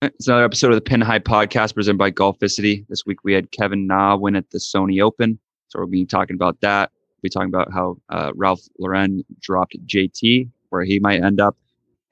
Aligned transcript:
It's 0.00 0.28
another 0.28 0.44
episode 0.44 0.70
of 0.70 0.76
the 0.76 0.80
Pin 0.80 1.00
High 1.00 1.18
Podcast 1.18 1.74
presented 1.74 1.98
by 1.98 2.12
Golficity. 2.12 2.86
This 2.86 3.04
week 3.04 3.24
we 3.24 3.32
had 3.32 3.50
Kevin 3.50 3.88
Na 3.88 4.14
win 4.14 4.36
at 4.36 4.48
the 4.50 4.58
Sony 4.58 5.02
Open. 5.02 5.40
So 5.66 5.80
we'll 5.80 5.88
be 5.88 6.06
talking 6.06 6.36
about 6.36 6.60
that. 6.60 6.92
We'll 7.16 7.22
be 7.24 7.30
talking 7.30 7.48
about 7.48 7.72
how 7.72 7.96
uh, 8.08 8.30
Ralph 8.36 8.60
Lauren 8.78 9.24
dropped 9.40 9.76
JT, 9.86 10.48
where 10.68 10.84
he 10.84 11.00
might 11.00 11.24
end 11.24 11.40
up. 11.40 11.56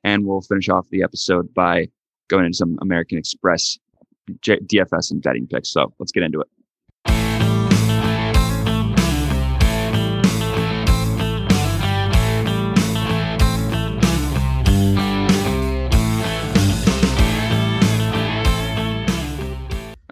And 0.03 0.27
we'll 0.27 0.41
finish 0.41 0.69
off 0.69 0.89
the 0.91 1.05
episode 1.05 1.55
by 1.55 1.89
going 2.27 2.47
into 2.47 2.57
some 2.57 2.77
American 2.83 3.19
Express 3.19 3.79
J- 4.41 4.59
DFS 4.59 5.13
and 5.13 5.23
betting 5.23 5.47
picks. 5.47 5.69
So 5.69 5.93
let's 6.01 6.11
get 6.11 6.25
into 6.25 6.41
it. 6.41 6.49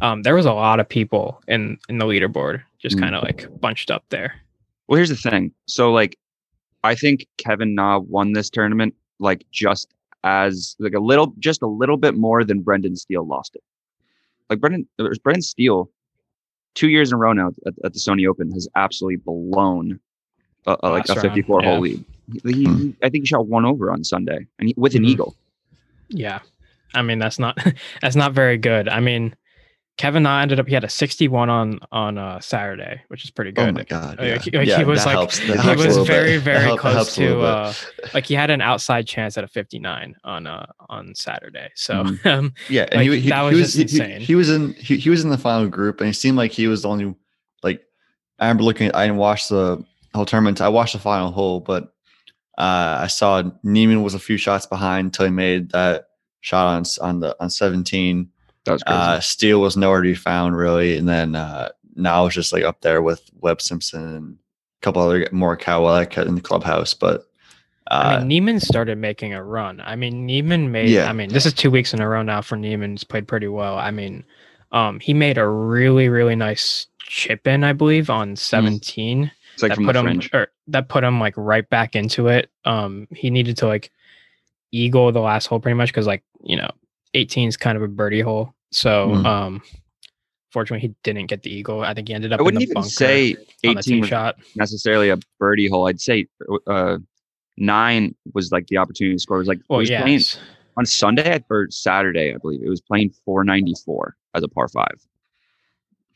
Um, 0.02 0.23
there 0.23 0.33
was 0.33 0.45
a 0.47 0.53
lot 0.53 0.80
of 0.80 0.89
people 0.89 1.42
in 1.47 1.77
in 1.89 1.97
the 2.00 2.05
leaderboard 2.05 2.64
just 2.80 2.95
Mm. 2.97 3.02
kind 3.02 3.16
of 3.16 3.23
like 3.23 3.47
bunched 3.61 3.92
up 3.92 4.03
there. 4.09 4.33
Well, 4.88 4.95
here's 4.97 5.09
the 5.09 5.16
thing. 5.30 5.52
So, 5.66 5.92
like, 5.92 6.17
I 6.83 6.95
think 6.95 7.27
Kevin 7.38 7.75
Na 7.75 7.99
won 7.99 8.31
this 8.33 8.49
tournament 8.49 8.95
like 9.20 9.45
just 9.52 9.94
as 10.23 10.75
like 10.80 10.94
a 10.94 10.99
little, 10.99 11.33
just 11.39 11.61
a 11.61 11.67
little 11.67 11.97
bit 11.97 12.16
more 12.16 12.44
than 12.45 12.61
Brendan 12.61 12.95
Steele 12.95 13.25
lost 13.27 13.55
it. 13.55 13.64
Like 14.49 14.59
Brendan, 14.61 14.88
there's 14.97 15.20
Brendan 15.20 15.42
Steele, 15.42 15.89
two 16.78 16.89
years 16.89 17.09
in 17.11 17.16
a 17.16 17.17
row 17.17 17.33
now 17.33 17.47
at, 17.66 17.73
at 17.83 17.94
the 17.94 18.00
Sony 18.00 18.28
Open 18.30 18.52
has 18.52 18.67
absolutely 18.75 19.17
blown 19.17 20.00
a, 20.67 20.78
a, 20.83 20.89
like 20.89 21.06
a 21.09 21.14
Last 21.14 21.23
round, 21.23 21.30
54 21.30 21.61
hole 21.64 21.73
yeah. 21.73 21.80
lead. 21.80 22.06
He, 22.44 22.53
he- 22.53 22.66
Hmm. 22.66 22.89
I 23.03 23.09
think 23.09 23.23
he 23.23 23.25
shot 23.28 23.47
one 23.47 23.66
over 23.66 23.89
on 23.92 24.03
Sunday 24.03 24.45
and 24.59 24.67
he, 24.70 24.73
with 24.78 24.95
an 24.95 25.03
Mhm. 25.03 25.08
eagle. 25.08 25.36
Yeah, 26.09 26.39
I 26.94 27.02
mean 27.02 27.20
that's 27.20 27.39
not 27.39 27.58
that's 28.02 28.16
not 28.16 28.33
very 28.33 28.58
good. 28.58 28.88
I 28.89 29.00
mean, 29.00 29.36
Kevin 29.98 30.23
Na 30.23 30.42
ended 30.42 30.59
up 30.59 30.67
he 30.67 30.76
had 30.76 30.84
a 30.84 30.90
61 30.90 31.50
on 31.50 31.80
on 31.92 32.20
uh, 32.20 32.40
Saturday, 32.40 33.02
which 33.08 33.23
is 33.23 33.31
pretty 33.31 33.50
oh 33.58 33.66
good. 33.66 33.70
Oh 33.70 33.72
my 33.72 33.84
god! 33.84 34.20
Like, 34.20 34.45
yeah. 34.45 34.59
Like, 34.59 34.67
yeah 34.67 34.78
he 34.78 34.84
was 34.84 35.06
like 35.06 35.16
helps. 35.16 35.39
he 35.39 35.52
was 35.52 35.98
very 36.08 36.34
bit. 36.34 36.44
very 36.44 36.78
close 36.78 37.16
to 37.16 37.42
uh, 37.42 37.73
like 38.14 38.28
he 38.28 38.36
had 38.36 38.52
an 38.52 38.62
outside 38.62 39.08
chance 39.08 39.39
at 39.39 39.44
a 39.44 39.48
59 39.48 40.16
on 40.23 40.45
uh, 40.45 40.67
on 40.89 41.16
Saturday. 41.16 41.70
So 41.73 42.04
mm-hmm. 42.04 42.28
um, 42.28 42.54
yeah, 42.70 42.84
and 42.92 43.02
like, 43.02 43.09
he, 43.09 43.20
he, 43.22 43.30
that 43.30 43.42
was, 43.42 43.54
he 43.54 43.59
was 43.59 43.76
insane. 43.76 44.20
He, 44.20 44.26
he, 44.26 44.36
was 44.36 44.52
in 44.52 44.73
he, 44.73 44.98
he 44.98 45.09
was 45.09 45.23
in 45.23 45.31
the 45.31 45.38
final 45.38 45.67
group, 45.67 46.00
and 46.00 46.11
it 46.11 46.14
seemed 46.14 46.38
like 46.38 46.52
he 46.52 46.67
was 46.67 46.84
the 46.84 46.89
only 46.89 47.16
like 47.64 47.82
I 48.38 48.45
remember 48.45 48.64
looking. 48.64 48.89
At, 48.89 48.95
I 48.95 49.08
didn't 49.08 49.17
watch 49.17 49.50
the 49.50 49.84
whole 50.14 50.26
tournament. 50.26 50.61
I 50.61 50.70
watched 50.70 50.94
the 50.94 51.00
final 51.00 51.32
hole, 51.32 51.59
but 51.59 51.86
uh, 52.59 53.00
I 53.02 53.08
saw 53.08 53.42
Niemann 53.64 54.04
was 54.04 54.14
a 54.14 54.20
few 54.20 54.38
shots 54.38 54.67
behind 54.67 55.05
until 55.05 55.26
he 55.26 55.32
made 55.32 55.71
that 55.71 56.10
shot 56.42 56.67
on 56.67 56.83
on 57.02 57.20
the 57.20 57.36
on 57.39 57.50
17 57.50 58.30
uh, 58.88 59.20
Steele 59.20 59.61
was 59.61 59.78
nowhere 59.78 60.02
to 60.02 60.10
be 60.10 60.16
found 60.16 60.55
really, 60.58 60.98
and 60.98 61.08
then 61.08 61.36
uh, 61.36 61.70
now 61.95 62.26
it's 62.26 62.36
just 62.36 62.54
like 62.54 62.64
up 62.64 62.82
there 62.82 63.02
with 63.02 63.30
Webb 63.39 63.61
Simpson 63.61 64.02
and 64.16 64.38
a 64.38 64.83
couple 64.83 65.02
other 65.02 65.28
more 65.32 65.58
Kowalik 65.58 66.23
in 66.26 66.36
the 66.36 66.42
clubhouse, 66.42 66.94
but. 66.94 67.23
I 67.89 68.16
Uh, 68.16 68.20
mean 68.20 68.27
Niemann 68.27 68.60
started 68.60 68.98
making 68.98 69.33
a 69.33 69.42
run. 69.42 69.80
I 69.80 69.95
mean 69.95 70.26
Niemann 70.26 70.73
made 70.73 70.89
Yeah. 70.89 71.10
I 71.10 71.14
mean 71.14 71.30
this 71.30 71.45
is 71.45 71.54
two 71.54 71.72
weeks 71.72 71.94
in 71.94 72.02
a 72.02 72.10
row 72.10 72.22
now 72.22 72.42
for 72.42 72.58
Niemann. 72.58 72.92
He's 72.92 73.06
played 73.06 73.30
pretty 73.30 73.48
well. 73.48 73.77
I 73.77 73.92
mean 73.92 74.26
um 74.73 75.00
he 75.00 75.14
made 75.14 75.38
a 75.38 75.48
really 75.48 76.10
really 76.10 76.36
nice 76.36 76.88
chip 77.00 77.48
in 77.48 77.64
I 77.64 77.72
believe 77.72 78.10
on 78.10 78.36
17. 78.36 79.32
it's 79.54 79.64
like 79.64 79.70
that 79.70 79.76
from 79.76 79.86
put 79.86 79.94
the 79.94 80.00
him 80.00 80.06
fringe. 80.06 80.30
or 80.33 80.48
that 80.67 80.89
put 80.89 81.06
him 81.06 81.22
like 81.22 81.33
right 81.38 81.70
back 81.70 81.95
into 81.95 82.27
it. 82.27 82.50
Um, 82.66 83.08
he 83.16 83.30
needed 83.30 83.56
to 83.60 83.67
like 83.67 83.89
eagle 84.73 85.10
the 85.14 85.22
last 85.22 85.45
hole 85.45 85.61
pretty 85.61 85.76
much 85.77 85.88
because 85.88 86.08
like 86.08 86.23
you 86.44 86.58
know 86.58 86.70
18 87.14 87.48
is 87.48 87.56
kind 87.56 87.77
of 87.77 87.83
a 87.83 87.88
birdie 87.88 88.20
hole. 88.20 88.54
So 88.72 89.10
Mm. 89.10 89.26
um, 89.26 89.61
fortunately 90.52 90.88
he 90.88 90.95
didn't 91.04 91.28
get 91.28 91.44
the 91.44 91.52
eagle. 91.54 91.82
I 91.82 91.94
think 91.94 92.08
he 92.08 92.14
ended 92.14 92.33
up 92.33 92.39
I 92.39 92.44
wouldn't 92.44 92.64
even 92.64 92.83
say 92.83 93.36
18 93.64 94.00
was 94.02 94.10
shot. 94.10 94.38
necessarily 94.55 95.10
a 95.10 95.17
birdie 95.39 95.67
hole. 95.70 95.88
I'd 95.88 96.02
say 96.02 96.28
uh, 96.67 96.98
nine 97.58 98.16
was 98.33 98.52
like 98.52 98.67
the 98.67 98.77
opportunity 98.77 99.16
to 99.16 99.20
score. 99.20 99.38
It 99.38 99.42
was 99.42 99.48
like 99.48 99.60
Well, 99.70 99.80
was 99.80 99.89
yeah, 99.89 100.02
playing 100.02 100.22
on 100.77 100.86
Sunday 100.86 101.44
or 101.50 101.67
Saturday, 101.72 102.33
I 102.33 102.38
believe 102.38 102.61
it 102.64 102.70
was 102.70 102.82
playing 102.82 103.11
494 103.26 104.16
as 104.36 104.44
a 104.44 104.48
par 104.48 104.67
five. 104.67 104.95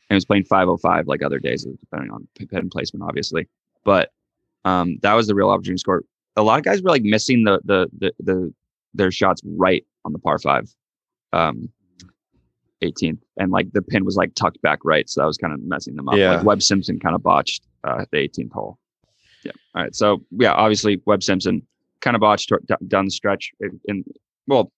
And 0.08 0.14
it 0.14 0.14
was 0.14 0.24
playing 0.26 0.44
505 0.44 1.06
like 1.08 1.22
other 1.22 1.38
days, 1.38 1.64
depending 1.80 2.10
on 2.10 2.28
pin 2.36 2.68
placement, 2.68 3.02
obviously. 3.02 3.48
But 3.84 4.12
um, 4.64 4.98
that 5.02 5.14
was 5.14 5.26
the 5.26 5.34
real 5.34 5.48
opportunity 5.48 5.76
to 5.76 5.80
score. 5.80 6.04
A 6.36 6.42
lot 6.42 6.58
of 6.58 6.64
guys 6.64 6.82
were 6.82 6.90
like 6.90 7.02
missing 7.02 7.44
the 7.44 7.60
the 7.64 7.88
the, 7.98 8.12
the 8.20 8.54
their 8.94 9.10
shots 9.10 9.40
right 9.44 9.84
on 10.04 10.12
the 10.12 10.18
par 10.18 10.38
five, 10.38 10.72
um, 11.32 11.70
18th, 12.82 13.18
and 13.38 13.50
like 13.50 13.72
the 13.72 13.82
pin 13.82 14.04
was 14.04 14.16
like 14.16 14.34
tucked 14.34 14.60
back 14.62 14.80
right, 14.84 15.08
so 15.08 15.20
that 15.20 15.26
was 15.26 15.36
kind 15.38 15.52
of 15.54 15.60
messing 15.62 15.96
them 15.96 16.08
up. 16.08 16.16
Yeah. 16.16 16.36
Like 16.36 16.44
Webb 16.44 16.62
Simpson 16.62 16.98
kind 17.00 17.14
of 17.14 17.22
botched 17.22 17.64
uh, 17.84 18.04
the 18.12 18.18
18th 18.18 18.52
hole. 18.52 18.78
Yeah. 19.44 19.52
All 19.74 19.82
right. 19.82 19.94
So 19.94 20.22
yeah, 20.32 20.52
obviously 20.52 21.00
Webb 21.06 21.22
Simpson 21.22 21.66
kind 22.00 22.14
of 22.16 22.20
botched 22.20 22.48
tor- 22.48 22.60
d- 22.66 22.74
down 22.88 23.06
the 23.06 23.10
stretch. 23.10 23.52
In, 23.60 23.80
in 23.86 24.04
well, 24.46 24.70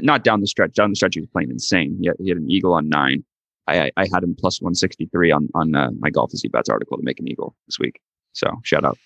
not 0.00 0.24
down 0.24 0.40
the 0.40 0.46
stretch. 0.46 0.74
Down 0.74 0.90
the 0.90 0.96
stretch, 0.96 1.14
he 1.14 1.20
was 1.20 1.28
playing 1.30 1.50
insane. 1.50 1.96
He 2.00 2.06
had, 2.08 2.16
he 2.18 2.28
had 2.28 2.38
an 2.38 2.50
eagle 2.50 2.72
on 2.74 2.88
nine. 2.88 3.24
I 3.66 3.84
I, 3.84 3.90
I 3.98 4.06
had 4.12 4.22
him 4.22 4.34
plus 4.38 4.60
one 4.60 4.74
sixty 4.74 5.06
three 5.06 5.30
on 5.30 5.48
on 5.54 5.74
uh, 5.74 5.90
my 6.00 6.10
golf 6.10 6.32
is 6.34 6.42
bets 6.52 6.68
article 6.68 6.96
to 6.96 7.02
make 7.02 7.18
an 7.20 7.28
eagle 7.28 7.54
this 7.66 7.78
week. 7.78 8.00
So 8.32 8.46
shout 8.62 8.84
out. 8.84 8.98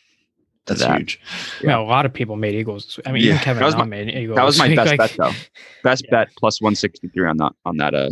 that's 0.66 0.80
that. 0.80 0.98
huge. 0.98 1.20
Yeah, 1.62 1.78
a 1.78 1.82
lot 1.82 2.06
of 2.06 2.12
people 2.12 2.36
made 2.36 2.54
eagles. 2.54 2.98
I 3.06 3.12
mean, 3.12 3.22
Yeah, 3.22 3.30
even 3.34 3.38
Kevin 3.40 3.60
that 3.60 3.66
was 3.66 3.76
my- 3.76 3.84
made 3.84 4.08
eagles. 4.10 4.36
That 4.36 4.44
was 4.44 4.58
my 4.58 4.66
Like, 4.74 4.76
best 4.76 4.96
bet 4.98 5.14
though. 5.16 5.32
Best 5.82 6.04
Yeah. 6.06 6.24
bet 6.24 6.28
plus 6.38 6.60
one 6.60 6.74
sixty 6.74 7.08
three 7.08 7.28
on 7.28 7.36
that 7.38 7.52
on 7.64 7.76
that 7.76 7.94
uh 7.94 8.10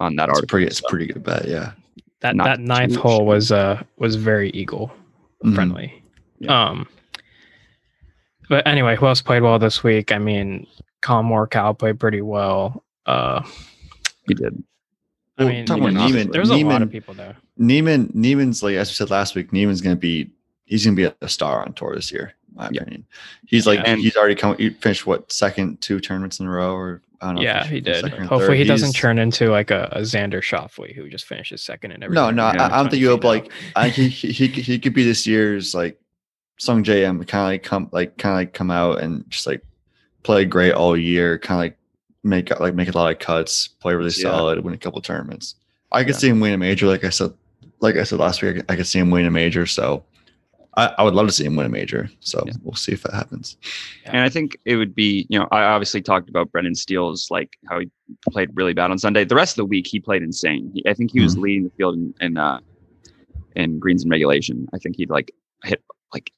on 0.00 0.16
that 0.16 0.28
It's 0.28 0.38
article. 0.38 0.48
pretty. 0.52 0.66
It's 0.66 0.78
So, 0.78 0.86
a 0.86 0.90
pretty 0.90 1.06
good 1.06 1.22
bet. 1.24 1.46
Yeah. 1.48 1.72
That 2.20 2.36
not 2.36 2.44
that 2.44 2.60
ninth 2.60 2.94
too 2.94 3.00
hole 3.00 3.26
was 3.26 3.52
uh 3.52 3.82
was 3.98 4.16
very 4.16 4.50
eagle 4.50 4.92
Mhm. 5.44 5.54
friendly. 5.54 6.02
Yeah. 6.38 6.68
Um, 6.70 6.88
but 8.48 8.66
anyway, 8.66 8.96
who 8.96 9.06
else 9.06 9.20
played 9.22 9.42
well 9.42 9.58
this 9.58 9.82
week? 9.82 10.12
I 10.12 10.18
mean, 10.18 10.66
Collin 11.02 11.26
Morikawa 11.26 11.78
played 11.78 11.98
pretty 11.98 12.20
well. 12.20 12.84
Uh, 13.06 13.42
he 14.28 14.34
did. 14.34 14.62
I 15.38 15.44
Well, 15.44 15.52
mean, 15.52 15.66
talking 15.66 15.82
about 15.82 15.92
Niemann- 15.94 16.12
Niemann, 16.12 16.30
there 16.30 16.40
was 16.40 16.50
a 16.50 16.56
lot 16.64 16.82
of 16.82 16.90
people 16.90 17.14
there. 17.14 17.36
Niemann, 17.58 18.10
Niemann's 18.14 18.62
like 18.62 18.76
as 18.76 18.88
we 18.90 18.94
said 18.94 19.10
last 19.10 19.34
week. 19.34 19.52
Niemann's 19.52 19.80
gonna 19.80 19.96
be 19.96 20.30
he's 20.64 20.84
gonna 20.84 20.96
be 20.96 21.08
a 21.20 21.28
star 21.28 21.62
on 21.64 21.72
tour 21.74 21.94
this 21.94 22.10
year, 22.10 22.32
in 22.48 22.56
my 22.56 22.68
Yeah. 22.72 22.82
opinion. 22.82 23.04
He's 23.46 23.66
like 23.66 23.80
And- 23.84 24.00
he's 24.00 24.16
already 24.16 24.34
come. 24.34 24.56
He 24.58 24.70
finished 24.70 25.06
what 25.06 25.30
second 25.30 25.80
two 25.80 26.00
tournaments 26.00 26.40
in 26.40 26.46
a 26.46 26.50
row, 26.50 26.74
or 26.74 27.02
I 27.20 27.26
don't 27.26 27.34
know. 27.36 27.42
Yeah, 27.42 27.60
it's 27.60 27.68
he 27.70 27.80
did. 27.80 28.04
Hopefully, 28.04 28.46
third. 28.46 28.56
he 28.58 28.64
doesn't 28.64 28.88
He's- 28.88 29.00
turn 29.00 29.18
into 29.18 29.50
like 29.50 29.70
a, 29.70 29.88
a 29.92 30.00
Xander 30.00 30.40
Schauffele 30.42 30.94
who 30.94 31.08
just 31.08 31.24
finishes 31.24 31.62
second 31.62 31.92
in 31.92 32.02
every. 32.02 32.14
No, 32.14 32.30
no. 32.30 32.44
I, 32.44 32.66
I 32.66 32.68
don't 32.80 32.90
think 32.90 33.00
you'll 33.00 33.18
20 33.18 33.40
like. 33.40 33.52
I 33.74 33.88
he, 33.88 34.08
he 34.08 34.32
he 34.32 34.46
he 34.48 34.78
could 34.78 34.92
be 34.94 35.04
this 35.04 35.26
year's 35.26 35.74
like 35.74 35.98
Sungjae 36.60 37.02
Im, 37.02 37.22
kind 37.24 37.42
of 37.42 37.48
like 37.48 37.62
come 37.62 37.88
like 37.92 38.16
kind 38.18 38.32
of 38.32 38.36
like 38.36 38.52
come 38.54 38.70
out 38.70 39.00
and 39.00 39.24
just 39.30 39.46
like 39.46 39.62
play 40.22 40.44
great 40.44 40.72
all 40.72 40.96
year, 40.96 41.38
kind 41.38 41.58
of 41.58 41.62
like 41.64 41.78
make 42.24 42.60
like 42.60 42.74
make 42.74 42.88
a 42.88 42.92
lot 42.96 43.12
of 43.12 43.18
cuts, 43.18 43.68
play 43.68 43.94
really 43.94 44.10
Yeah. 44.16 44.30
solid, 44.30 44.60
win 44.64 44.74
a 44.74 44.78
couple 44.78 45.00
tournaments. 45.00 45.54
I 45.92 46.02
could 46.02 46.14
Yeah. 46.14 46.18
see 46.18 46.28
him 46.28 46.40
win 46.40 46.52
a 46.54 46.58
major, 46.58 46.86
like 46.86 47.04
I 47.04 47.10
said, 47.10 47.32
like 47.80 47.96
I 47.96 48.02
said 48.04 48.18
last 48.18 48.42
week. 48.42 48.50
I 48.50 48.54
could, 48.58 48.64
I 48.70 48.76
could 48.76 48.86
see 48.86 48.98
him 48.98 49.10
win 49.10 49.24
a 49.26 49.30
major, 49.30 49.66
so 49.66 50.04
I, 50.76 50.94
I 50.98 51.02
would 51.04 51.14
love 51.14 51.26
to 51.26 51.32
see 51.32 51.44
him 51.44 51.56
win 51.56 51.66
a 51.66 51.70
major. 51.70 52.10
So 52.20 52.42
Yeah. 52.46 52.52
we'll 52.62 52.74
see 52.74 52.92
if 52.92 53.02
that 53.04 53.14
happens. 53.14 53.56
And 54.04 54.18
I 54.18 54.28
think 54.28 54.56
it 54.64 54.76
would 54.76 54.94
be, 54.94 55.26
you 55.30 55.38
know, 55.38 55.48
I 55.50 55.62
obviously 55.62 56.02
talked 56.02 56.28
about 56.28 56.52
Brendan 56.52 56.74
Steele's 56.74 57.28
like 57.30 57.56
how 57.68 57.78
he 57.80 57.90
played 58.30 58.50
really 58.54 58.74
bad 58.74 58.90
on 58.90 58.98
Sunday. 58.98 59.24
The 59.24 59.34
rest 59.34 59.52
of 59.54 59.56
the 59.56 59.64
week 59.64 59.86
he 59.86 60.00
played 60.00 60.22
insane. 60.22 60.70
He, 60.74 60.86
I 60.86 60.92
think 60.94 61.12
he 61.12 61.20
was 61.20 61.36
leading 61.38 61.64
the 61.64 61.70
field 61.70 61.94
in 61.96 62.14
in, 62.20 62.36
uh, 62.36 62.60
in 63.54 63.78
greens 63.78 64.02
and 64.02 64.10
regulation. 64.10 64.68
I 64.74 64.78
think 64.78 64.96
he'd 64.96 65.10
like 65.10 65.32
hit 65.64 65.82
like 66.12 66.30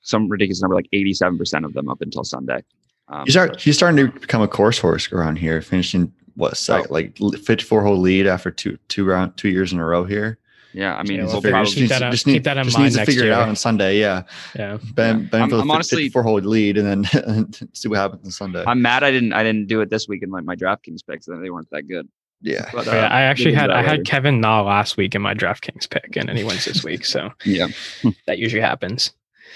some 0.00 0.28
ridiculous 0.28 0.62
number, 0.62 0.76
like 0.76 0.88
eighty 0.92 1.12
seven 1.12 1.36
percent 1.36 1.64
of 1.64 1.72
them 1.74 1.88
up 1.88 2.00
until 2.00 2.22
Sunday. 2.24 2.62
Um, 3.08 3.24
He's 3.24 3.34
start, 3.34 3.60
he's 3.60 3.76
starting 3.76 4.04
to 4.06 4.18
become 4.20 4.42
a 4.42 4.48
course 4.48 4.78
horse 4.78 5.12
around 5.12 5.36
here, 5.36 5.60
finishing 5.62 6.12
what 6.34 6.56
sec, 6.56 6.86
Oh. 6.90 6.92
like 6.92 7.16
54 7.18 7.82
hole 7.82 7.96
lead 7.98 8.26
after 8.26 8.50
two 8.50 8.78
two 8.88 9.04
round 9.04 9.36
two 9.36 9.48
years 9.48 9.72
in 9.72 9.78
a 9.80 9.84
row 9.84 10.04
here. 10.04 10.38
Yeah, 10.76 10.94
I 10.94 11.02
mean, 11.04 11.16
Yeah, 11.16 11.22
we'll 11.24 11.32
well, 11.32 11.40
Figure- 11.40 11.50
probably, 11.52 11.64
just 11.66 11.74
keep 11.76 11.80
needs, 11.82 11.90
that 11.98 12.02
in- 12.02 12.12
just 12.12 12.24
keep 12.26 12.44
that 12.44 12.56
in 12.58 12.64
just 12.64 12.76
mind 12.76 12.84
needs 12.84 12.94
to 12.96 13.00
next 13.00 13.10
figure 13.14 13.26
it 13.26 13.32
out 13.32 13.48
on 13.48 13.56
Sunday. 13.56 13.98
Yeah, 13.98 14.22
Yeah. 14.54 14.78
Ben 14.94 15.20
Yeah. 15.20 15.26
Ben 15.30 15.40
I'm- 15.40 15.50
for 15.50 15.56
the 15.56 15.62
I'm 15.62 15.70
honestly- 15.70 16.02
54 16.04 16.22
hole 16.22 16.38
lead, 16.40 16.76
and 16.78 16.86
then 17.06 17.52
see 17.72 17.88
what 17.88 17.98
happens 17.98 18.24
on 18.26 18.30
Sunday. 18.30 18.62
I'm 18.66 18.82
mad 18.82 19.02
I 19.02 19.10
didn't 19.10 19.32
I 19.32 19.42
didn't 19.42 19.66
do 19.68 19.80
it 19.80 19.88
this 19.90 20.06
week 20.06 20.22
in 20.22 20.30
like 20.30 20.44
my 20.44 20.54
DraftKings 20.54 21.00
picks. 21.08 21.26
They 21.26 21.50
weren't 21.50 21.70
that 21.70 21.88
good. 21.88 22.06
yeah, 22.42 22.68
But, 22.74 22.86
Oh, 22.88 22.92
yeah, 22.92 23.06
uh, 23.06 23.08
I 23.08 23.22
actually 23.22 23.54
had 23.54 23.70
I 23.70 23.82
that 23.82 23.88
had. 23.88 24.04
Kevin 24.04 24.40
Na 24.40 24.60
last 24.62 24.96
week 24.98 25.14
in 25.14 25.22
my 25.22 25.32
DraftKings 25.34 25.88
pick, 25.88 26.14
and 26.16 26.28
then 26.28 26.36
he 26.36 26.44
wins 26.44 26.66
this 26.66 26.84
week. 26.84 27.06
So 27.06 27.30
Yeah. 27.46 27.68
that 28.26 28.38
usually 28.38 28.60
happens. 28.62 29.12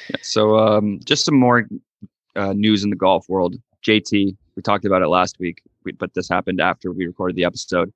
Yeah, 0.09 0.17
So 0.23 0.59
um, 0.59 1.01
just 1.05 1.27
some 1.27 1.39
more 1.39 1.69
uh, 2.35 2.55
news 2.55 2.83
in 2.83 2.89
the 2.91 2.97
golf 2.97 3.29
world. 3.29 3.57
JT, 3.87 4.35
we 4.57 4.63
talked 4.63 4.87
about 4.87 5.03
it 5.03 5.09
last 5.09 5.39
week, 5.39 5.61
but 5.99 6.15
this 6.15 6.29
happened 6.31 6.61
after 6.61 6.91
we 6.93 7.07
recorded 7.07 7.37
the 7.37 7.45
episode. 7.45 7.93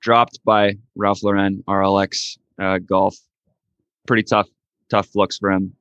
Dropped 0.00 0.40
by 0.44 0.74
Ralph 0.96 1.22
Lauren 1.22 1.62
RLX 1.68 2.36
uh, 2.60 2.78
Golf. 2.78 3.16
Pretty 4.06 4.22
tough, 4.24 4.48
tough 4.90 5.14
looks 5.14 5.38
for 5.38 5.50
him. 5.50 5.72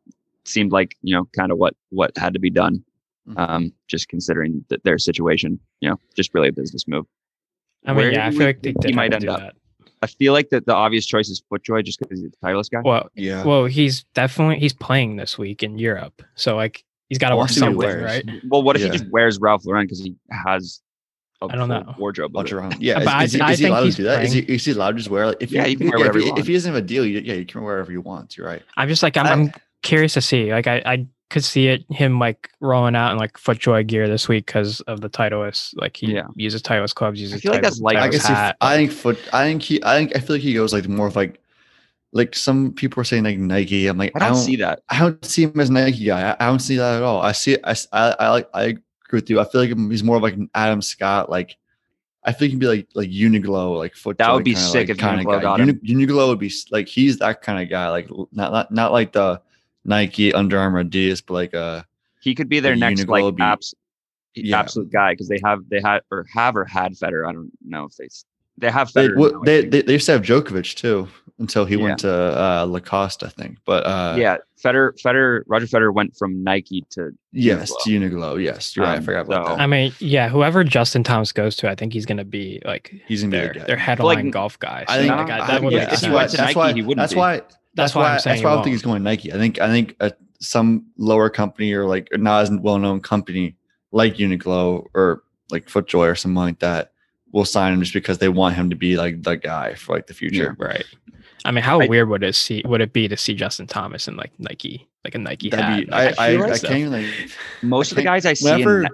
Seemed 0.45 0.71
like 0.71 0.95
you 1.01 1.15
know 1.15 1.25
kind 1.35 1.51
of 1.51 1.57
what 1.57 1.75
what 1.89 2.15
had 2.17 2.33
to 2.33 2.39
be 2.39 2.49
done. 2.49 2.83
Mhm. 3.27 3.37
Um, 3.49 3.73
just 3.87 4.07
considering 4.09 4.65
that 4.69 4.83
their 4.83 4.97
situation, 4.97 5.59
you 5.79 5.89
know, 5.89 5.97
just 6.15 6.33
really 6.33 6.47
a 6.49 6.51
business 6.51 6.87
move. 6.87 7.05
I 7.85 7.91
mean, 7.91 7.97
Where 7.97 8.11
yeah, 8.13 8.27
I 8.27 8.29
feel 8.31 8.39
we 8.39 8.45
like 8.45 8.61
they 8.63 8.73
he 8.85 8.93
might 8.93 9.13
end 9.13 9.27
up? 9.29 9.39
that. 9.39 9.55
I 10.03 10.07
feel 10.07 10.33
like 10.33 10.49
that 10.49 10.65
the 10.65 10.73
obvious 10.73 11.05
choice 11.05 11.29
is 11.29 11.41
Footjoy 11.51 11.85
just 11.85 11.99
because 11.99 12.19
he's 12.19 12.31
the 12.31 12.37
Titleist 12.43 12.71
guy. 12.71 12.81
Well, 12.83 13.09
yeah. 13.15 13.43
well, 13.43 13.65
he's 13.65 14.03
definitely 14.15 14.57
he's 14.59 14.73
playing 14.73 15.17
this 15.17 15.37
week 15.37 15.61
in 15.61 15.77
Europe, 15.77 16.23
so 16.35 16.55
like 16.55 16.83
he's 17.09 17.19
got 17.19 17.29
to 17.29 17.33
I 17.33 17.37
work 17.37 17.41
wanna 17.43 17.53
see 17.53 17.61
what 17.61 17.67
he 17.69 17.73
somewhere, 17.73 17.97
wears. 18.05 18.23
right? 18.25 18.41
Well, 18.49 18.63
what 18.63 18.75
if 18.75 18.81
Yeah. 18.81 18.87
he 18.91 18.97
just 18.97 19.11
wears 19.11 19.39
Ralph 19.39 19.63
Lauren 19.65 19.85
because 19.85 19.99
he 19.99 20.15
has 20.31 20.81
a 20.81 20.90
I 21.49 21.55
don't 21.55 21.69
know. 21.69 21.95
wardrobe? 21.97 22.29
of 22.29 22.33
bunch 22.33 22.51
it? 22.51 22.55
around. 22.55 22.81
Yeah, 22.81 22.95
But 23.03 23.03
is, 23.03 23.07
I- 23.07 23.23
is 23.23 23.31
he, 23.33 23.41
I 23.41 23.51
is 23.51 23.59
he 23.59 23.63
think 23.65 23.71
allowed 23.71 23.79
to 23.79 23.85
he's 23.85 23.95
do 23.95 24.03
that? 24.03 24.23
Is 24.23 24.31
he, 24.33 24.41
playing- 24.41 24.55
is 24.55 24.65
he 24.65 24.71
allowed 24.73 24.91
to 24.91 24.97
just 24.97 25.09
wear? 25.09 25.27
Like, 25.27 25.37
if 25.39 25.51
Yeah, 25.51 25.63
you, 25.63 25.69
he 25.69 25.75
can 25.77 25.89
wear 25.89 25.97
whatever 25.99 26.17
if, 26.19 26.23
he 26.25 26.29
if, 26.31 26.37
if 26.39 26.47
he 26.47 26.53
doesn't 26.53 26.73
have 26.73 26.83
a 26.83 26.85
deal, 26.85 27.05
you, 27.05 27.19
yeah, 27.19 27.33
you 27.33 27.45
can 27.45 27.61
wear 27.61 27.73
wherever 27.75 27.91
you 27.91 28.01
want. 28.01 28.37
You're 28.37 28.47
right. 28.47 28.61
I'm 28.77 28.87
just 28.89 29.01
like 29.03 29.17
I'm, 29.17 29.25
I- 29.25 29.31
I'm 29.31 29.53
curious 29.83 30.13
to 30.15 30.21
see. 30.21 30.51
Like 30.51 30.67
I, 30.67 30.81
I 30.85 31.07
could 31.29 31.43
see 31.45 31.67
it 31.69 31.85
him 31.89 32.19
like 32.19 32.49
rolling 32.59 32.93
out 32.95 33.13
in 33.13 33.17
like 33.17 33.33
FootJoy 33.37 33.87
gear 33.87 34.07
this 34.09 34.27
week 34.27 34.45
because 34.45 34.81
of 34.81 34.99
the 35.01 35.09
Titleist. 35.09 35.73
Like 35.77 35.95
he 35.95 36.13
Yeah. 36.13 36.27
uses 36.35 36.61
Titleist 36.61 36.93
clubs, 36.95 37.19
uses. 37.21 37.37
I 37.37 37.39
feel 37.39 37.53
like 37.53 37.61
that's 37.63 37.79
Titleist- 37.79 37.83
like- 37.83 37.97
I 37.97 38.07
Titleist 38.09 38.11
guess 38.11 38.29
if. 38.51 38.55
I 38.61 38.75
think 38.75 38.91
foot. 38.91 39.17
I 39.33 39.45
think 39.45 39.61
he. 39.61 39.83
I 39.83 39.95
think 39.97 40.15
I 40.15 40.19
feel 40.19 40.35
like 40.35 40.43
he 40.43 40.53
goes 40.53 40.73
like 40.73 40.87
more 40.87 41.07
of 41.07 41.15
like, 41.15 41.39
like 42.13 42.35
some 42.35 42.73
people 42.73 42.99
are 42.99 43.05
saying 43.05 43.23
like 43.23 43.37
Nike. 43.37 43.87
I'm 43.87 43.97
like 43.97 44.11
I 44.15 44.19
don't 44.19 44.35
see 44.35 44.57
that. 44.57 44.81
I 44.89 44.99
don't 44.99 45.23
see 45.23 45.43
him 45.43 45.57
as 45.59 45.69
Nike 45.71 46.03
guy. 46.05 46.31
I, 46.31 46.43
I 46.45 46.47
don't 46.49 46.59
see 46.59 46.75
that 46.75 46.97
at 46.97 47.03
all. 47.03 47.21
I 47.21 47.31
see. 47.31 47.57
I 47.63 48.29
like. 48.29 48.49
I 48.53 48.77
agree 49.11 49.17
with 49.17 49.29
you. 49.29 49.39
I 49.39 49.43
feel 49.45 49.61
like 49.61 49.91
he's 49.91 50.03
more 50.03 50.17
of 50.17 50.23
like 50.23 50.35
an 50.35 50.49
Adam 50.55 50.81
Scott. 50.81 51.29
Like 51.29 51.57
I 52.23 52.31
think 52.31 52.51
he'd 52.51 52.59
be 52.59 52.67
like 52.67 52.87
like 52.95 53.09
Uniqlo, 53.09 53.77
like 53.77 53.95
foot. 53.95 54.17
That 54.17 54.33
would 54.33 54.43
be 54.43 54.53
kinda, 54.53 54.67
sick 54.69 54.75
like, 54.87 54.89
if 54.91 54.97
kinda 54.97 55.23
Uniqlo 55.23 55.35
guy. 55.37 55.41
got 55.41 55.59
him. 55.61 55.79
Uni- 55.83 56.05
Uniqlo 56.07 56.29
would 56.29 56.39
be 56.39 56.51
like 56.71 56.87
he's 56.87 57.17
that 57.19 57.41
kind 57.41 57.61
of 57.61 57.69
guy. 57.69 57.89
Like 57.89 58.09
not 58.31 58.51
not 58.51 58.71
not 58.71 58.91
like 58.91 59.11
the 59.13 59.41
Nike, 59.83 60.33
Under 60.33 60.57
Armour, 60.59 60.83
Adidas, 60.83 61.21
but 61.25 61.33
like 61.33 61.53
uh 61.53 61.83
He 62.21 62.35
could 62.35 62.49
be 62.49 62.59
their 62.59 62.75
next 62.75 63.01
Uniqlo 63.01 63.23
like 63.23 63.35
be- 63.35 63.43
abs- 63.43 63.75
Yeah. 64.35 64.59
absolute 64.59 64.91
guy 64.91 65.13
because 65.13 65.27
they 65.27 65.39
have 65.43 65.67
they 65.69 65.81
had 65.81 66.01
or 66.11 66.25
have 66.33 66.55
or 66.55 66.65
had 66.65 66.93
Federer. 66.93 67.27
I 67.27 67.33
don't 67.33 67.51
know 67.65 67.85
if 67.85 67.95
they 67.97 68.07
they 68.57 68.69
have 68.71 68.91
they 68.93 69.07
Federer. 69.09 69.17
well, 69.17 69.31
now, 69.33 69.41
they, 69.43 69.65
they 69.65 69.81
they 69.81 69.93
used 69.93 70.05
to 70.05 70.13
have 70.13 70.21
Djokovic 70.21 70.75
too 70.75 71.07
until 71.41 71.65
he 71.65 71.75
Yeah. 71.75 71.83
went 71.83 71.99
to 71.99 72.11
uh, 72.13 72.63
Lacoste, 72.69 73.23
I 73.23 73.27
think. 73.29 73.57
But 73.65 73.85
uh, 73.85 74.15
yeah, 74.17 74.37
Federer, 74.63 74.91
Federer, 75.03 75.41
Roger 75.47 75.65
Federer 75.67 75.93
went 75.93 76.15
from 76.15 76.41
Nike 76.43 76.85
to 76.91 77.11
yes, 77.33 77.71
Uniqlo. 77.71 77.83
to 77.83 77.89
Uniqlo. 77.99 78.43
Yes, 78.43 78.75
you're 78.75 78.85
right. 78.85 78.93
I 78.93 78.97
Um, 78.97 79.03
forgot 79.03 79.25
about 79.25 79.47
so- 79.47 79.55
that. 79.55 79.61
I 79.61 79.67
mean, 79.67 79.91
yeah, 79.99 80.29
whoever 80.29 80.63
Justin 80.63 81.03
Thomas 81.03 81.31
goes 81.33 81.55
to, 81.57 81.69
I 81.69 81.75
think 81.75 81.91
he's 81.91 82.05
gonna 82.05 82.23
be 82.23 82.61
like 82.63 82.93
He's 83.07 83.21
gonna 83.23 83.31
be 83.31 83.37
their 83.37 83.53
the 83.53 83.59
guy. 83.59 83.65
their 83.65 83.77
headline 83.77 84.25
like, 84.25 84.33
golf 84.33 84.57
guy. 84.59 84.85
I 84.87 84.97
think, 84.99 85.09
Nah, 85.09 85.17
like, 85.21 85.29
I- 85.31 85.33
I 85.35 85.37
that 85.39 85.47
think- 85.49 85.63
would 85.63 85.73
yeah, 85.73 85.79
make 85.79 85.87
if 85.87 85.91
he 85.91 85.97
sense. 85.97 86.13
went 86.13 86.29
to 86.31 86.37
that's 86.37 86.47
Nike, 86.49 86.57
why, 86.59 86.73
he 86.73 86.81
wouldn't 86.81 86.97
That's 87.03 87.13
be. 87.13 87.19
why. 87.19 87.33
That's, 87.37 87.55
That's 87.75 87.95
why. 87.95 88.01
why 88.01 88.07
I'm 88.09 88.13
that's 88.23 88.25
why 88.43 88.51
I 88.51 88.53
don't 88.55 88.63
think 88.63 88.73
he's 88.73 88.81
going 88.81 89.03
Nike. 89.03 89.33
I 89.33 89.37
think. 89.37 89.59
I 89.59 89.67
think 89.67 89.95
uh, 89.99 90.09
some 90.39 90.85
lower 90.97 91.29
company 91.29 91.73
or 91.73 91.85
like 91.85 92.09
not 92.17 92.43
as 92.43 92.51
well 92.51 92.77
known 92.79 92.99
company 92.99 93.55
like 93.91 94.15
Uniqlo 94.15 94.85
or 94.93 95.23
like 95.51 95.67
FootJoy 95.67 96.11
or 96.11 96.15
something 96.15 96.35
like 96.35 96.59
that 96.59 96.91
will 97.33 97.45
sign 97.45 97.71
him 97.73 97.79
just 97.81 97.93
because 97.93 98.17
they 98.17 98.27
want 98.27 98.55
him 98.55 98.69
to 98.69 98.75
be 98.75 98.97
like 98.97 99.21
the 99.23 99.35
guy 99.35 99.73
for 99.75 99.95
like 99.95 100.07
the 100.07 100.13
future. 100.13 100.55
Right. 100.59 100.83
I 101.45 101.51
mean, 101.51 101.63
how 101.63 101.79
I- 101.81 101.87
weird 101.87 102.09
would 102.09 102.23
it 102.23 102.35
see 102.35 102.61
would 102.65 102.81
it 102.81 102.93
be 102.93 103.07
to 103.07 103.17
see 103.17 103.33
Justin 103.33 103.67
Thomas 103.67 104.07
in 104.07 104.15
like 104.17 104.31
Nike, 104.39 104.87
like 105.03 105.15
a 105.15 105.17
Nike 105.17 105.49
hat? 105.49 105.79
Be, 105.79 105.85
Like, 105.85 106.19
I, 106.19 106.35
I, 106.35 106.41
I, 106.51 106.57
can't 106.57 106.73
even 106.75 106.91
like 106.91 107.05
most 107.61 107.91
of 107.91 107.95
the 107.95 108.03
can't- 108.03 108.13
guys 108.15 108.25
I 108.25 108.33
see. 108.33 108.45
whenever 108.51 108.83
in, 108.83 108.89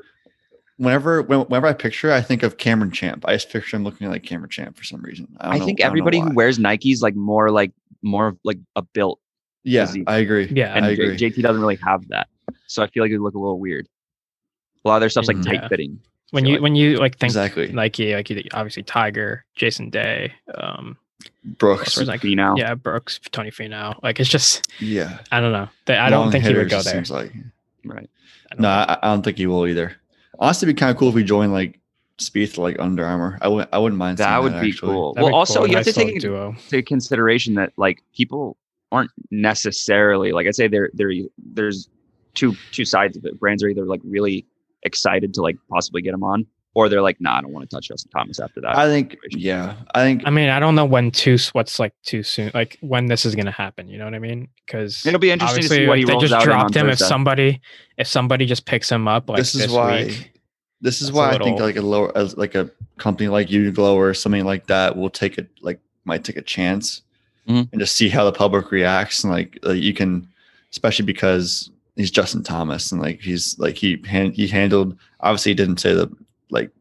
whenever 0.77 1.21
when- 1.23 1.41
whenever 1.41 1.67
I 1.67 1.73
picture, 1.73 2.11
I 2.11 2.21
think 2.21 2.43
of 2.43 2.57
Cameron 2.57 2.91
Champ. 2.91 3.25
I 3.27 3.33
just 3.33 3.49
picture 3.51 3.77
him 3.77 3.83
looking 3.83 4.09
like 4.09 4.23
Cameron 4.23 4.49
Champ 4.49 4.77
for 4.77 4.83
some 4.83 5.01
reason. 5.01 5.27
I, 5.39 5.45
don't 5.45 5.53
I 5.55 5.57
know- 5.59 5.65
think 5.65 5.81
I 5.81 5.83
don't 5.83 5.87
know 5.87 5.91
everybody 5.93 6.19
who 6.19 6.33
wears 6.33 6.59
Nikes 6.59 7.01
like 7.01 7.15
more 7.15 7.49
like 7.51 7.71
more 8.01 8.27
of, 8.27 8.37
like 8.43 8.59
a 8.75 8.81
built, 8.81 9.19
yeah, 9.63 9.85
physique. 9.85 10.03
I 10.07 10.17
agree. 10.19 10.47
Yeah. 10.53 10.73
and 10.75 10.85
I 10.85 10.95
J- 10.95 11.03
agree. 11.03 11.17
JT 11.17 11.41
doesn't 11.41 11.61
really 11.61 11.77
have 11.77 12.07
that. 12.09 12.27
So 12.67 12.83
I 12.83 12.87
feel 12.87 13.03
like 13.03 13.11
it 13.11 13.17
would 13.17 13.23
look 13.25 13.35
a 13.35 13.39
little 13.39 13.59
weird. 13.59 13.87
A 14.85 14.87
lot 14.87 14.95
of 14.97 15.01
their 15.01 15.09
stuff's 15.09 15.27
like 15.27 15.37
Mhm. 15.37 15.45
tight 15.45 15.53
Yeah. 15.63 15.67
fitting. 15.67 15.99
when 16.31 16.45
you 16.45 16.53
like- 16.55 16.61
when 16.61 16.75
you 16.75 16.97
like 16.97 17.17
think 17.17 17.29
Exactly. 17.29 17.71
Nike, 17.71 18.13
like 18.13 18.29
obviously 18.53 18.83
Tiger, 18.83 19.45
Jason 19.55 19.89
Day, 19.89 20.33
um, 20.55 20.97
Brooks. 21.43 21.97
Where's 21.97 22.07
like- 22.07 22.23
you 22.23 22.35
know, 22.35 22.55
yeah, 22.57 22.75
Brooks, 22.75 23.19
Tony 23.31 23.51
Finau. 23.51 24.01
Like 24.03 24.19
it's 24.19 24.29
just 24.29 24.71
Yeah. 24.79 25.19
I 25.31 25.39
don't 25.39 25.51
know. 25.51 25.69
They- 25.85 25.97
I 25.97 26.09
don't 26.09 26.23
Long 26.25 26.31
think 26.31 26.45
he 26.45 26.53
would 26.53 26.69
go 26.69 26.81
there. 26.81 26.93
Seems 26.93 27.11
like. 27.11 27.33
right. 27.85 28.09
I 28.51 28.61
No, 28.61 28.69
I, 28.69 28.97
I 29.01 29.07
don't 29.07 29.23
think 29.23 29.37
he 29.37 29.47
will 29.47 29.67
either. 29.67 29.95
Honestly, 30.39 30.67
it'd 30.67 30.75
be 30.75 30.79
kind 30.79 30.91
of 30.91 30.97
cool 30.97 31.09
if 31.09 31.15
we 31.15 31.23
joined 31.23 31.53
like 31.53 31.79
Spieth 32.19 32.57
like 32.57 32.79
Under 32.79 33.05
Armour. 33.05 33.37
I 33.41 33.47
would 33.47 33.67
I 33.71 33.77
wouldn't 33.77 33.97
mind. 33.97 34.17
That 34.17 34.29
seeing 34.29 34.43
would 34.43 34.61
be 34.61 34.69
actually. 34.69 34.93
cool. 34.93 35.13
that'd 35.13 35.23
well, 35.23 35.31
be 35.31 35.35
also 35.35 35.59
cool. 35.59 35.69
you 35.69 35.75
have 35.75 35.85
to 35.85 35.93
take 35.93 36.09
into 36.09 36.19
duo. 36.27 36.49
into 36.49 36.81
consideration 36.83 37.55
that 37.55 37.73
like 37.77 38.01
people 38.15 38.57
aren't 38.91 39.11
necessarily 39.31 40.31
like 40.31 40.47
I 40.47 40.51
say 40.51 40.67
there 40.67 40.89
there 40.93 41.11
there's 41.37 41.89
two 42.33 42.55
two 42.71 42.85
sides 42.85 43.17
of 43.17 43.25
it. 43.25 43.39
Brands 43.39 43.63
are 43.63 43.67
either 43.67 43.85
like 43.85 44.01
really 44.03 44.45
excited 44.83 45.33
to 45.35 45.41
like 45.41 45.57
possibly 45.69 46.01
get 46.01 46.13
him 46.13 46.23
on, 46.23 46.45
or 46.77 46.89
they're 46.89 47.01
like, 47.01 47.19
nah, 47.19 47.39
I 47.39 47.41
don't 47.41 47.51
want 47.51 47.67
to 47.67 47.75
touch 47.75 47.87
Justin 47.87 48.11
Thomas 48.11 48.39
after 48.39 48.61
that. 48.61 48.77
I 48.77 48.85
think 48.85 49.13
situation. 49.13 49.39
yeah. 49.39 49.73
I 49.95 50.03
think 50.03 50.21
I 50.27 50.29
mean, 50.29 50.49
I 50.49 50.59
don't 50.59 50.75
know 50.75 50.85
when 50.85 51.09
too 51.09 51.35
what's 51.53 51.79
like 51.79 51.93
too 52.05 52.21
soon, 52.21 52.51
like 52.53 52.77
when 52.81 53.07
this 53.07 53.25
is 53.25 53.33
gonna 53.33 53.49
happen. 53.49 53.87
You 53.89 53.97
know 53.97 54.05
what 54.05 54.13
I 54.13 54.19
mean? 54.19 54.47
Because 54.63 55.03
It'll 55.03 55.19
be 55.19 55.31
interesting 55.31 55.63
to 55.63 55.69
see 55.69 55.87
what 55.87 55.97
he 55.97 56.03
they 56.05 56.11
rolls 56.13 56.21
just 56.21 56.33
out 56.35 56.43
in 56.43 56.47
dropped 56.49 56.75
him. 56.75 56.87
If 56.87 56.99
somebody, 56.99 57.61
if 57.97 58.05
somebody 58.05 58.45
just 58.45 58.65
picks 58.67 58.91
him 58.91 59.07
up, 59.07 59.27
like 59.27 59.39
this 59.39 59.55
is 59.55 59.61
this 59.61 59.71
why 59.71 60.03
week, 60.05 60.39
this 60.81 61.01
is 61.01 61.11
why 61.11 61.31
I 61.31 61.39
think 61.39 61.59
like 61.59 61.77
a 61.77 61.81
lower 61.81 62.11
like 62.35 62.53
a 62.53 62.69
company 62.99 63.27
like 63.27 63.47
Uniqlo 63.47 63.95
or 63.95 64.13
something 64.13 64.45
like 64.45 64.67
that 64.67 64.95
will 64.95 65.09
take 65.09 65.39
it 65.39 65.49
like 65.61 65.79
might 66.05 66.23
take 66.23 66.37
a 66.37 66.43
chance 66.43 67.01
Mhm. 67.49 67.69
and 67.71 67.79
just 67.81 67.95
see 67.95 68.09
how 68.09 68.23
the 68.23 68.31
public 68.31 68.69
reacts 68.71 69.23
and 69.23 69.33
like, 69.33 69.57
like 69.63 69.81
you 69.81 69.93
can 69.95 70.27
especially 70.71 71.05
because 71.05 71.71
he's 71.95 72.11
Justin 72.11 72.43
Thomas 72.43 72.91
and 72.91 73.01
like 73.01 73.19
he's 73.21 73.57
like 73.57 73.75
he 73.77 73.99
han- 74.07 74.33
he 74.33 74.47
handled 74.47 74.95
obviously 75.21 75.51
he 75.51 75.55
didn't 75.55 75.79
say 75.79 75.93
the 75.95 76.07
like 76.49 76.71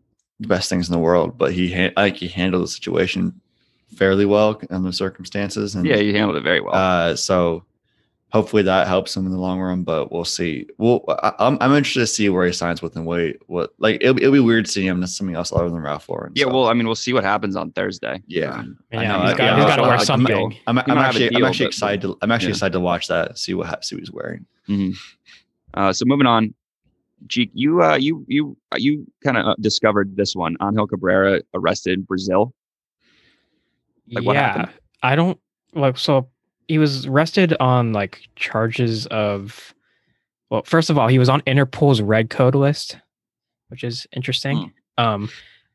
the 0.40 0.48
best 0.48 0.68
things 0.68 0.88
in 0.88 0.92
the 0.92 0.98
world 0.98 1.36
but 1.38 1.52
he 1.52 1.72
ha- 1.72 1.92
like 1.96 2.16
he 2.16 2.28
handled 2.28 2.62
the 2.64 2.68
situation 2.68 3.38
fairly 3.94 4.24
well 4.26 4.60
in 4.70 4.82
the 4.82 4.92
circumstances 4.92 5.74
and 5.74 5.86
yeah, 5.86 5.96
he 5.96 6.12
handled 6.12 6.36
it 6.36 6.42
very 6.42 6.60
well. 6.60 6.74
uh, 6.74 7.16
so 7.16 7.64
hopefully 8.32 8.62
that 8.62 8.86
helps 8.88 9.16
him 9.16 9.24
in 9.24 9.32
the 9.32 9.38
long 9.38 9.60
run, 9.60 9.82
but 9.84 10.10
we'll 10.12 10.24
see. 10.24 10.66
Well, 10.76 11.04
I, 11.08 11.32
I'm, 11.38 11.56
I'm 11.60 11.72
interested 11.72 12.00
to 12.00 12.06
see 12.08 12.28
where 12.28 12.44
he 12.44 12.52
signs 12.52 12.82
with 12.82 12.96
and 12.96 13.06
wait 13.06 13.38
what 13.46 13.72
like 13.78 13.98
it'll, 14.02 14.18
it'll 14.18 14.32
be 14.32 14.40
weird 14.40 14.68
seeing 14.68 14.88
him 14.88 15.02
as 15.04 15.16
something 15.16 15.36
else 15.36 15.52
other 15.52 15.70
than 15.70 15.80
Ralph 15.80 16.08
Lauren. 16.08 16.32
yeah, 16.34 16.44
so, 16.46 16.52
well, 16.52 16.66
I 16.68 16.74
mean, 16.74 16.84
we'll 16.86 16.96
see 16.96 17.12
what 17.14 17.22
happens 17.24 17.54
on 17.56 17.70
Thursday. 17.72 18.20
Yeah. 18.26 18.50
Um, 18.50 18.78
I 18.92 19.02
yeah, 19.02 19.12
know, 19.12 19.20
he's 19.22 19.30
I- 19.32 19.36
got, 19.36 19.44
yeah, 19.44 19.54
he's 19.56 19.64
I- 19.64 19.68
got 19.68 19.76
to 19.76 19.82
I- 19.82 19.88
wear 19.88 19.96
I- 19.96 20.02
something. 20.04 20.56
I'm, 20.66 20.78
I'm 20.78 20.84
might 20.86 20.88
have 20.88 20.98
a 20.98 21.00
actually 21.08 21.26
I'm 21.28 21.32
deal, 21.34 21.46
actually 21.46 21.66
but- 21.66 21.70
excited. 21.74 22.00
To, 22.02 22.18
I'm 22.20 22.32
actually 22.32 22.48
yeah. 22.48 22.54
excited 22.54 22.72
to 22.72 22.80
watch 22.80 23.06
that. 23.06 23.38
See 23.38 23.54
what 23.54 23.68
ha- 23.68 23.80
see 23.80 23.94
what 23.94 24.00
he's 24.00 24.12
wearing. 24.12 24.44
mhm. 24.68 24.96
Uh, 25.72 25.92
so 25.92 26.04
moving 26.04 26.26
on, 26.26 26.52
Jeek, 27.26 27.50
you 27.54 27.82
uh, 27.82 27.96
you 27.96 28.24
you 28.28 28.56
uh, 28.72 28.76
you 28.78 29.06
kind 29.24 29.36
of 29.36 29.46
uh, 29.46 29.54
discovered 29.60 30.16
this 30.16 30.36
one. 30.36 30.56
Angel 30.62 30.86
Cabrera 30.86 31.40
arrested 31.54 31.98
in 31.98 32.02
Brazil. 32.02 32.54
Like, 34.10 34.24
what 34.24 34.34
yeah, 34.34 34.46
happened? 34.46 34.68
I 35.02 35.16
don't 35.16 35.40
like. 35.74 35.98
So 35.98 36.28
he 36.68 36.78
was 36.78 37.06
arrested 37.06 37.56
on 37.58 37.92
like 37.92 38.28
charges 38.36 39.06
of. 39.06 39.74
Well, 40.50 40.62
first 40.62 40.90
of 40.90 40.98
all, 40.98 41.08
he 41.08 41.18
was 41.18 41.28
on 41.28 41.42
Interpol's 41.46 42.00
red 42.00 42.30
code 42.30 42.54
list, 42.54 42.96
which 43.68 43.82
is 43.82 44.06
interesting. 44.12 44.72
Hmm. 44.98 45.04
Um, 45.04 45.30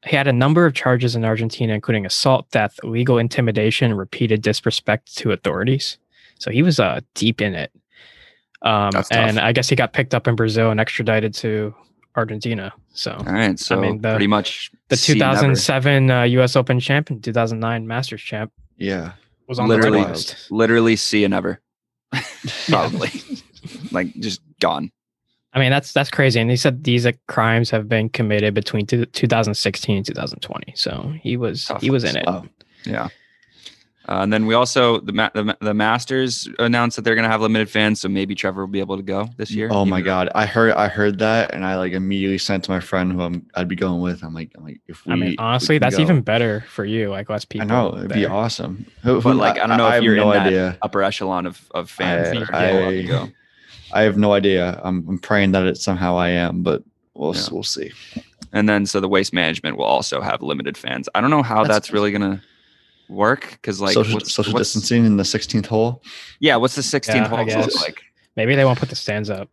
he 0.05 0.15
had 0.15 0.27
a 0.27 0.33
number 0.33 0.65
of 0.65 0.73
charges 0.73 1.15
in 1.15 1.25
Argentina, 1.25 1.73
including 1.73 2.05
assault, 2.05 2.47
theft, 2.51 2.79
illegal 2.83 3.17
intimidation, 3.17 3.93
repeated 3.93 4.41
disrespect 4.41 5.15
to 5.17 5.31
authorities. 5.31 5.97
So 6.39 6.51
he 6.51 6.63
was 6.63 6.79
uh, 6.79 7.01
deep 7.13 7.41
in 7.41 7.53
it. 7.53 7.71
Um, 8.63 8.91
and 9.11 9.39
I 9.39 9.51
guess 9.53 9.69
he 9.69 9.75
got 9.75 9.93
picked 9.93 10.13
up 10.13 10.27
in 10.27 10.35
Brazil 10.35 10.69
and 10.71 10.79
extradited 10.79 11.33
to 11.35 11.73
Argentina. 12.15 12.71
So 12.93 13.11
All 13.13 13.25
right, 13.33 13.57
so 13.57 13.77
I 13.77 13.81
mean, 13.81 14.01
the- 14.01 14.11
pretty 14.11 14.27
much 14.27 14.69
the 14.89 14.95
2007 14.97 16.11
uh, 16.11 16.23
U.S. 16.23 16.55
Open 16.55 16.79
champ 16.79 17.09
and 17.09 17.23
2009 17.23 17.87
Masters 17.87 18.21
champ 18.21 18.51
Yeah, 18.77 19.13
was 19.47 19.57
on 19.59 19.67
Literally. 19.69 20.03
the 20.03 20.09
list. 20.09 20.51
literally 20.51 20.95
see 20.95 21.21
you 21.21 21.29
never, 21.29 21.59
probably, 22.69 23.09
like 23.91 24.13
just 24.15 24.41
gone. 24.59 24.91
I 25.53 25.59
mean, 25.59 25.71
that's 25.71 25.91
that's 25.91 26.09
crazy. 26.09 26.39
And 26.39 26.49
he 26.49 26.55
said 26.55 26.83
these 26.83 27.05
uh, 27.05 27.11
crimes 27.27 27.69
have 27.71 27.89
been 27.89 28.09
committed 28.09 28.53
between 28.53 28.85
two, 28.85 29.05
2016 29.05 29.97
and 29.97 30.05
2020. 30.05 30.73
So 30.77 31.13
he 31.21 31.35
was 31.35 31.65
Tough. 31.65 31.81
he 31.81 31.89
was 31.89 32.03
in 32.03 32.15
it. 32.17 32.23
Oh, 32.27 32.45
Yeah. 32.85 33.09
Uh, 34.09 34.19
and 34.23 34.33
then 34.33 34.47
we 34.47 34.55
also 34.55 34.99
the, 35.01 35.13
Ma- 35.13 35.29
the 35.35 35.55
the 35.61 35.73
Masters 35.75 36.49
announced 36.57 36.95
that 36.95 37.03
they're 37.03 37.13
going 37.15 37.23
to 37.23 37.29
have 37.29 37.39
limited 37.41 37.69
fans, 37.69 38.01
so 38.01 38.09
maybe 38.09 38.33
Trevor 38.33 38.61
will 38.65 38.71
be 38.71 38.79
able 38.79 38.97
to 38.97 39.03
go 39.03 39.29
this 39.37 39.51
year. 39.51 39.69
oh 39.71 39.85
my 39.85 40.01
god, 40.01 40.27
I 40.33 40.47
heard 40.47 40.73
I 40.73 40.87
heard 40.87 41.19
that, 41.19 41.53
and 41.53 41.63
I 41.63 41.75
like 41.77 41.93
immediately 41.93 42.39
sent 42.39 42.63
to 42.63 42.71
my 42.71 42.79
friend 42.79 43.11
who 43.13 43.21
I'm 43.21 43.45
I'd 43.53 43.67
be 43.67 43.75
going 43.75 44.01
with. 44.01 44.23
I'm 44.23 44.33
like 44.33 44.51
I'm 44.57 44.63
like 44.63 44.81
if 44.87 45.05
we. 45.05 45.13
I 45.13 45.15
mean, 45.15 45.29
we 45.29 45.37
honestly, 45.37 45.75
can 45.75 45.81
that's 45.81 45.97
go. 45.97 46.01
even 46.01 46.21
better 46.21 46.61
for 46.67 46.83
you. 46.83 47.09
Like 47.11 47.29
less 47.29 47.45
people. 47.45 47.67
I 47.67 47.69
know 47.69 47.95
it'd 47.95 48.11
be 48.11 48.25
awesome. 48.25 48.85
Who- 49.03 49.21
But 49.21 49.35
like 49.35 49.59
I 49.59 49.67
don't 49.67 49.77
know 49.77 49.87
if 49.87 49.93
have 49.93 50.03
you're 50.03 50.15
no 50.15 50.31
in 50.31 50.37
that 50.39 50.47
idea. 50.47 50.77
upper 50.81 51.03
echelon 51.03 51.45
of, 51.45 51.61
of 51.75 51.89
fans 51.89 52.29
I- 52.29 52.39
that 52.39 52.49
are 52.49 52.55
allowed 52.55 52.89
to 52.91 52.99
I- 53.03 53.07
go. 53.07 53.29
I 53.93 54.01
have 54.01 54.17
no 54.17 54.33
idea. 54.33 54.81
I'm 54.83 55.07
I'm 55.07 55.19
praying 55.19 55.51
that 55.51 55.67
it 55.67 55.77
somehow 55.77 56.17
I 56.17 56.29
am, 56.29 56.63
but 56.63 56.81
we'll 57.13 57.35
Yeah. 57.35 57.41
we'll 57.51 57.61
see. 57.63 57.91
And 58.51 58.67
then 58.67 58.85
so 58.87 58.99
the 58.99 59.07
waste 59.07 59.31
management 59.31 59.77
will 59.77 59.85
also 59.85 60.21
have 60.21 60.41
limited 60.41 60.75
fans. 60.75 61.07
I 61.13 61.21
don't 61.21 61.29
know 61.29 61.43
how 61.43 61.61
That's- 61.63 61.75
that's, 61.75 61.91
really 61.93 62.11
gonna 62.11 62.41
work 63.11 63.51
because 63.51 63.79
like 63.81 63.93
social 63.93 64.15
what's, 64.15 64.33
social 64.33 64.53
what's- 64.53 64.69
distancing 64.73 65.05
in 65.05 65.17
the 65.17 65.23
16th 65.23 65.65
hole. 65.67 66.01
Yeah, 66.39 66.55
what's 66.55 66.75
the 66.75 66.81
16th 66.81 67.13
Yeah, 67.15 67.27
hole 67.27 67.45
look 67.45 67.75
like? 67.81 68.01
Maybe 68.35 68.55
they 68.55 68.65
won't 68.65 68.79
put 68.79 68.89
the 68.89 68.95
stands 68.95 69.29
up. 69.29 69.49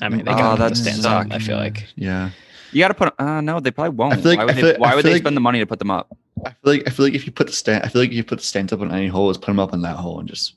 I 0.00 0.08
mean, 0.08 0.24
they 0.24 0.30
Oh, 0.32 0.36
got 0.36 0.56
to 0.56 0.62
put 0.62 0.68
the 0.70 0.76
stands 0.76 1.02
sucks. 1.02 1.26
up. 1.26 1.32
I 1.34 1.38
feel 1.40 1.56
like. 1.56 1.86
Yeah, 1.96 2.30
You 2.72 2.78
got 2.80 2.88
to 2.88 2.94
put. 2.94 3.12
Uh, 3.20 3.40
no, 3.40 3.60
they 3.60 3.70
probably 3.70 3.96
won't. 3.96 4.24
like- 4.24 4.38
why 4.38 4.44
would 4.46 4.54
they, 4.56 4.60
feel- 4.62 4.76
why 4.78 4.94
would 4.94 5.02
feel 5.02 5.10
they 5.10 5.12
like- 5.16 5.22
spend 5.22 5.36
the 5.36 5.40
money 5.40 5.58
to 5.58 5.66
put 5.66 5.78
them 5.78 5.90
up? 5.90 6.16
I 6.46 6.50
feel 6.50 6.72
like 6.72 6.82
I 6.86 6.90
feel 6.90 7.04
like 7.04 7.14
if 7.14 7.26
you 7.26 7.32
put 7.32 7.48
the 7.48 7.52
stand, 7.52 7.84
I 7.84 7.88
feel 7.88 8.00
like 8.00 8.10
if 8.10 8.16
you 8.16 8.24
put 8.24 8.38
the 8.38 8.46
stands 8.46 8.72
up 8.72 8.80
on 8.80 8.90
any 8.92 9.08
hole, 9.08 9.28
is 9.28 9.36
put 9.36 9.46
them 9.48 9.58
up 9.58 9.74
in 9.74 9.82
that 9.82 9.96
hole 9.96 10.20
and 10.20 10.26
just 10.28 10.54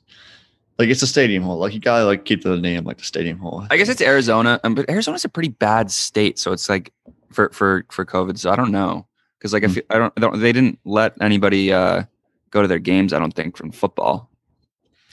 like 0.78 0.88
it's 0.88 1.02
a 1.02 1.06
stadium 1.06 1.42
hole. 1.42 1.58
Like 1.58 1.74
you 1.74 1.80
gotta 1.80 2.06
like 2.06 2.24
keep 2.24 2.42
the 2.42 2.56
name 2.56 2.84
like 2.84 2.96
the 2.96 3.04
stadium 3.04 3.38
hole. 3.38 3.66
I 3.70 3.76
guess 3.76 3.90
it's 3.90 4.00
Arizona, 4.00 4.58
um, 4.64 4.74
but 4.74 4.88
Arizona's 4.88 5.26
a 5.26 5.28
pretty 5.28 5.50
bad 5.50 5.90
state, 5.90 6.38
so 6.38 6.52
it's 6.52 6.70
like 6.70 6.90
for 7.32 7.50
for 7.52 7.84
for 7.90 8.06
COVID. 8.06 8.38
So 8.38 8.50
I 8.50 8.56
don't 8.56 8.70
know 8.72 9.06
because 9.44 9.52
like 9.52 9.64
I 9.64 9.66
Hmm. 9.66 9.72
feel, 9.74 9.82
I 9.90 9.98
don't, 9.98 10.12
I 10.16 10.20
don't 10.20 10.40
they 10.40 10.52
didn't 10.52 10.78
let 10.86 11.12
anybody 11.20 11.70
uh 11.70 12.04
go 12.50 12.62
to 12.62 12.68
their 12.68 12.78
games. 12.78 13.12
I 13.12 13.18
don't 13.18 13.34
think 13.34 13.56
from 13.58 13.70
football. 13.72 14.30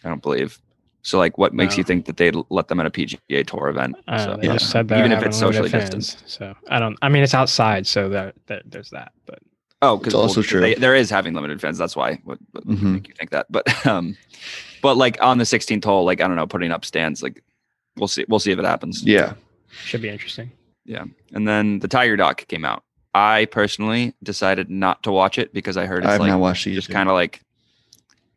I 0.06 0.10
don't 0.10 0.22
believe. 0.22 0.58
So 1.02 1.18
like, 1.18 1.38
what 1.38 1.54
makes 1.54 1.78
you 1.78 1.84
think 1.84 2.06
that 2.06 2.16
they'd 2.18 2.36
let 2.50 2.68
them 2.70 2.80
at 2.80 2.86
a 2.86 2.90
PGA 2.92 3.46
Tour 3.46 3.68
event? 3.70 3.96
Uh, 4.08 4.18
So, 4.26 4.38
they 4.38 4.48
yeah. 4.48 4.54
just 4.54 4.70
said 4.70 4.88
that 4.88 5.00
Even 5.00 5.12
if 5.12 5.22
it's 5.24 5.38
socially 5.38 5.68
distanced. 5.70 6.24
So 6.30 6.56
I 6.70 6.80
don't. 6.80 6.98
I 7.02 7.10
mean, 7.10 7.24
it's 7.24 7.34
outside, 7.34 7.86
so 7.88 8.08
that, 8.10 8.36
that 8.46 8.64
there's 8.68 8.92
that. 8.92 9.12
But 9.26 9.40
Oh, 9.82 9.98
because 9.98 10.14
It's 10.14 10.20
also 10.22 10.42
true. 10.44 10.76
there 10.76 10.94
is 10.96 11.10
having 11.10 11.34
limited 11.34 11.60
fans. 11.60 11.78
That's 11.80 11.96
why 11.96 12.22
what, 12.24 12.38
what 12.52 12.66
would 12.68 12.78
Mhm. 12.78 12.94
make 12.94 13.08
you 13.10 13.16
think 13.16 13.32
that. 13.32 13.48
But 13.50 13.66
um, 13.86 14.16
but 14.82 14.96
like 14.96 15.18
on 15.22 15.40
the 15.40 15.44
16th 15.44 15.84
hole, 15.84 16.06
like 16.06 16.22
I 16.22 16.28
don't 16.28 16.38
know, 16.38 16.48
putting 16.48 16.72
up 16.72 16.86
stands, 16.86 17.22
like 17.22 17.44
we'll 17.98 18.08
see. 18.08 18.24
We'll 18.30 18.40
see 18.40 18.52
if 18.52 18.60
it 18.60 18.66
happens. 18.66 19.04
yeah. 19.04 19.34
should 19.84 20.02
be 20.02 20.10
interesting. 20.10 20.52
Yeah, 20.86 21.06
and 21.34 21.48
then 21.48 21.80
the 21.80 21.88
Tiger 21.88 22.16
doc 22.16 22.46
came 22.48 22.64
out. 22.66 22.84
I 23.14 23.46
personally 23.46 24.14
decided 24.24 24.70
not 24.70 25.04
to 25.04 25.12
watch 25.12 25.38
it 25.38 25.54
because 25.54 25.76
I 25.78 25.86
heard 25.86 26.04
I 26.04 26.08
it's 26.08 26.12
have 26.14 26.22
like 26.22 26.30
not 26.30 26.40
watched 26.40 26.66
it. 26.68 26.74
just 26.74 26.90
kind 26.90 27.10
of 27.10 27.14
like 27.16 27.42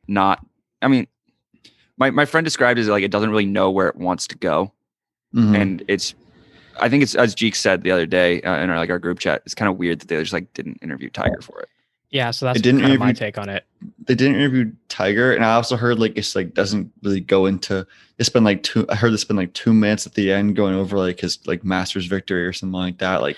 not. 0.09 0.45
I 0.83 0.89
mean, 0.89 1.07
my 1.97 2.11
my 2.11 2.25
friend 2.25 2.45
described 2.45 2.79
it 2.79 2.83
as 2.83 2.89
like 2.89 3.05
it 3.05 3.11
doesn't 3.11 3.31
really 3.31 3.47
know 3.47 3.71
where 3.71 3.89
it 3.89 3.97
wants 3.97 4.27
to 4.29 4.37
go, 4.37 4.73
Mhm. 5.35 5.61
and 5.61 5.85
it's. 5.89 6.15
I 6.81 6.89
think 6.89 7.05
it's 7.05 7.15
as 7.15 7.37
Jeek 7.37 7.55
said 7.55 7.85
the 7.85 7.93
other 7.93 8.05
day 8.07 8.41
uh, 8.43 8.61
in 8.61 8.69
our 8.69 8.77
like 8.77 8.91
our 8.91 8.99
group 8.99 9.21
chat. 9.21 9.43
It's 9.45 9.55
kind 9.55 9.69
of 9.69 9.77
weird 9.77 10.01
that 10.01 10.09
they 10.09 10.17
just 10.21 10.33
like 10.33 10.53
didn't 10.55 10.79
interview 10.83 11.09
Tiger 11.09 11.41
for 11.41 11.61
it. 11.61 11.69
Yeah, 12.11 12.33
so 12.33 12.47
that's 12.47 12.61
didn't 12.61 12.81
kind 12.81 12.93
of 12.95 12.99
my 13.01 13.07
interview- 13.11 13.19
take 13.27 13.39
on 13.39 13.49
it. 13.49 13.65
they 14.07 14.15
didn't 14.17 14.37
interview 14.37 14.73
Tiger, 14.89 15.33
and 15.33 15.45
I 15.45 15.55
also 15.55 15.77
heard 15.77 16.01
like 16.01 16.17
it's 16.17 16.35
like 16.35 16.53
doesn't 16.53 16.91
really 17.03 17.21
go 17.21 17.47
into. 17.47 17.87
It's 18.19 18.29
been 18.29 18.43
like 18.45 18.65
two. 18.65 18.87
I 18.89 18.97
heard 18.97 19.13
it's 19.13 19.25
been 19.25 19.37
like 19.37 19.53
two 19.53 19.73
minutes 19.73 20.05
at 20.07 20.15
the 20.15 20.33
end 20.33 20.57
going 20.57 20.75
over 20.75 20.99
like 20.99 21.21
his 21.21 21.39
like 21.47 21.63
Masters 21.65 22.07
victory 22.07 22.45
or 22.45 22.53
something 22.53 22.73
like 22.81 22.99
that. 22.99 23.21
Like 23.23 23.37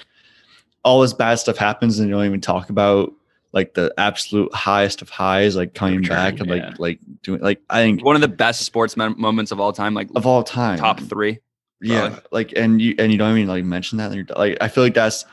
all 0.87 1.01
this 1.01 1.13
bad 1.13 1.35
stuff 1.35 1.57
happens, 1.57 1.99
and 1.99 2.09
you 2.09 2.15
don't 2.15 2.25
even 2.25 2.41
talk 2.41 2.71
about 2.71 3.13
like 3.53 3.75
the 3.75 3.93
absolute 3.99 4.55
highest 4.55 5.03
of 5.03 5.11
highs, 5.11 5.57
like 5.57 5.75
coming 5.75 5.99
Return, 5.99 6.17
back 6.17 6.41
and 6.41 6.49
like 6.49 6.63
yeah. 6.63 6.75
like 6.79 7.01
doing 7.23 7.41
like 7.41 7.61
I 7.69 7.83
think 7.83 8.05
One 8.05 8.15
of 8.15 8.23
the 8.23 8.29
best 8.29 8.63
sports 8.63 8.97
mem- 8.97 9.21
moments 9.21 9.51
of 9.51 9.59
all 9.59 9.73
time, 9.73 9.95
like 9.95 10.09
of 10.15 10.27
all 10.27 10.45
time, 10.45 10.79
top 10.79 11.01
three. 11.01 11.41
Yeah, 11.83 12.21
like 12.31 12.53
and 12.57 12.81
you 12.81 12.95
and 12.99 13.11
you 13.11 13.19
don't 13.19 13.37
even 13.37 13.49
like 13.49 13.65
mention 13.65 13.99
that. 13.99 14.13
And 14.13 14.15
you're 14.15 14.39
like, 14.39 14.57
I 14.61 14.69
feel 14.69 14.85
like 14.85 14.95
that's 14.95 15.27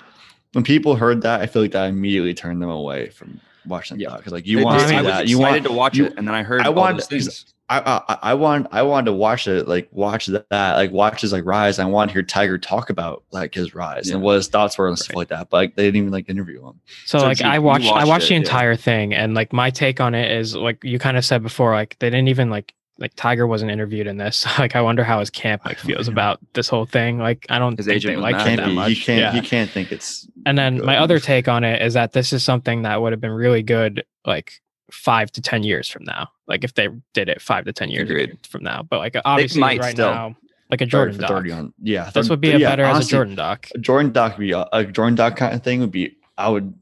when 0.53 0.63
people 0.63 0.95
heard 0.95 1.21
that. 1.21 1.41
I 1.41 1.45
feel 1.45 1.61
like 1.61 1.71
that 1.71 1.87
immediately 1.87 2.33
turned 2.33 2.61
them 2.61 2.69
away 2.69 3.09
from 3.09 3.39
watching 3.65 3.99
Yeah. 3.99 4.17
because 4.17 4.31
like 4.33 4.45
you 4.47 4.57
They 4.59 4.63
want 4.65 4.81
to 4.81 4.87
see 4.87 4.95
I 4.95 5.01
was 5.01 5.11
that. 5.11 5.27
You 5.27 5.37
excited 5.39 5.63
want 5.63 5.65
to 5.65 5.77
watch 5.77 5.97
you- 5.97 6.05
it, 6.05 6.13
and 6.17 6.27
then 6.27 6.35
I 6.35 6.43
heard 6.43 6.61
I 6.61 6.65
all 6.65 6.73
wanted- 6.73 6.97
those 6.97 7.07
things. 7.07 7.45
I, 7.69 8.01
I 8.09 8.17
I 8.31 8.33
want 8.33 8.67
I 8.71 8.81
wanted 8.83 9.05
to 9.05 9.13
watch 9.13 9.47
it 9.47 9.67
like 9.69 9.87
watch 9.91 10.25
that 10.27 10.43
like 10.51 10.91
watch 10.91 11.21
his 11.21 11.31
like 11.31 11.45
rise. 11.45 11.79
I 11.79 11.85
want 11.85 12.09
to 12.09 12.13
hear 12.13 12.21
Tiger 12.21 12.57
talk 12.57 12.89
about 12.89 13.23
like 13.31 13.53
his 13.55 13.73
rise 13.73 14.09
Yeah. 14.09 14.15
and 14.15 14.21
what 14.23 14.35
his 14.35 14.47
thoughts 14.49 14.77
were 14.77 14.89
and 14.89 14.99
stuff 14.99 15.11
Right. 15.11 15.17
like 15.19 15.27
that. 15.29 15.49
But 15.49 15.57
like, 15.57 15.75
they 15.77 15.83
didn't 15.85 15.97
even 15.97 16.11
like 16.11 16.29
interview 16.29 16.67
him. 16.67 16.79
So, 17.05 17.19
So 17.19 17.25
like 17.25 17.37
Jeep, 17.37 17.47
I 17.47 17.55
you 17.55 17.61
watched 17.61 17.85
I 17.85 17.91
watched 17.93 18.07
watched 18.07 18.25
it, 18.25 18.27
the 18.29 18.33
yeah. 18.35 18.39
entire 18.41 18.75
thing 18.75 19.13
and 19.13 19.33
like 19.33 19.53
my 19.53 19.69
take 19.69 20.01
on 20.01 20.13
it 20.13 20.29
is 20.31 20.55
like 20.57 20.83
you 20.83 20.99
kind 20.99 21.15
of 21.15 21.23
said 21.23 21.41
before 21.41 21.71
like 21.73 21.95
they 21.99 22.09
didn't 22.09 22.27
even 22.27 22.49
like 22.49 22.73
like 22.99 23.13
Tiger 23.15 23.47
wasn't 23.47 23.71
interviewed 23.71 24.07
in 24.07 24.17
this. 24.17 24.45
Like 24.59 24.75
I 24.75 24.81
wonder 24.81 25.03
how 25.03 25.19
his 25.19 25.29
camp 25.29 25.65
like 25.65 25.77
feels 25.79 26.07
about 26.07 26.39
this 26.53 26.67
whole 26.69 26.85
thing. 26.85 27.17
Like 27.17 27.45
I 27.49 27.59
don't 27.59 27.75
His 27.77 27.85
think 27.87 27.95
agent 27.97 28.15
they 28.15 28.21
like 28.21 28.35
mad. 28.37 28.47
him 28.47 28.57
Can't 28.57 28.69
that 28.69 28.73
much. 28.75 28.89
He 28.91 28.95
can't. 28.95 29.19
Yeah. 29.19 29.31
He 29.33 29.41
can't 29.41 29.69
think 29.69 29.91
it's. 29.91 30.27
And 30.45 30.57
then 30.57 30.83
my 30.85 30.97
other 30.97 31.19
take 31.19 31.47
on 31.47 31.63
it 31.63 31.81
is 31.81 31.93
that 31.95 32.13
this 32.13 32.31
is 32.33 32.43
something 32.43 32.83
that 32.83 33.01
would 33.01 33.11
have 33.13 33.21
been 33.21 33.31
really 33.31 33.63
good 33.63 34.03
like 34.25 34.53
five 34.91 35.31
to 35.31 35.41
ten 35.41 35.63
years 35.63 35.89
from 35.89 36.03
now. 36.03 36.29
Like 36.47 36.63
if 36.63 36.73
they 36.75 36.89
did 37.13 37.29
it 37.29 37.41
five 37.41 37.65
to 37.65 37.73
ten 37.73 37.89
years 37.89 38.09
Agreed. 38.09 38.37
from 38.47 38.63
now. 38.63 38.83
But 38.83 38.99
like 38.99 39.15
obviously 39.25 39.61
might 39.61 39.79
right 39.79 39.91
still. 39.93 40.11
now, 40.11 40.35
like 40.69 40.81
a 40.81 40.85
30 40.85 40.89
Jordan 40.89 41.19
doc. 41.19 41.29
30 41.29 41.51
on. 41.51 41.73
Yeah, 41.81 42.09
This 42.11 42.29
would 42.29 42.41
be 42.41 42.51
a 42.51 42.57
yeah, 42.57 42.69
better 42.69 42.83
as 42.83 43.07
a 43.07 43.09
Jordan 43.09 43.35
doc. 43.35 43.67
A 43.75 43.77
Jordan 43.79 44.11
doc 44.11 44.37
would 44.37 44.43
be 44.43 44.51
a, 44.51 44.67
a 44.71 44.83
Jordan 44.85 45.15
doc 45.15 45.35
kind 45.35 45.53
of 45.55 45.63
thing 45.63 45.79
would 45.81 45.91
be. 45.91 46.17
I 46.37 46.49
would 46.49 46.73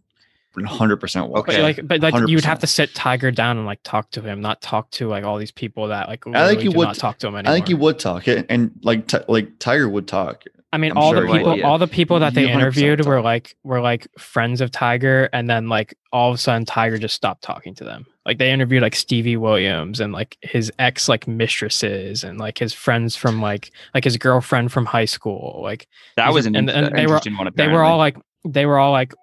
100 0.55 0.98
percent 0.98 1.27
watch. 1.29 1.46
But 1.46 1.55
Okay. 1.55 1.63
like, 1.63 1.88
but 1.88 2.01
like, 2.01 2.27
you 2.27 2.36
would 2.36 2.46
have 2.46 2.60
to 2.60 2.67
sit 2.67 2.93
Tiger 2.96 3.31
down 3.31 3.58
and 3.58 3.65
like 3.65 3.79
talk 3.84 4.12
to 4.12 4.22
him, 4.22 4.41
not 4.41 4.62
talk 4.62 4.89
to 4.91 5.08
like 5.08 5.24
all 5.24 5.38
these 5.38 5.51
people 5.51 5.88
that 5.88 6.08
like. 6.10 6.25
I 6.27 6.48
think 6.50 6.63
you 6.63 6.72
would- 6.72 6.86
not 6.88 6.96
talk 6.98 7.17
to 7.20 7.27
him 7.27 7.36
anymore. 7.36 7.51
I 7.51 7.55
think 7.55 7.70
you 7.70 7.77
would 7.77 8.00
talk 8.00 8.27
and, 8.27 8.46
and 8.50 8.72
like 8.84 9.08
t- 9.08 9.17
like 9.27 9.60
Tiger 9.60 9.88
would 9.89 10.08
talk. 10.08 10.43
I 10.74 10.77
mean, 10.77 10.91
I'm 10.91 10.98
all 10.98 11.12
sure 11.12 11.27
the 11.27 11.34
people, 11.34 11.50
would, 11.51 11.60
yeah. 11.60 11.67
all 11.67 11.77
the 11.77 11.88
people 11.88 12.20
that 12.20 12.34
they 12.34 12.43
You 12.43 12.48
100% 12.48 12.53
interviewed 12.55 13.05
were 13.05 13.22
like 13.22 13.58
were 13.63 13.81
like 13.81 14.08
friends 14.17 14.62
of 14.62 14.72
Tiger, 14.72 15.27
and 15.34 15.50
then 15.50 15.67
like 15.67 15.93
all 16.13 16.29
of 16.29 16.36
a 16.36 16.38
sudden 16.38 16.63
Tiger 16.63 16.98
just 16.98 17.13
stopped 17.15 17.43
talking 17.43 17.75
to 17.75 17.84
them. 17.84 18.05
Like 18.25 18.38
they 18.38 18.51
interviewed 18.51 18.81
like 18.81 18.96
Stevie 18.96 19.36
Williams 19.36 20.00
and 20.00 20.13
like 20.13 20.38
his 20.41 20.72
ex 20.79 21.10
like 21.10 21.27
mistresses 21.27 22.24
and 22.24 22.39
like 22.39 22.58
his 22.58 22.74
friends 22.74 23.15
from 23.17 23.41
like 23.41 23.72
like 23.93 24.03
his 24.05 24.15
girlfriend 24.15 24.72
from 24.72 24.86
high 24.86 25.05
school. 25.05 25.60
Like 25.62 25.88
That 26.15 26.31
was 26.34 26.46
are- 26.46 26.50
an 26.50 26.55
and- 26.55 26.70
in- 26.70 26.75
and 26.75 26.86
they 26.96 27.05
were- 27.05 27.15
interesting 27.15 27.36
one. 27.38 27.51
they 27.55 27.67
were 27.67 27.84
all 27.84 27.98
like 27.98 28.15
they 28.48 28.65
were 28.65 28.79
all 28.79 28.91
like, 28.91 29.13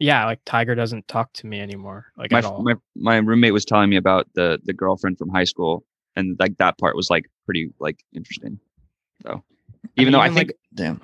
yeah, 0.00 0.24
like 0.26 0.40
Tiger 0.44 0.74
doesn't 0.74 1.06
talk 1.06 1.32
to 1.34 1.46
me 1.46 1.60
anymore. 1.60 2.06
Like 2.16 2.32
my, 2.32 2.38
at 2.38 2.44
all. 2.44 2.62
my 2.62 2.74
my 2.96 3.16
roommate 3.18 3.52
was 3.52 3.64
telling 3.64 3.88
me 3.90 3.96
about 3.96 4.26
the 4.34 4.58
the 4.64 4.72
girlfriend 4.72 5.18
from 5.18 5.28
high 5.28 5.44
school, 5.44 5.84
and 6.16 6.36
like 6.40 6.56
that 6.58 6.76
part 6.78 6.96
was 6.96 7.08
like 7.10 7.30
pretty 7.44 7.70
like 7.78 8.02
interesting. 8.14 8.58
So 9.22 9.44
even 9.96 10.12
though 10.12 10.20
I 10.20 10.28
think 10.30 10.48
like- 10.48 10.56
damn, 10.74 11.00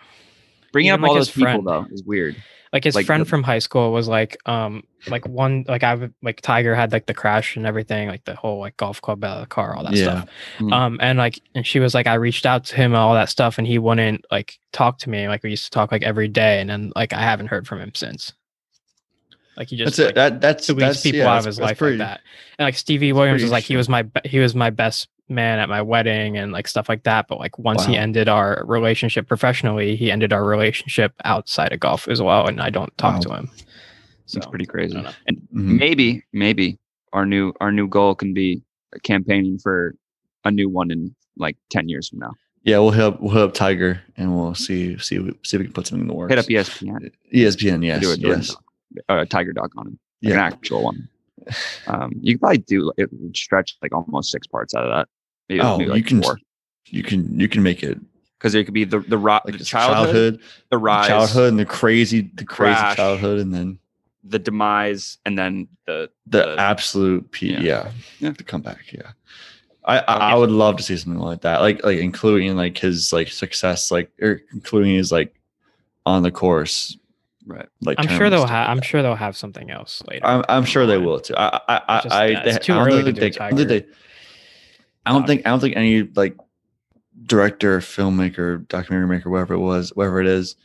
bringing 0.73 0.91
up 0.91 1.01
all 1.03 1.11
like, 1.11 1.19
those 1.21 1.29
his 1.29 1.35
people 1.37 1.45
friend- 1.63 1.67
though 1.67 1.87
is 1.93 2.03
weird. 2.03 2.37
like 2.73 2.85
his 2.85 2.95
like 2.95 3.07
friend 3.07 3.21
the- 3.23 3.29
from 3.29 3.43
high 3.43 3.59
school 3.61 3.93
was 3.93 4.09
like 4.09 4.37
um 4.47 4.83
like 5.09 5.27
one 5.29 5.65
like 5.69 5.85
I 5.85 5.95
would 5.95 6.13
like 6.23 6.41
Tiger 6.41 6.75
had 6.75 6.93
like 6.93 7.07
the 7.07 7.15
crash 7.15 7.57
and 7.57 7.65
everything 7.67 8.09
like 8.09 8.25
the 8.25 8.35
whole 8.35 8.59
like 8.59 8.77
golf 8.77 9.01
club 9.01 9.23
out 9.25 9.37
of 9.37 9.43
the 9.43 9.47
car 9.47 9.77
all 9.77 9.85
that 9.85 9.93
Yeah. 9.95 10.03
stuff 10.05 10.29
Mm. 10.59 10.73
um 10.73 10.99
and 11.01 11.17
like 11.19 11.41
and 11.55 11.65
she 11.67 11.79
was 11.79 11.95
like 11.95 12.07
I 12.09 12.15
reached 12.15 12.45
out 12.45 12.65
to 12.67 12.77
him 12.77 12.93
and 12.93 12.97
all 13.01 13.15
that 13.15 13.29
stuff 13.29 13.59
and 13.59 13.67
he 13.67 13.79
wouldn't 13.79 14.25
like 14.33 14.59
talk 14.73 14.99
to 15.01 15.11
me 15.11 15.29
like 15.29 15.43
we 15.45 15.51
used 15.51 15.65
to 15.67 15.71
talk 15.71 15.93
like 15.93 16.03
every 16.03 16.29
day 16.29 16.61
and 16.61 16.69
then 16.69 16.93
like 16.97 17.13
I 17.13 17.21
haven't 17.21 17.47
heard 17.49 17.67
from 17.69 17.81
him 17.81 17.93
since 17.95 18.33
like 19.57 19.69
he 19.69 19.77
just 19.77 19.97
That's 19.97 19.99
it. 19.99 20.05
like, 20.07 20.15
That 20.17 20.41
that's 20.41 20.69
deletes 20.69 20.79
that's 20.79 21.03
people 21.03 21.21
yeah, 21.21 21.33
out 21.33 21.39
of 21.41 21.45
his 21.47 21.59
life 21.61 21.79
pretty- 21.79 21.99
like 21.99 22.09
that 22.09 22.21
and 22.59 22.67
like 22.67 22.75
Stevie 22.77 23.13
Williams 23.13 23.35
pretty 23.35 23.45
was 23.45 23.53
like 23.53 23.65
he 23.65 23.77
was 23.77 23.89
my 23.89 24.07
he 24.25 24.39
was 24.39 24.55
my 24.55 24.71
best 24.71 25.09
man 25.29 25.59
at 25.59 25.69
my 25.69 25.83
wedding 25.83 26.37
and 26.37 26.53
like 26.53 26.69
stuff 26.69 26.89
like 26.89 27.03
that 27.03 27.27
but 27.29 27.39
like 27.41 27.59
once 27.59 27.85
he 27.85 27.97
ended 27.97 28.29
our 28.29 28.63
relationship 28.67 29.27
professionally 29.27 29.97
he 29.97 30.11
ended 30.13 30.33
our 30.33 30.45
relationship 30.45 31.13
outside 31.25 31.73
of 31.73 31.81
golf 31.81 32.07
as 32.09 32.23
well 32.23 32.47
and 32.47 32.61
I 32.61 32.71
don't 32.71 32.97
talk 32.99 33.15
Wow. 33.15 33.21
to 33.21 33.35
him 33.35 33.51
so 34.27 34.39
It's 34.39 34.47
pretty 34.47 34.67
crazy. 34.67 34.95
don't 34.95 35.05
know. 35.05 35.11
And 35.29 35.39
Mhm. 35.55 35.79
maybe 35.79 36.23
maybe 36.33 36.79
our 37.13 37.25
new 37.27 37.53
our 37.61 37.73
new 37.73 37.89
goal 37.89 38.15
can 38.15 38.35
be 38.35 38.63
campaigning 39.03 39.59
for 39.59 39.95
a 40.45 40.51
new 40.51 40.69
one 40.69 40.91
in 40.91 41.15
like 41.37 41.57
ten 41.71 41.89
years 41.89 42.09
from 42.09 42.21
now. 42.21 42.33
Yeah, 42.65 42.79
we'll 42.79 42.91
help. 42.91 43.21
we'll 43.21 43.33
help 43.35 43.55
Tiger 43.55 44.01
and 44.17 44.35
we'll 44.37 44.55
see 44.55 44.99
see 44.99 45.19
see 45.45 45.57
if 45.57 45.61
we 45.61 45.65
can 45.67 45.73
put 45.73 45.87
something 45.87 46.03
in 46.03 46.09
the 46.09 46.15
works. 46.15 46.31
Hit 46.31 46.39
up 46.39 46.47
ESPN. 46.47 47.11
ESPN. 47.33 47.85
Yes, 47.85 48.01
do 48.03 48.11
a 48.13 48.17
Jordan 48.17 48.41
yes. 48.41 48.49
doc, 48.49 48.65
uh, 49.09 49.25
Tiger 49.27 49.53
dog 49.53 49.73
on 49.77 49.87
him, 49.89 49.99
like 50.23 50.31
Yeah. 50.31 50.47
an 50.47 50.53
actual 50.53 50.83
one. 50.85 51.09
Um, 51.87 52.11
you 52.21 52.35
could 52.35 52.41
probably 52.41 52.59
do 52.59 52.91
it 52.97 53.09
stretch 53.37 53.77
like 53.81 53.95
almost 53.95 54.31
six 54.33 54.47
parts 54.49 54.75
out 54.75 54.83
of 54.85 54.91
that. 54.91 55.09
Maybe, 55.49 55.61
Oh, 55.61 55.79
maybe 55.79 55.93
you 55.97 56.03
can 56.03 56.23
four. 56.23 56.41
you 56.87 57.03
can 57.05 57.39
you 57.39 57.49
can 57.49 57.63
make 57.63 57.83
it 57.85 57.99
because 58.39 58.55
it 58.57 58.65
could 58.65 58.75
be 58.75 58.83
the 58.85 58.99
the, 59.01 59.17
ro- 59.19 59.39
like 59.45 59.57
the 59.59 59.63
childhood, 59.65 60.07
childhood, 60.07 60.41
the 60.71 60.79
rise, 60.79 61.07
childhood, 61.09 61.51
and 61.51 61.59
the 61.59 61.65
crazy 61.65 62.23
the 62.35 62.45
crazy 62.45 62.75
Crash. 62.75 62.97
childhood, 62.97 63.39
and 63.39 63.55
then 63.55 63.79
the 64.25 64.41
demise, 64.41 65.19
and 65.25 65.39
then 65.39 65.69
the 65.87 66.11
the 66.27 66.39
The- 66.39 66.57
absolute 66.59 67.31
P. 67.31 67.53
yeah. 67.53 67.61
Yeah, 67.61 67.91
Yeah. 68.19 68.31
the 68.31 68.43
comeback. 68.43 68.93
Yeah. 68.93 69.13
I, 69.85 69.99
I 70.01 70.15
I 70.33 70.35
would 70.35 70.51
love 70.51 70.79
to 70.79 70.83
see 70.83 70.97
something 70.97 71.21
like 71.23 71.43
that, 71.43 71.61
like 71.61 71.85
like 71.85 71.99
including 71.99 72.57
like 72.57 72.77
his 72.77 73.13
like 73.13 73.29
success, 73.29 73.93
like 73.93 74.11
or 74.21 74.41
including 74.53 74.97
his 74.97 75.13
like 75.13 75.33
on 76.05 76.25
the 76.25 76.33
course, 76.33 76.97
Right. 77.47 77.67
like. 77.81 77.99
I'm 78.01 78.09
sure 78.09 78.29
they'll 78.29 78.47
have. 78.47 78.69
I'm 78.69 78.83
sure 78.83 79.03
they'll 79.03 79.15
have 79.15 79.37
something 79.37 79.71
else 79.71 80.03
later. 80.09 80.27
I'm, 80.27 80.45
I'm 80.49 80.65
sure 80.65 80.85
they 80.87 80.99
will 80.99 81.21
too. 81.21 81.35
I 81.37 81.61
I 81.69 81.81
I, 81.89 81.97
It's 81.97 82.05
just- 82.05 82.15
I, 82.15 82.27
yeah, 82.27 82.45
they- 82.45 82.59
too 82.59 82.73
I 82.73 82.77
don't 82.79 82.89
early 82.89 83.03
think 83.05 83.15
to 83.17 83.21
they, 83.21 83.31
do 83.31 83.39
I 83.41 83.49
don't 83.51 83.57
think 83.59 83.69
Tiger. 83.69 83.87
I 85.07 85.13
don't 85.13 85.27
think 85.27 85.47
I 85.47 85.51
don't 85.51 85.61
think 85.61 85.77
any 85.77 86.03
like 86.03 86.37
director, 87.25 87.79
filmmaker, 87.81 88.67
documentary 88.69 89.09
maker, 89.09 89.31
whatever 89.31 89.55
it 89.55 89.59
was, 89.61 89.91
whatever 89.95 90.21
it 90.21 90.27
is, 90.27 90.57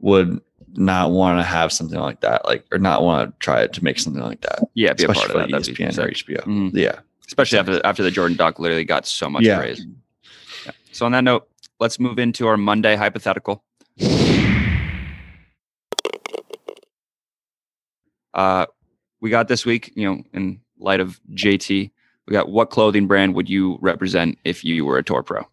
would 0.00 0.40
not 0.74 1.10
want 1.10 1.38
to 1.38 1.42
have 1.42 1.72
something 1.72 1.98
like 1.98 2.20
that, 2.20 2.44
like 2.44 2.64
or 2.70 2.78
not 2.78 3.02
want 3.02 3.30
to 3.30 3.38
try 3.44 3.66
to 3.66 3.84
make 3.84 3.98
something 3.98 4.22
like 4.22 4.42
that, 4.42 4.60
Yeah, 4.74 4.92
be 4.92 5.04
a 5.04 5.06
part 5.06 5.16
especially 5.16 5.42
of 5.44 5.50
that. 5.50 5.64
for 5.64 5.72
That'd 5.72 5.76
be 5.76 5.84
ESPN 5.84 5.98
or. 6.04 6.10
HBO. 6.10 6.44
Mhm. 6.44 6.70
Yeah, 6.74 6.98
Especially 7.26 7.58
after 7.58 7.80
after 7.86 8.02
the 8.02 8.10
Jordan 8.10 8.36
doc 8.36 8.58
literally 8.58 8.84
got 8.84 9.06
so 9.06 9.30
much 9.30 9.42
Yeah. 9.44 9.58
praise. 9.58 9.84
Yeah. 10.66 10.72
So 10.92 11.06
on 11.06 11.12
that 11.12 11.24
note, 11.24 11.48
let's 11.80 11.98
move 11.98 12.18
into 12.18 12.46
our 12.46 12.56
Monday 12.58 12.96
hypothetical. 12.96 13.64
Uh, 18.34 18.66
we 19.20 19.30
got 19.30 19.48
this 19.48 19.66
week, 19.66 19.92
you 19.94 20.08
know, 20.08 20.22
in 20.32 20.60
light 20.78 21.00
of 21.00 21.20
JT, 21.34 21.90
we 22.26 22.32
got 22.32 22.48
what 22.48 22.70
clothing 22.70 23.06
brand 23.06 23.34
would 23.34 23.48
you 23.48 23.78
represent 23.80 24.38
if 24.44 24.64
you 24.64 24.84
were 24.84 24.98
a 24.98 25.02
tour 25.02 25.22
pro? 25.22 25.46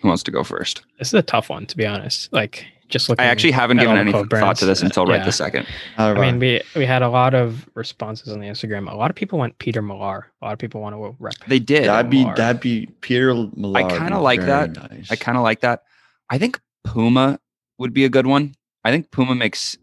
Who 0.00 0.08
wants 0.08 0.22
to 0.24 0.30
go 0.30 0.44
first? 0.44 0.82
This 0.98 1.08
is 1.08 1.14
a 1.14 1.22
tough 1.22 1.48
one, 1.48 1.66
to 1.66 1.76
be 1.76 1.86
honest. 1.86 2.32
Like 2.32 2.66
just 2.88 3.08
looking. 3.08 3.24
I 3.24 3.28
actually 3.28 3.52
haven't 3.52 3.78
given 3.78 3.96
any 3.96 4.12
thought 4.12 4.28
club 4.28 4.56
to 4.56 4.66
this 4.66 4.82
until 4.82 5.06
right 5.06 5.18
yeah. 5.18 5.24
this 5.24 5.36
second. 5.36 5.66
How 5.96 6.12
I 6.12 6.20
mean, 6.20 6.38
we 6.38 6.62
we 6.76 6.86
had 6.86 7.02
a 7.02 7.08
lot 7.08 7.34
of 7.34 7.68
responses 7.74 8.32
on 8.32 8.40
the 8.40 8.46
Instagram. 8.46 8.90
A 8.90 8.94
lot 8.94 9.10
of 9.10 9.16
people 9.16 9.38
went 9.38 9.58
Peter 9.58 9.82
Millar. 9.82 10.30
A 10.40 10.44
lot 10.44 10.52
of 10.52 10.58
people 10.58 10.80
want 10.80 10.94
to 10.94 11.16
rep. 11.18 11.34
They 11.46 11.58
did. 11.58 11.86
that'd 11.86 12.10
be 12.10 12.24
that'd 12.36 12.60
be 12.60 12.86
Peter 13.00 13.34
Millar. 13.34 13.80
I 13.80 13.98
kinda 13.98 14.18
like 14.18 14.40
that. 14.40 14.76
Nice. 14.90 15.10
I 15.10 15.16
kind 15.16 15.36
of 15.36 15.44
like 15.44 15.60
that. 15.60 15.82
I 16.30 16.38
think 16.38 16.60
Puma 16.84 17.38
would 17.78 17.92
be 17.92 18.04
a 18.04 18.08
good 18.08 18.26
one. 18.26 18.54
I 18.84 18.90
think 18.90 19.10
Puma 19.10 19.34
makes. 19.34 19.76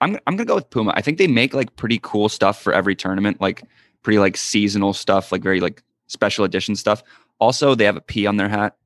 I'm 0.00 0.18
I'm 0.26 0.36
gonna 0.36 0.46
go 0.46 0.54
with 0.56 0.68
Puma. 0.70 0.92
I 0.94 1.00
think 1.02 1.18
they 1.18 1.26
make 1.26 1.54
like 1.54 1.74
pretty 1.76 1.98
cool 2.02 2.28
stuff 2.28 2.60
for 2.60 2.72
every 2.72 2.94
tournament, 2.94 3.40
like 3.40 3.62
pretty 4.02 4.18
like 4.18 4.36
seasonal 4.36 4.92
stuff, 4.92 5.32
like 5.32 5.42
very 5.42 5.60
like 5.60 5.82
special 6.06 6.44
edition 6.44 6.76
stuff. 6.76 7.02
Also, 7.38 7.74
they 7.74 7.84
have 7.84 7.96
a 7.96 8.00
P 8.00 8.26
on 8.26 8.36
their 8.36 8.48
hat, 8.48 8.76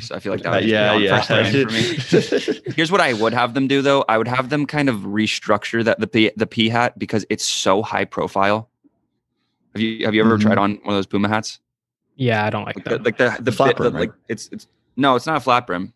so 0.00 0.14
I 0.14 0.18
feel 0.20 0.32
like 0.32 0.42
that. 0.42 0.48
Uh, 0.52 0.56
Would 0.56 0.60
just 0.62 0.66
be 0.66 0.72
yeah, 0.72 0.92
on 0.94 1.02
yeah. 1.02 1.20
first 1.22 2.50
for 2.50 2.64
me. 2.66 2.72
Here's 2.76 2.90
what 2.92 3.00
I 3.00 3.12
would 3.12 3.32
have 3.32 3.54
them 3.54 3.66
do 3.68 3.82
though. 3.82 4.04
I 4.08 4.18
would 4.18 4.28
have 4.28 4.48
them 4.50 4.66
kind 4.66 4.88
of 4.88 4.96
restructure 5.00 5.84
that 5.84 6.00
the 6.00 6.06
P 6.06 6.30
the 6.36 6.46
P 6.46 6.68
hat 6.68 6.98
because 6.98 7.24
it's 7.30 7.44
so 7.44 7.82
high 7.82 8.04
profile. 8.04 8.68
Have 9.74 9.82
you 9.82 10.04
have 10.06 10.14
you 10.14 10.22
ever 10.24 10.38
Mhm. 10.38 10.42
tried 10.42 10.58
on 10.58 10.70
one 10.82 10.88
of 10.88 10.94
those 10.94 11.06
Puma 11.06 11.28
hats? 11.28 11.60
Yeah, 12.16 12.44
I 12.44 12.50
don't 12.50 12.64
like 12.64 12.76
Like 12.76 12.84
the 12.84 12.90
that. 12.90 13.04
like 13.04 13.16
the, 13.16 13.42
the, 13.44 13.52
flat 13.52 13.76
bit- 13.76 13.84
the- 13.84 13.90
brim, 13.90 14.00
like 14.00 14.12
it's 14.28 14.48
it's 14.50 14.66
no, 14.96 15.14
it's 15.14 15.26
not 15.26 15.36
a 15.36 15.40
flat 15.40 15.66
brim. 15.68 15.92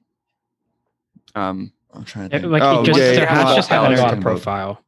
Um, 1.35 1.73
I'm 1.94 2.04
trying 2.04 2.30
to 2.30 2.37
It- 2.37 2.44
like 2.44 2.62
Oh, 2.62 2.82
it 2.82 2.87
just, 2.87 2.99
yeah, 2.99 3.04
their 3.06 3.14
yeah, 3.25 3.34
hats 3.34 3.50
yeah. 3.50 3.56
just 3.56 3.68
have 3.68 3.82
Yeah, 3.82 3.88
a 3.88 3.96
yeah. 3.96 4.02
lot 4.02 4.12
of 4.14 4.20
profile. 4.20 4.82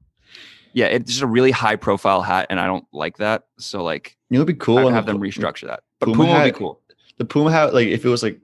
yeah, 0.72 0.86
it's 0.86 1.10
just 1.10 1.22
a 1.22 1.26
really 1.26 1.50
high 1.50 1.76
profile 1.76 2.22
hat, 2.22 2.46
and 2.50 2.58
I 2.58 2.66
don't 2.66 2.84
like 2.92 3.18
that. 3.18 3.44
So 3.58 3.82
like, 3.82 4.16
You 4.30 4.38
know, 4.38 4.42
it'd 4.42 4.56
be 4.56 4.58
cool. 4.64 4.78
I'd 4.88 4.94
have 4.94 5.06
them 5.06 5.20
restructure 5.20 5.66
that. 5.68 5.80
But 6.00 6.06
Puma 6.06 6.24
Puma, 6.24 6.38
would 6.40 6.44
be 6.52 6.58
cool. 6.58 6.80
The 7.18 7.24
Puma 7.24 7.52
hat, 7.52 7.74
like 7.74 7.88
if 7.88 8.04
it 8.04 8.08
was 8.08 8.22
like 8.22 8.40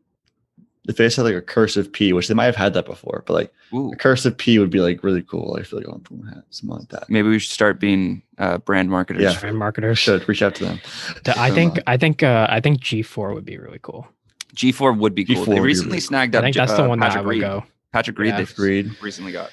if 0.88 0.96
they 0.96 1.04
had 1.04 1.18
like 1.18 1.34
a 1.34 1.42
cursive 1.42 1.92
P, 1.92 2.12
which 2.12 2.26
they 2.28 2.34
might 2.34 2.46
have 2.46 2.56
had 2.56 2.72
that 2.74 2.86
before, 2.86 3.22
but 3.26 3.34
like 3.34 3.52
Ooh, 3.74 3.92
a 3.92 3.96
cursive 3.96 4.36
P 4.36 4.58
would 4.58 4.70
be 4.70 4.80
like 4.80 5.04
really 5.04 5.22
cool. 5.22 5.56
I 5.58 5.62
feel 5.62 5.78
like 5.78 5.88
on 5.88 5.96
a 5.96 5.98
Puma 5.98 6.28
hat, 6.34 6.44
something 6.50 6.78
like 6.78 6.88
that. 6.88 7.08
maybe 7.10 7.28
we 7.28 7.38
should 7.38 7.50
start 7.52 7.78
being 7.80 8.22
uh, 8.38 8.58
brand 8.58 8.90
marketers. 8.90 9.22
Yeah. 9.22 9.38
Brand 9.40 9.58
marketers. 9.58 9.98
Should 9.98 10.28
reach 10.28 10.42
out 10.42 10.54
to 10.56 10.64
them. 10.64 10.80
The- 11.24 11.38
I 11.38 11.48
So, 11.50 11.54
think 11.54 11.78
uh, 11.78 11.82
I 11.86 11.96
think 11.96 12.22
uh, 12.22 12.46
I 12.50 12.60
think 12.60 12.80
G/FORE 12.80 13.34
would 13.34 13.44
be 13.44 13.58
really 13.58 13.78
cool. 13.82 14.06
G/FORE 14.54 14.92
would 14.94 15.14
be 15.14 15.24
cool. 15.24 15.36
G/FORE 15.36 15.54
they 15.54 15.60
recently 15.60 15.90
really 15.90 16.00
snagged 16.00 16.34
I 16.34 16.38
up. 16.38 16.44
think 16.44 16.54
J- 16.54 16.60
that's 16.60 16.72
the 16.74 16.84
uh, 16.84 16.88
one 16.88 16.98
that 17.00 17.06
I 17.06 17.08
Patrick 17.10 17.26
would 17.26 17.30
Reed. 17.32 17.40
go. 17.42 17.64
Patrick 17.92 18.18
Reed. 18.18 18.28
Yeah. 18.30 18.37
They 18.38 18.42
Agreed. 18.44 18.97
recently 19.02 19.32
got. 19.32 19.50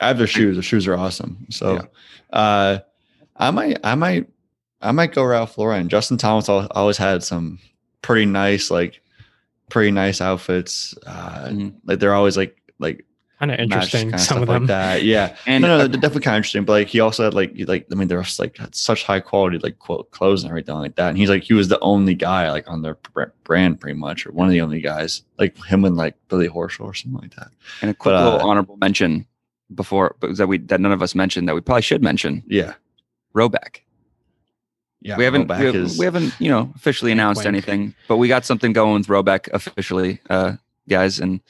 I 0.00 0.08
have 0.08 0.18
their 0.18 0.26
shoes. 0.26 0.56
Their 0.56 0.62
shoes 0.62 0.86
are 0.86 0.94
awesome. 0.96 1.46
So, 1.50 1.74
Yeah. 1.74 2.38
uh, 2.38 2.78
I 3.36 3.50
might, 3.50 3.78
I 3.84 3.94
might, 3.94 4.26
I 4.80 4.92
might 4.92 5.12
go 5.12 5.24
Ralph 5.24 5.58
Lauren. 5.58 5.88
Justin 5.88 6.18
Thomas 6.18 6.48
always 6.48 6.96
had 6.96 7.22
some 7.24 7.58
pretty 8.02 8.26
nice, 8.26 8.70
like, 8.70 9.00
pretty 9.70 9.90
nice 9.90 10.20
outfits. 10.20 10.94
Uh, 11.06 11.48
Mhm. 11.48 11.74
Like 11.84 11.98
they're 11.98 12.14
always 12.14 12.36
like, 12.36 12.56
like 12.78 13.04
Kind 13.38 13.52
of 13.52 13.60
interesting. 13.60 14.00
kinda 14.08 14.18
Some 14.18 14.42
of 14.42 14.48
them. 14.48 14.62
like 14.64 14.68
that. 14.68 15.04
Yeah. 15.04 15.36
And 15.46 15.62
no, 15.62 15.78
no, 15.78 15.84
uh, 15.84 15.86
definitely 15.86 16.22
kind 16.22 16.34
of 16.34 16.38
interesting. 16.38 16.64
But 16.64 16.72
like 16.72 16.88
he 16.88 16.98
also 16.98 17.22
had 17.22 17.34
like, 17.34 17.52
like 17.68 17.86
I 17.90 17.94
mean, 17.94 18.08
they're 18.08 18.20
just, 18.22 18.40
like 18.40 18.56
had 18.56 18.74
such 18.74 19.04
high 19.04 19.20
quality 19.20 19.58
like 19.58 19.78
quote 19.78 20.10
clothes 20.10 20.42
and 20.42 20.50
everything 20.50 20.74
like 20.74 20.96
that. 20.96 21.10
And 21.10 21.18
he's 21.18 21.28
like, 21.30 21.44
he 21.44 21.54
was 21.54 21.68
the 21.68 21.78
only 21.80 22.14
guy 22.14 22.50
like 22.50 22.68
on 22.68 22.82
their 22.82 22.96
brand 23.44 23.80
pretty 23.80 23.96
much, 23.98 24.26
or 24.26 24.32
one 24.32 24.48
of 24.48 24.52
the 24.52 24.60
only 24.60 24.80
guys, 24.80 25.22
like 25.38 25.56
him 25.64 25.84
and 25.84 25.96
like 25.96 26.16
Billy 26.28 26.48
Horschel 26.48 26.80
or 26.86 26.94
something 26.94 27.20
like 27.20 27.36
that. 27.36 27.48
and 27.80 27.92
a 27.92 27.94
quick 27.94 28.12
but, 28.12 28.24
little 28.24 28.40
uh, 28.40 28.50
honorable 28.50 28.76
mention 28.78 29.24
before, 29.74 30.16
but 30.18 30.36
that 30.36 30.48
we 30.48 30.58
that 30.58 30.80
none 30.80 30.92
of 30.92 31.00
us 31.02 31.14
mentioned 31.14 31.48
that 31.48 31.54
we 31.54 31.60
probably 31.60 31.82
should 31.82 32.02
mention. 32.02 32.42
Yeah. 32.48 32.74
Rhoback. 33.34 33.82
Yeah. 35.00 35.16
we 35.16 35.22
haven't 35.22 35.46
we, 35.48 35.54
have, 35.54 35.76
is- 35.76 35.96
we 35.96 36.04
haven't 36.06 36.34
you 36.40 36.50
know 36.50 36.72
officially 36.74 37.12
announced 37.12 37.40
wink. 37.44 37.46
anything, 37.48 37.94
but 38.08 38.16
we 38.16 38.26
got 38.26 38.44
something 38.44 38.72
going 38.72 38.94
with 38.94 39.06
Rhoback 39.06 39.48
officially, 39.52 40.20
uh, 40.28 40.54
guys, 40.88 41.20
and 41.20 41.40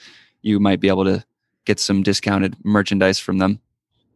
you 0.43 0.61
might 0.61 0.81
be 0.81 0.89
able 0.89 1.05
to 1.05 1.25
get 1.69 1.79
some 1.79 2.03
discounted 2.03 2.57
merchandise 2.65 3.19
from 3.21 3.39
them. 3.39 3.61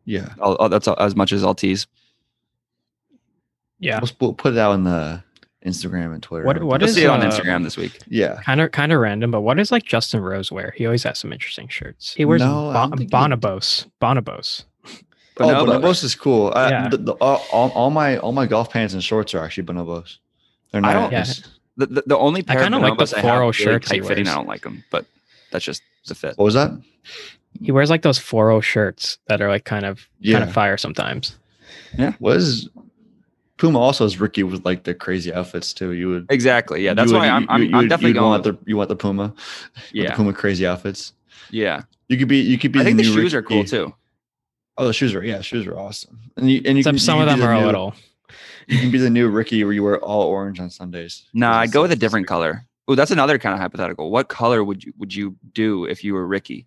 yeah. 0.07 0.33
I'll, 0.41 0.57
I'll- 0.59 0.69
that's 0.71 0.89
all, 0.89 0.97
as 0.99 1.15
much 1.15 1.31
as 1.33 1.45
I'll 1.45 1.55
tease. 1.55 1.87
Yeah. 3.79 4.01
We'll, 4.01 4.11
we'll 4.21 4.33
put 4.35 4.55
it 4.55 4.59
out 4.59 4.73
on 4.73 4.85
the 4.85 5.23
Instagram 5.65 6.15
and 6.15 6.23
Twitter. 6.23 6.47
What- 6.47 6.63
what 6.63 6.81
You'll 6.81 6.89
is, 6.91 6.97
see 6.97 7.05
it 7.05 7.09
on 7.09 7.21
uh, 7.21 7.31
Instagram 7.31 7.63
this 7.63 7.77
week. 7.77 7.99
Yeah. 8.09 8.41
Kind 8.43 8.61
of 8.61 8.73
kind 8.73 8.91
of 8.93 9.01
random, 9.01 9.31
but 9.31 9.43
what 9.43 9.57
does 9.59 9.71
like 9.71 9.85
Justin 9.85 10.21
Rose 10.21 10.51
wear? 10.51 10.73
He 10.77 10.87
always 10.87 11.03
has 11.05 11.19
some 11.19 11.33
interesting 11.33 11.69
shirts. 11.69 12.15
He 12.15 12.25
wears 12.25 12.41
No, 12.41 12.73
bon- 12.73 12.91
think 12.97 13.01
he- 13.03 13.07
Bonobos. 13.17 13.87
Bonobos. 14.01 14.65
Oh, 15.39 15.45
bonobos 15.47 16.05
is 16.05 16.15
cool. 16.15 16.53
Uh, 16.55 16.69
Yeah. 16.71 16.89
the, 16.89 16.97
the, 16.99 17.13
all, 17.15 17.45
all, 17.53 17.71
all 17.71 17.91
my 17.91 18.17
all 18.19 18.33
my 18.33 18.47
golf 18.47 18.71
pants 18.71 18.95
and 18.95 19.03
shorts 19.03 19.35
are 19.35 19.43
actually 19.45 19.65
bonobos. 19.65 20.19
They're 20.71 20.85
I 20.85 20.93
not. 20.93 21.01
don't- 21.01 21.13
Yeah. 21.13 21.25
The, 21.77 21.87
the, 21.87 22.03
the 22.07 22.19
only 22.19 22.43
pair 22.43 22.63
kinda 22.63 22.79
like 22.79 22.99
the 22.99 23.17
I 23.17 23.21
floral 23.23 23.41
really 23.41 23.53
shirts 23.55 23.91
he 23.91 24.01
tight 24.01 24.07
fitting. 24.09 24.29
I 24.29 24.35
don't 24.35 24.47
like 24.47 24.61
them, 24.63 24.85
but 24.91 25.07
that's 25.51 25.65
just 25.65 25.83
the 26.07 26.15
fit. 26.15 26.37
What 26.37 26.45
was 26.45 26.55
that? 26.55 26.71
He 27.61 27.71
wears 27.73 27.91
like 27.91 28.03
those 28.03 28.19
40 28.19 28.61
shirts 28.65 29.19
that 29.29 29.41
are 29.41 29.49
like 29.49 29.65
kind 29.65 29.85
of 29.85 30.09
kind 30.31 30.43
of 30.45 30.53
fire 30.53 30.77
sometimes. 30.77 31.37
Yeah. 31.99 32.15
Was 32.21 32.69
Puma 33.59 33.79
also 33.79 34.05
is 34.05 34.19
Rickie 34.19 34.43
with 34.43 34.65
like 34.65 34.85
the 34.85 34.95
crazy 34.95 35.33
outfits 35.33 35.73
too. 35.73 35.93
You 35.93 36.09
would 36.09 36.27
Exactly. 36.31 36.83
Yeah, 36.85 36.95
that's 36.95 37.11
you 37.13 37.17
why 37.19 37.27
would- 37.27 37.31
I'm 37.31 37.43
you- 37.43 37.49
I'm, 37.51 37.63
you 37.63 37.69
I'm 37.69 37.77
would- 37.83 37.89
definitely 37.89 38.09
you'd 38.11 38.15
going. 38.15 38.31
want 38.31 38.47
with- 38.47 38.59
the 38.65 38.71
you 38.71 38.77
want 38.77 38.89
the 38.89 38.97
Puma. 38.97 39.23
with 39.25 39.35
the 39.93 39.99
yeah, 39.99 40.15
Puma 40.17 40.33
crazy 40.33 40.67
outfits. 40.67 41.13
yeah. 41.51 41.83
You 42.09 42.19
could 42.19 42.29
be 42.29 42.41
you 42.41 42.59
could 42.59 42.73
be. 42.73 42.81
I 42.81 42.85
think 42.85 42.97
the 42.99 43.05
new 43.05 43.13
shoes 43.15 43.33
are 43.35 43.43
cool 43.43 43.65
too. 43.65 43.95
Oh, 44.77 44.87
the 44.87 44.93
shoes 44.93 45.15
are 45.15 45.23
yeah, 45.25 45.41
shoes 45.41 45.67
are 45.67 45.79
awesome. 45.79 46.19
And 46.37 46.51
you 46.51 46.59
and 46.65 46.77
you 46.77 46.81
Except 46.81 46.95
can, 46.97 46.99
some 46.99 47.17
you 47.19 47.23
of 47.23 47.29
them 47.29 47.41
the 47.41 47.47
are 47.47 47.55
a 47.55 47.65
little. 47.65 47.95
You 48.67 48.79
can 48.79 48.91
be 48.91 48.99
the 48.99 49.11
new 49.11 49.29
Rickie 49.29 49.63
where 49.65 49.73
you 49.73 49.83
wear 49.83 49.99
all 49.99 50.23
orange 50.23 50.61
on 50.61 50.71
Sundays. 50.71 51.25
Nah, 51.35 51.59
I'd 51.59 51.73
go 51.73 51.83
with 51.83 51.93
a 51.93 51.97
different 51.97 52.27
color. 52.27 52.65
Oh, 52.89 52.95
that's 52.95 53.11
another 53.11 53.39
kind 53.39 53.55
of 53.55 53.61
hypothetical. 53.61 54.11
What 54.11 54.29
color 54.29 54.63
would 54.65 54.85
you 54.85 54.93
would 54.99 55.15
you 55.15 55.37
do 55.55 55.85
if 55.85 56.05
you 56.05 56.15
were 56.15 56.27
Rickie? 56.27 56.67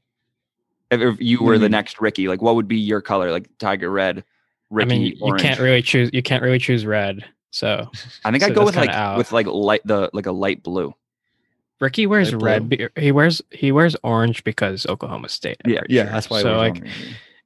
If, 1.02 1.16
if 1.16 1.22
you 1.22 1.38
What 1.38 1.42
do 1.42 1.46
were 1.46 1.58
the 1.58 1.66
mm-hmm. 1.66 1.72
next 1.72 2.02
Rickie, 2.02 2.28
like 2.28 2.42
what 2.42 2.56
would 2.56 2.68
be 2.68 2.78
your 2.78 3.02
color? 3.02 3.32
Like 3.32 3.50
tiger 3.60 3.90
red, 3.90 4.24
Rickie 4.70 4.94
I 4.96 4.98
mean, 5.00 5.18
orange. 5.22 5.42
you 5.42 5.48
can't 5.48 5.60
really 5.60 5.82
choose. 5.82 6.10
You 6.14 6.22
can't 6.24 6.44
really 6.44 6.60
choose 6.60 6.86
red. 6.86 7.24
So 7.52 7.90
I 8.26 8.32
think 8.32 8.44
so 8.44 8.50
I'd 8.50 8.56
go 8.56 8.66
with 8.66 8.76
like 8.76 8.90
out. 8.90 9.18
with 9.18 9.32
like 9.32 9.46
light 9.48 9.82
the 9.86 10.10
like 10.14 10.26
a 10.26 10.32
light 10.32 10.62
blue. 10.64 10.94
Rickie 11.80 12.08
wears 12.08 12.32
Light 12.34 12.42
red. 12.42 12.70
blue. 12.70 12.88
He 12.98 13.12
wears 13.12 13.42
he 13.52 13.72
wears 13.72 13.96
orange 14.04 14.44
because 14.44 14.86
Oklahoma 14.88 15.30
State. 15.30 15.58
I'm 15.66 15.72
Yeah, 15.72 15.82
Yeah, 15.90 16.04
sure. 16.04 16.12
that's 16.14 16.30
why. 16.30 16.42
So 16.42 16.58
like, 16.58 16.78
orange. 16.78 16.92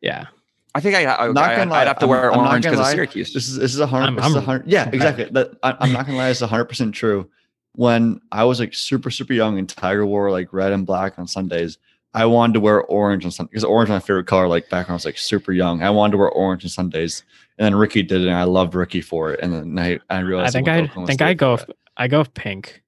yeah, 0.02 0.28
I 0.76 0.82
think 0.82 0.96
I, 0.96 1.06
I, 1.06 1.28
Not 1.28 1.34
gonna 1.36 1.62
I'd 1.62 1.70
lie, 1.70 1.86
have 1.86 1.98
to 2.00 2.06
I'm- 2.06 2.10
wear 2.10 2.32
I'm 2.32 2.40
orange 2.40 2.64
gonna 2.64 2.78
because 2.78 2.88
of. 2.90 2.94
Syracuse. 2.94 3.34
This 3.34 3.48
is 3.50 3.56
this 3.58 3.74
is 3.74 3.80
a 3.80 3.88
hundred. 3.88 4.06
I'm- 4.06 4.16
This 4.16 4.26
is 4.28 4.34
a 4.34 4.38
I'm- 4.38 4.46
hundred. 4.46 4.68
Yeah, 4.68 4.84
okay. 4.88 4.96
exactly. 4.96 5.26
That 5.32 5.52
I, 5.64 5.76
I'm 5.80 5.92
not 5.92 6.06
gonna 6.06 6.18
lie. 6.18 6.30
It's 6.30 6.42
a 6.42 6.48
hundred 6.48 6.66
percent 6.66 6.94
true. 6.96 7.30
When 7.76 8.20
I 8.32 8.44
was 8.46 8.60
like 8.60 8.74
super 8.74 9.10
super 9.12 9.34
young 9.34 9.58
and 9.60 9.68
Tiger 9.70 10.06
wore 10.06 10.32
like 10.32 10.54
red 10.54 10.74
and 10.74 10.86
black 10.86 11.18
on 11.20 11.28
Sundays, 11.28 11.78
I 12.13 12.26
wanted 12.26 12.54
to 12.54 12.60
wear 12.60 12.82
orange 12.84 13.24
on 13.26 13.32
Sunday 13.32 13.50
because 13.52 13.63
orange 13.63 13.89
is 13.89 13.93
my 13.93 14.00
favorite 14.00 14.26
color. 14.28 14.48
Like 14.48 14.69
back 14.69 14.88
when 14.88 14.93
I 14.93 14.95
was 14.95 15.06
like 15.06 15.17
super 15.17 15.52
young, 15.52 15.84
I 15.84 15.89
wanted 15.91 16.13
to 16.13 16.17
wear 16.17 16.30
orange 16.30 16.63
on 16.65 16.69
Sundays, 16.69 17.24
and 17.58 17.65
then 17.65 17.76
Rickie 17.76 18.02
did 18.04 18.22
it, 18.22 18.28
and 18.28 18.36
I 18.36 18.43
loved 18.43 18.74
Rickie 18.76 19.02
for 19.02 19.32
it. 19.34 19.39
And 19.41 19.54
then 19.54 19.78
I 19.80 20.00
I 20.10 20.19
realized 20.22 20.56
I 20.56 20.60
think 20.63 20.67
I 20.67 21.06
think 21.06 21.22
I 21.22 21.34
go. 21.34 21.58
for 21.58 21.67
I 21.98 22.08
go 22.08 22.24
pink. 22.24 22.82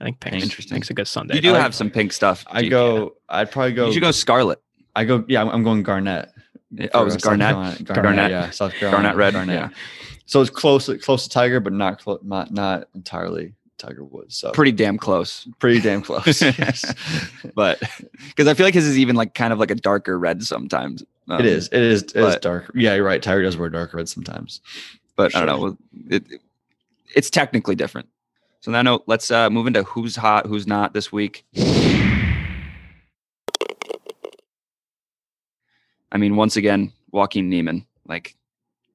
I 0.00 0.04
think 0.04 0.20
pink. 0.20 0.42
Interesting. 0.42 0.76
Pink's 0.76 0.90
a 0.90 0.94
good 0.94 1.08
Sunday. 1.08 1.34
you 1.36 1.40
do 1.40 1.54
I- 1.54 1.60
have 1.60 1.74
some 1.74 1.90
pink 1.90 2.12
stuff. 2.12 2.44
I 2.48 2.62
Jake, 2.62 2.70
go. 2.70 3.14
I'd 3.28 3.50
probably 3.50 3.72
go. 3.72 3.86
You 3.86 3.92
should 3.94 4.02
go 4.02 4.10
scarlet. 4.10 4.60
I 4.96 5.04
go. 5.04 5.24
Yeah, 5.28 5.42
I'm, 5.42 5.48
I'm 5.50 5.62
going 5.62 5.82
garnet. 5.82 6.28
Oh, 6.92 7.02
for 7.02 7.06
is 7.06 7.14
it 7.14 7.22
South 7.22 7.38
Garnett? 7.38 7.86
Carolina- 7.86 8.02
Garnett. 8.02 8.30
Yeah, 8.30 8.50
South 8.50 8.72
Carolina. 8.74 9.02
Garnet 9.04 9.16
red. 9.16 9.32
Garnett. 9.34 9.54
Yeah, 9.56 9.68
So 10.26 10.40
it's 10.42 10.50
close, 10.50 10.90
close 11.02 11.22
to 11.22 11.28
Tiger, 11.30 11.60
but 11.60 11.72
not 11.72 11.98
close, 12.00 12.20
not 12.22 12.52
not 12.52 12.88
entirely 12.94 13.54
Tiger 13.78 14.04
Woods. 14.04 14.36
So 14.36 14.50
pretty 14.52 14.72
damn 14.72 14.98
close. 14.98 15.48
pretty 15.58 15.80
damn 15.80 16.02
close. 16.02 16.42
yes. 16.42 16.84
But 17.54 17.80
because 18.28 18.46
I 18.48 18.54
feel 18.54 18.66
like 18.66 18.74
his 18.74 18.86
is 18.86 18.98
even 18.98 19.16
like 19.16 19.34
kind 19.34 19.52
of 19.52 19.58
like 19.58 19.70
a 19.70 19.74
darker 19.76 20.18
red 20.18 20.42
sometimes. 20.44 21.02
Um, 21.28 21.40
it 21.40 21.46
is. 21.46 21.68
It 21.68 21.80
is. 21.82 22.02
It 22.02 22.16
is 22.16 22.36
dark. 22.36 22.70
Yeah, 22.74 22.94
you're 22.94 23.04
right. 23.04 23.22
Tiger 23.22 23.42
does 23.42 23.56
wear 23.56 23.68
dark 23.68 23.94
red 23.94 24.08
sometimes. 24.08 24.60
but 25.16 25.34
I 25.34 25.44
don't 25.44 25.60
know. 25.60 25.76
It, 26.10 26.30
it- 26.30 26.40
it's 27.14 27.30
technically 27.30 27.74
different. 27.74 28.06
So 28.60 28.70
now, 28.70 28.82
no, 28.82 29.02
let's 29.06 29.30
uh, 29.30 29.48
move 29.48 29.66
into 29.66 29.82
who's 29.84 30.14
hot, 30.14 30.44
who's 30.46 30.66
not 30.66 30.92
this 30.92 31.10
week. 31.10 31.46
I 36.12 36.16
mean, 36.18 36.36
once 36.36 36.56
again, 36.56 36.92
Joaquin 37.10 37.48
Niemann 37.48 37.86
like 38.06 38.36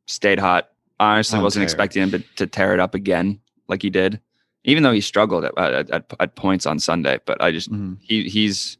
stayed 0.06 0.40
hot. 0.40 0.70
Honestly, 1.00 1.38
On 1.38 1.44
wasn't 1.44 1.62
tear. 1.62 1.66
expecting 1.66 2.04
him 2.04 2.12
to, 2.12 2.20
to 2.36 2.48
tear 2.48 2.74
it 2.74 2.80
up 2.80 2.94
again 2.96 3.40
like 3.68 3.82
he 3.82 3.90
did, 3.90 4.20
even 4.64 4.84
though 4.84 4.92
he 4.92 5.02
struggled 5.02 5.46
at, 5.46 5.58
at, 5.58 5.90
at, 5.90 6.06
at 6.20 6.36
points 6.36 6.66
on 6.66 6.80
Sunday. 6.80 7.20
But 7.26 7.42
I 7.42 7.52
just 7.52 7.72
Mhm. 7.72 7.98
he 8.02 8.30
he's 8.30 8.78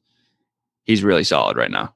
he's 0.86 1.04
really 1.04 1.24
solid 1.24 1.58
right 1.58 1.72
now. 1.72 1.94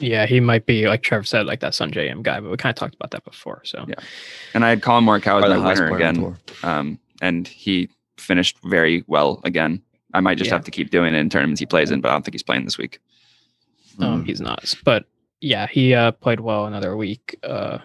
Yeah, 0.00 0.26
he 0.26 0.38
might 0.40 0.64
be 0.64 0.86
like 0.86 1.02
Trevor 1.02 1.24
said, 1.24 1.46
like 1.46 1.60
that 1.60 1.72
Sungjae 1.72 2.08
Im 2.08 2.22
guy, 2.22 2.38
but 2.40 2.50
we 2.50 2.56
kind 2.56 2.70
of 2.70 2.76
talked 2.78 2.94
about 2.94 3.10
that 3.10 3.24
before. 3.24 3.62
So 3.64 3.84
Yeah. 3.88 3.94
And 4.54 4.64
I 4.64 4.68
had 4.70 4.80
Collin 4.82 5.04
Morikawa 5.04 5.38
as 5.42 5.44
Probably 5.44 5.58
my 5.58 5.72
winner 5.74 5.96
again, 5.96 6.36
um, 6.62 6.98
and 7.20 7.48
he 7.48 7.88
finished 8.16 8.58
very 8.64 9.02
well 9.08 9.40
again. 9.44 9.82
I 10.14 10.20
might 10.20 10.38
just 10.38 10.48
Yeah. 10.48 10.54
have 10.54 10.64
to 10.64 10.70
keep 10.70 10.90
doing 10.90 11.14
it 11.14 11.18
in 11.18 11.28
tournaments 11.30 11.58
he 11.60 11.66
plays 11.66 11.90
in, 11.90 12.00
but 12.00 12.10
I 12.10 12.12
don't 12.12 12.24
think 12.24 12.34
he's 12.34 12.42
playing 12.44 12.64
this 12.64 12.78
week. 12.78 13.00
um, 14.00 14.22
Mhm. 14.22 14.26
he's 14.26 14.40
not. 14.40 14.74
But 14.84 15.06
yeah, 15.40 15.66
he 15.66 15.92
uh, 15.94 16.12
played 16.12 16.38
well 16.38 16.66
another 16.66 16.96
week. 16.96 17.36
Uh, 17.42 17.78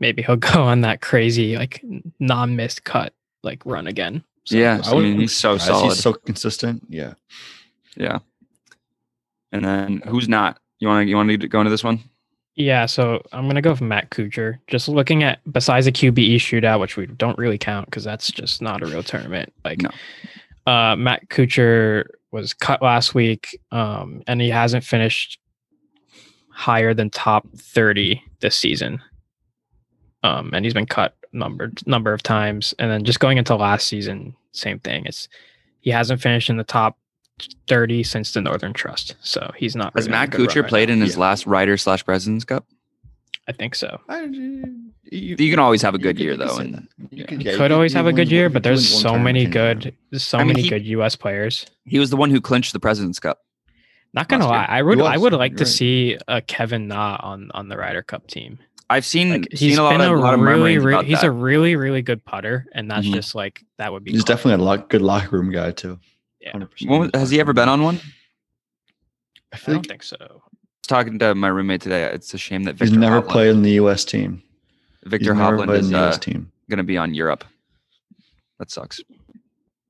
maybe 0.00 0.20
he'll 0.22 0.34
go 0.54 0.60
on 0.62 0.80
that 0.80 1.00
crazy 1.00 1.56
like 1.56 1.80
non-missed 2.18 2.82
cut 2.82 3.14
like 3.44 3.64
run 3.64 3.86
again. 3.86 4.24
So, 4.44 4.56
yeah, 4.56 4.80
I, 4.84 4.94
wouldn't 4.94 5.12
mean 5.12 5.20
he's 5.22 5.34
so 5.34 5.56
solid. 5.58 5.90
He's 5.90 6.02
so 6.02 6.12
consistent. 6.12 6.84
Yeah. 6.88 7.14
yeah. 7.96 8.18
And 9.52 9.64
then 9.64 10.02
who's 10.06 10.28
not? 10.28 10.58
You 10.80 10.88
want 10.88 11.06
to 11.06 11.08
you 11.08 11.16
want 11.16 11.30
to 11.30 11.48
go 11.48 11.60
into 11.60 11.70
this 11.70 11.84
one? 11.84 12.00
Yeah, 12.56 12.86
so 12.86 13.22
I'm 13.32 13.48
gonna 13.48 13.62
go 13.62 13.70
with 13.70 13.80
Matt 13.80 14.10
Kuchar. 14.10 14.58
Just 14.68 14.88
looking 14.88 15.22
at 15.22 15.40
besides 15.50 15.86
the 15.86 15.92
QBE 15.92 16.36
shootout, 16.36 16.80
which 16.80 16.96
we 16.96 17.06
don't 17.06 17.38
really 17.38 17.58
count 17.58 17.86
because 17.86 18.04
that's 18.04 18.30
just 18.30 18.62
not 18.62 18.82
a 18.82 18.86
real 18.86 19.02
tournament. 19.02 19.52
Like, 19.64 19.80
No. 19.82 19.90
uh, 20.72 20.94
Matt 20.94 21.28
Kuchar 21.30 22.04
was 22.30 22.52
cut 22.52 22.82
last 22.82 23.14
week, 23.14 23.58
um, 23.72 24.22
and 24.26 24.40
he 24.40 24.50
hasn't 24.50 24.84
finished 24.84 25.38
higher 26.50 26.94
than 26.94 27.10
top 27.10 27.48
30 27.56 28.22
this 28.40 28.54
season. 28.56 29.00
Um, 30.22 30.50
and 30.52 30.64
he's 30.64 30.74
been 30.74 30.86
cut 30.86 31.16
numbered 31.34 31.86
number 31.86 32.12
of 32.12 32.22
times, 32.22 32.74
and 32.78 32.90
then 32.90 33.04
just 33.04 33.20
going 33.20 33.36
into 33.38 33.54
last 33.56 33.86
season, 33.86 34.34
same 34.52 34.78
thing. 34.80 35.04
It's 35.06 35.28
he 35.80 35.90
hasn't 35.90 36.20
finished 36.22 36.48
in 36.48 36.56
the 36.56 36.64
top 36.64 36.96
30 37.68 38.02
since 38.04 38.32
the 38.32 38.40
Northern 38.40 38.72
Trust, 38.72 39.16
so 39.20 39.50
he's 39.56 39.74
not. 39.76 39.92
Has 39.94 40.06
really 40.06 40.18
Matt 40.18 40.30
Kuchar 40.30 40.62
right 40.62 40.68
played 40.68 40.88
now. 40.88 40.94
in 40.94 41.00
his 41.00 41.14
Yeah. 41.14 41.20
last 41.20 41.46
Ryder 41.46 41.76
slash 41.76 42.04
Presidents 42.04 42.44
Cup? 42.44 42.66
I 43.48 43.52
think 43.52 43.74
so. 43.74 44.00
You 45.10 45.36
can 45.36 45.58
always 45.58 45.82
have 45.82 45.94
a 45.94 45.98
good 45.98 46.18
year 46.18 46.36
though, 46.36 46.56
and 46.56 46.88
You 47.10 47.24
could 47.26 47.72
always 47.72 47.92
have 47.92 48.06
a 48.06 48.12
good 48.12 48.30
year, 48.30 48.48
but 48.48 48.62
there's 48.62 48.88
so 48.88 49.18
many 49.18 49.44
good, 49.46 49.94
so 50.16 50.38
I 50.38 50.42
mean, 50.42 50.48
many 50.48 50.62
he- 50.62 50.68
good 50.70 50.86
U.S. 50.86 51.14
players. 51.16 51.66
he 51.84 51.98
was 51.98 52.10
the 52.10 52.16
one 52.16 52.30
who 52.30 52.40
clinched 52.40 52.72
the 52.72 52.80
Presidents 52.80 53.20
Cup. 53.20 53.38
Not 54.14 54.28
gonna 54.28 54.46
last 54.46 54.50
year. 54.52 54.68
lie, 54.68 54.78
I 54.78 54.82
would, 54.82 55.00
I 55.00 55.16
would 55.18 55.32
like 55.34 55.52
you're 55.52 55.58
to 55.58 55.66
see 55.66 56.16
a 56.28 56.40
Kevin 56.40 56.86
Na 56.88 57.18
on 57.20 57.50
on 57.52 57.68
the 57.68 57.76
Ryder 57.76 58.02
Cup 58.02 58.26
team. 58.28 58.58
I've 58.90 59.04
seen 59.06 59.30
Like 59.30 59.48
seen 59.54 59.68
he's 59.70 59.78
a 59.78 59.82
lot, 59.82 59.92
been 59.92 60.00
of, 60.02 60.12
a 60.12 60.16
a 60.16 60.18
lot 60.18 60.34
of 60.34 60.40
really, 60.40 60.76
murmurings 60.76 60.84
really, 60.84 61.06
he's 61.06 61.20
that. 61.22 61.26
a 61.28 61.30
really, 61.30 61.74
really 61.76 62.02
good 62.02 62.24
putter, 62.24 62.66
and 62.72 62.90
that's 62.90 63.06
Mhm. 63.06 63.14
just 63.14 63.34
like 63.34 63.64
that 63.78 63.92
would 63.92 64.04
be. 64.04 64.12
He's 64.12 64.20
clutch. 64.22 64.36
definitely 64.38 64.62
a 64.62 64.66
lock, 64.66 64.88
good 64.90 65.02
locker 65.02 65.36
room 65.38 65.50
guy 65.50 65.70
too. 65.72 65.98
Yeah. 66.40 66.52
100%. 66.52 66.90
When 66.90 67.00
was- 67.00 67.10
has 67.14 67.30
he 67.30 67.40
ever 67.40 67.52
been 67.54 67.68
on 67.68 67.82
one? 67.82 68.00
I 69.52 69.56
I 69.56 69.58
don't 69.66 69.76
like 69.76 69.86
think 69.86 70.02
so. 70.02 70.16
I 70.20 70.32
was 70.34 70.42
talking 70.86 71.18
to 71.20 71.34
my 71.34 71.48
roommate 71.48 71.80
today. 71.80 72.04
It's 72.12 72.34
a 72.34 72.38
shame 72.38 72.64
that 72.64 72.72
he's 72.78 72.90
Viktor 72.90 72.98
never 73.00 73.22
Hovland, 73.22 73.28
played 73.30 73.50
in 73.50 73.62
the 73.62 73.72
U.S. 73.72 74.04
team. 74.04 74.42
Viktor 75.04 75.32
he's 75.34 75.42
Hovland 75.42 75.78
is 75.78 75.92
uh, 75.92 76.12
team. 76.18 76.50
going 76.68 76.78
to 76.78 76.84
be 76.84 76.98
on 76.98 77.14
Europe. 77.14 77.44
That 78.58 78.70
sucks. 78.70 79.00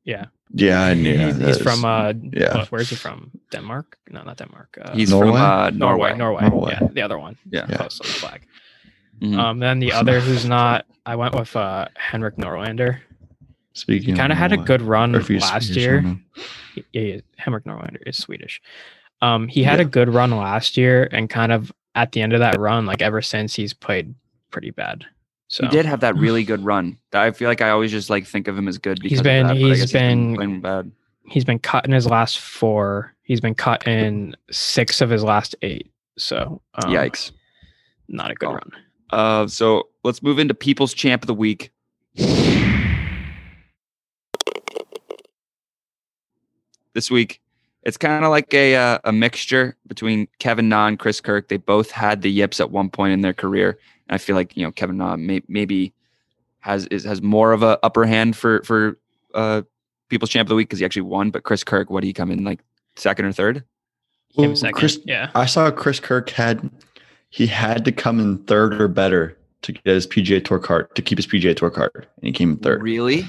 Yeah, 0.04 0.26
Yeah, 0.50 0.82
I 0.82 0.94
knew. 0.94 1.16
he's, 1.16 1.36
he's 1.38 1.58
from. 1.62 1.84
uh 1.84 2.12
yeah. 2.32 2.54
what- 2.58 2.68
where's 2.70 2.90
he 2.90 2.96
from? 2.96 3.30
Denmark? 3.50 3.96
No, 4.10 4.22
not 4.22 4.36
Denmark. 4.36 4.78
Uh, 4.80 4.92
He's 4.94 5.10
Norway? 5.10 5.32
from 5.32 5.40
uh, 5.40 5.70
Norway. 5.70 6.14
Norway. 6.14 6.16
Norway. 6.16 6.48
Norway. 6.50 6.78
Yeah, 6.80 6.88
the 6.92 7.02
other 7.02 7.18
one. 7.18 7.36
Yeah. 7.50 7.66
Yeah. 7.68 7.76
Close 7.78 8.00
on 8.00 8.06
the 8.06 8.12
flag. 8.12 8.42
Mhm. 9.24 9.38
Um, 9.38 9.58
then 9.58 9.78
the 9.78 9.92
other 9.92 10.20
who's 10.20 10.44
not, 10.58 10.86
I 11.06 11.16
went 11.16 11.34
with 11.34 11.54
uh 11.56 11.86
Henrik 11.96 12.36
Norlander. 12.36 13.00
Speaking, 13.72 14.10
He 14.14 14.18
kind 14.18 14.30
of 14.32 14.38
had 14.38 14.52
a 14.52 14.56
good 14.56 14.82
run 14.82 15.16
or 15.16 15.20
if 15.20 15.28
he's 15.28 15.42
last 15.42 15.66
Swedish, 15.66 15.82
year. 15.82 16.00
don't 16.00 16.22
yeah, 16.92 17.02
yeah, 17.02 17.20
Henrik 17.36 17.64
Norlander 17.64 17.98
is 18.06 18.16
Swedish. 18.18 18.60
Um, 19.20 19.48
he 19.48 19.64
had 19.64 19.78
Yeah. 19.80 19.86
a 19.86 19.88
good 19.88 20.08
run 20.08 20.30
last 20.30 20.76
year, 20.76 21.08
and 21.10 21.28
kind 21.28 21.50
of 21.50 21.72
at 21.96 22.12
the 22.12 22.22
end 22.22 22.32
of 22.34 22.40
that 22.40 22.58
run, 22.58 22.86
like 22.86 23.02
ever 23.02 23.20
since, 23.22 23.54
he's 23.54 23.72
played 23.72 24.14
pretty 24.50 24.70
bad. 24.70 25.04
So 25.48 25.64
He 25.64 25.70
did 25.70 25.86
have 25.86 26.00
that 26.00 26.16
really 26.16 26.42
good 26.44 26.64
run. 26.64 26.98
I 27.12 27.30
feel 27.32 27.48
like 27.48 27.60
I 27.60 27.70
always 27.70 27.90
just 27.90 28.10
like 28.10 28.26
think 28.26 28.48
of 28.48 28.56
him 28.58 28.66
as 28.68 28.78
good 28.78 28.96
because 28.98 29.10
He's 29.10 29.20
of 29.20 29.24
been- 29.24 29.46
that, 29.46 29.54
but 29.54 29.64
I 29.64 29.68
he's 29.68 29.80
guess 29.80 29.92
been- 29.92 30.34
playing 30.36 30.60
bad. 30.60 30.90
he's 31.28 31.44
been 31.44 31.58
cut 31.58 31.84
in 31.86 31.92
his 31.92 32.06
last 32.06 32.38
four. 32.38 33.14
He's 33.22 33.40
been 33.40 33.54
cut 33.54 33.86
in 33.88 34.34
six 34.50 35.00
of 35.00 35.10
his 35.10 35.22
last 35.24 35.54
eight. 35.62 35.90
So 36.18 36.60
um, 36.74 36.90
Yikes. 36.92 37.32
not 38.08 38.30
a 38.30 38.34
good 38.34 38.48
Oh. 38.50 38.52
run. 38.54 38.70
Uh, 39.14 39.46
so 39.46 39.88
let's 40.02 40.24
move 40.24 40.40
into 40.40 40.54
People's 40.54 40.92
Champ 40.92 41.22
of 41.22 41.28
the 41.28 41.34
Week. 41.34 41.70
This 46.94 47.12
week, 47.12 47.40
it's 47.84 47.96
kind 47.96 48.24
of 48.24 48.32
like 48.32 48.52
a 48.52 48.74
uh, 48.74 48.98
a 49.04 49.12
mixture 49.12 49.76
between 49.86 50.26
Kevin 50.40 50.68
Na 50.68 50.88
and 50.88 50.98
Chris 50.98 51.20
Kirk. 51.20 51.46
They 51.48 51.58
both 51.58 51.92
had 51.92 52.22
the 52.22 52.30
yips 52.30 52.58
at 52.58 52.72
one 52.72 52.90
point 52.90 53.12
in 53.12 53.20
their 53.20 53.32
career, 53.32 53.78
and 54.08 54.16
I 54.16 54.18
feel 54.18 54.34
like 54.34 54.56
you 54.56 54.64
know 54.64 54.72
Kevin 54.72 54.96
Na 54.96 55.14
may, 55.14 55.42
maybe 55.46 55.92
has 56.58 56.86
is, 56.86 57.04
has 57.04 57.22
more 57.22 57.52
of 57.52 57.62
a 57.62 57.78
upper 57.84 58.04
hand 58.04 58.36
for 58.36 58.64
for 58.64 58.98
uh, 59.34 59.62
People's 60.08 60.30
Champ 60.30 60.46
of 60.46 60.48
the 60.48 60.56
Week 60.56 60.68
because 60.68 60.80
he 60.80 60.84
actually 60.84 61.02
won. 61.02 61.30
But 61.30 61.44
Chris 61.44 61.62
Kirk, 61.62 61.88
what 61.88 62.00
did 62.00 62.08
he 62.08 62.12
come 62.12 62.32
in 62.32 62.42
like 62.42 62.60
second 62.96 63.26
or 63.26 63.32
third? 63.32 63.62
Well, 64.34 64.56
second. 64.56 64.74
Chris- 64.74 64.98
yeah. 65.04 65.30
I 65.36 65.46
saw 65.46 65.70
Chris 65.70 66.00
Kirk 66.00 66.30
had 66.30 66.68
he 67.34 67.48
had 67.48 67.84
to 67.84 67.90
come 67.90 68.20
in 68.20 68.38
third 68.44 68.80
or 68.80 68.86
better 68.86 69.36
to 69.62 69.72
get 69.72 69.84
his 69.84 70.06
PGA 70.06 70.44
Tour 70.44 70.60
card 70.60 70.94
to 70.94 71.02
keep 71.02 71.18
his 71.18 71.26
PGA 71.26 71.56
Tour 71.56 71.68
card, 71.68 72.06
and 72.16 72.26
he 72.26 72.30
came 72.30 72.52
in 72.52 72.56
third. 72.58 72.80
Really? 72.80 73.24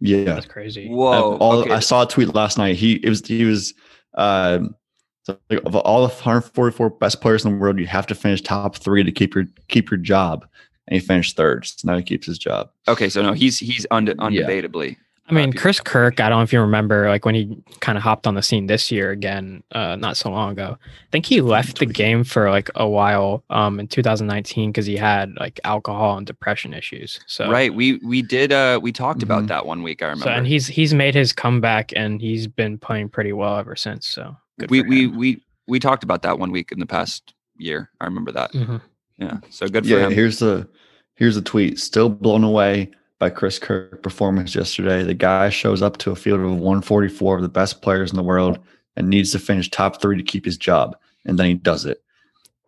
Yeah, 0.00 0.24
That's 0.24 0.46
crazy. 0.46 0.88
Whoa! 0.88 1.34
Of 1.34 1.40
all, 1.40 1.52
okay. 1.58 1.70
I 1.70 1.78
saw 1.78 2.02
a 2.02 2.08
tweet 2.08 2.34
last 2.34 2.58
night. 2.58 2.74
He 2.74 2.94
it 2.94 3.08
was 3.08 3.24
he 3.24 3.44
was 3.44 3.72
um, 4.14 4.74
so, 5.22 5.38
like, 5.48 5.64
of 5.64 5.76
all 5.76 6.00
the 6.00 6.12
144 6.12 6.90
best 6.90 7.20
players 7.20 7.44
in 7.44 7.52
the 7.52 7.58
world, 7.58 7.78
you 7.78 7.86
have 7.86 8.08
to 8.08 8.14
finish 8.16 8.42
top 8.42 8.76
three 8.76 9.04
to 9.04 9.12
keep 9.12 9.36
your 9.36 9.44
keep 9.68 9.88
your 9.88 9.98
job, 9.98 10.44
and 10.88 11.00
he 11.00 11.06
finished 11.06 11.36
third. 11.36 11.64
So 11.64 11.86
now 11.86 11.96
he 11.96 12.02
keeps 12.02 12.26
his 12.26 12.38
job. 12.38 12.70
Okay, 12.88 13.08
so 13.08 13.22
no, 13.22 13.34
he's 13.34 13.60
he's 13.60 13.86
unde- 13.92 14.18
undebatably. 14.18 14.96
I 15.26 15.32
mean, 15.32 15.54
Chris 15.54 15.80
Kirk, 15.80 16.20
I 16.20 16.28
don't 16.28 16.40
know 16.40 16.42
if 16.42 16.52
you 16.52 16.60
remember, 16.60 17.08
like 17.08 17.24
when 17.24 17.34
he 17.34 17.56
kind 17.80 17.96
of 17.96 18.04
hopped 18.04 18.26
on 18.26 18.34
the 18.34 18.42
scene 18.42 18.66
this 18.66 18.92
year 18.92 19.10
again, 19.10 19.62
uh, 19.72 19.96
not 19.96 20.18
so 20.18 20.30
long 20.30 20.52
ago. 20.52 20.76
I 20.82 21.10
think 21.12 21.24
he 21.24 21.40
left 21.40 21.78
the 21.78 21.86
game 21.86 22.24
for 22.24 22.50
like 22.50 22.68
a 22.74 22.86
while 22.86 23.42
um, 23.48 23.80
in 23.80 23.88
2019 23.88 24.70
because 24.70 24.84
he 24.84 24.96
had 24.96 25.32
like 25.40 25.58
alcohol 25.64 26.18
and 26.18 26.26
depression 26.26 26.74
issues. 26.74 27.20
So 27.26 27.50
Right. 27.50 27.72
We 27.74 27.98
we 28.04 28.20
did 28.20 28.52
uh 28.52 28.78
we 28.82 28.92
talked 28.92 29.22
about 29.22 29.44
Mhm. 29.44 29.48
that 29.48 29.64
one 29.64 29.82
week. 29.82 30.02
I 30.02 30.06
remember. 30.08 30.24
So 30.24 30.30
and 30.30 30.46
he's 30.46 30.66
he's 30.66 30.92
made 30.92 31.14
his 31.14 31.32
comeback 31.32 31.92
and 31.96 32.20
he's 32.20 32.46
been 32.46 32.76
playing 32.76 33.08
pretty 33.08 33.32
well 33.32 33.56
ever 33.56 33.76
since. 33.76 34.06
So 34.06 34.36
good 34.60 34.70
we 34.70 34.82
for 34.82 34.88
we 34.88 35.04
him. 35.04 35.16
we 35.16 35.42
we 35.66 35.78
talked 35.80 36.04
about 36.04 36.20
that 36.22 36.38
one 36.38 36.50
week 36.50 36.70
in 36.70 36.80
the 36.80 36.86
past 36.86 37.32
year. 37.56 37.88
I 37.98 38.04
remember 38.04 38.32
that. 38.32 38.52
Mhm. 38.52 38.82
Yeah. 39.16 39.38
So 39.48 39.68
good 39.68 39.84
for 39.84 39.90
Yeah, 39.90 40.06
him. 40.06 40.12
here's 40.12 40.38
the 40.38 40.68
here's 41.14 41.36
the 41.36 41.40
tweet. 41.42 41.78
Still 41.80 42.10
blown 42.10 42.44
away 42.44 42.90
by 43.24 43.30
Chris 43.30 43.58
Kirk 43.58 44.02
performance 44.02 44.54
yesterday. 44.54 45.02
The 45.02 45.14
guy 45.14 45.48
shows 45.48 45.80
up 45.80 45.96
to 45.98 46.10
a 46.10 46.14
field 46.14 46.40
of 46.40 46.50
144 46.50 47.36
of 47.36 47.42
the 47.42 47.48
best 47.48 47.80
players 47.80 48.10
in 48.10 48.16
the 48.18 48.22
world 48.22 48.58
and 48.96 49.08
needs 49.08 49.32
to 49.32 49.38
finish 49.38 49.70
top 49.70 49.98
three 50.02 50.18
to 50.18 50.22
keep 50.22 50.44
his 50.44 50.58
job, 50.58 50.94
and 51.24 51.38
then 51.38 51.46
he 51.46 51.54
does 51.54 51.86
it. 51.86 52.02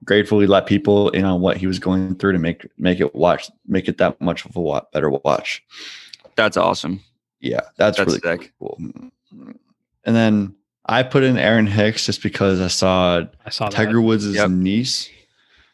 Gratefully 0.03 0.47
let 0.47 0.65
people 0.65 1.11
in 1.11 1.27
on 1.27 1.43
what 1.43 1.59
he 1.59 1.67
was 1.67 1.79
going 1.79 2.15
through 2.15 2.33
to 2.33 2.39
make 2.39 2.67
make 2.79 3.01
it 3.01 3.15
watch 3.15 3.51
make 3.67 3.87
it 3.87 3.99
that 3.99 4.19
much 4.19 4.47
of 4.47 4.57
a 4.57 4.61
wa- 4.63 4.81
better 4.95 5.11
watch. 5.11 5.63
That's 6.37 6.57
awesome. 6.57 7.01
Yeah, 7.41 7.61
that's, 7.77 7.99
That's 7.99 8.07
really 8.07 8.21
sick. 8.21 8.55
cool. 8.59 8.79
And 10.05 10.17
then 10.17 10.55
I 10.87 11.03
put 11.03 11.23
in 11.23 11.37
Aaron 11.37 11.67
Hicks 11.67 12.07
just 12.07 12.23
because 12.23 12.63
I 12.63 12.69
saw 12.69 13.25
I 13.45 13.51
saw 13.51 13.69
Tiger 13.69 13.93
that. 13.97 14.01
Woods' 14.01 14.35
Yep. 14.35 14.51
niece. 14.53 15.11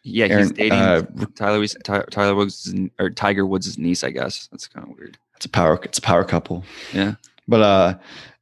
Yeah, 0.05 0.38
he's 0.38 0.51
dating 0.53 0.73
uh, 0.79 1.03
Tyler 1.37 1.59
Woods- 1.61 1.77
Ty- 1.85 2.05
Tyler 2.11 2.35
Woods 2.35 2.75
or 2.99 3.11
Tiger 3.11 3.47
Woods' 3.47 3.79
niece, 3.79 4.03
I 4.03 4.11
guess. 4.11 4.49
That's 4.49 4.67
kind 4.67 4.88
of 4.91 4.97
weird. 4.99 5.17
It's 5.37 5.47
a 5.47 5.49
power. 5.49 5.79
It's 5.85 5.99
a 5.99 6.03
power 6.03 6.25
couple. 6.25 6.65
Yeah. 6.93 7.15
But 7.47 7.62
uh, 7.62 7.99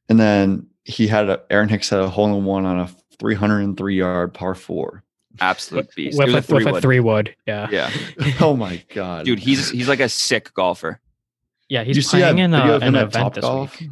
and 0.09 0.19
then 0.19 0.67
he 0.85 1.07
had 1.07 1.29
a 1.29 1.41
Aaron 1.51 1.69
Hicks 1.69 1.89
had 1.89 1.99
a 1.99 2.09
hole 2.09 2.35
in 2.35 2.45
one 2.45 2.65
on 2.65 2.79
a 2.79 2.87
303 3.19 3.95
yard 3.95 4.33
par 4.33 4.55
four. 4.55 5.03
Absolute 5.39 5.93
beast. 5.95 6.17
with, 6.17 6.27
It 6.29 6.33
was 6.33 6.49
a, 6.49 6.55
with 6.55 6.75
a 6.77 6.81
three 6.81 6.99
wood. 6.99 7.35
Yeah. 7.47 7.67
Yeah. 7.71 7.91
oh 8.41 8.55
my 8.55 8.83
god, 8.93 9.25
Dude, 9.25 9.39
he's 9.39 9.69
he's 9.69 9.87
like 9.87 9.99
a 9.99 10.09
sick 10.09 10.53
golfer. 10.53 10.99
Yeah, 11.69 11.83
he's 11.83 11.95
you 11.97 12.03
playing 12.03 12.39
in 12.39 12.53
a, 12.53 12.73
of 12.73 12.81
an 12.83 12.95
event 12.95 13.33
this 13.35 13.45
Topgolf? 13.45 13.79
week. 13.79 13.89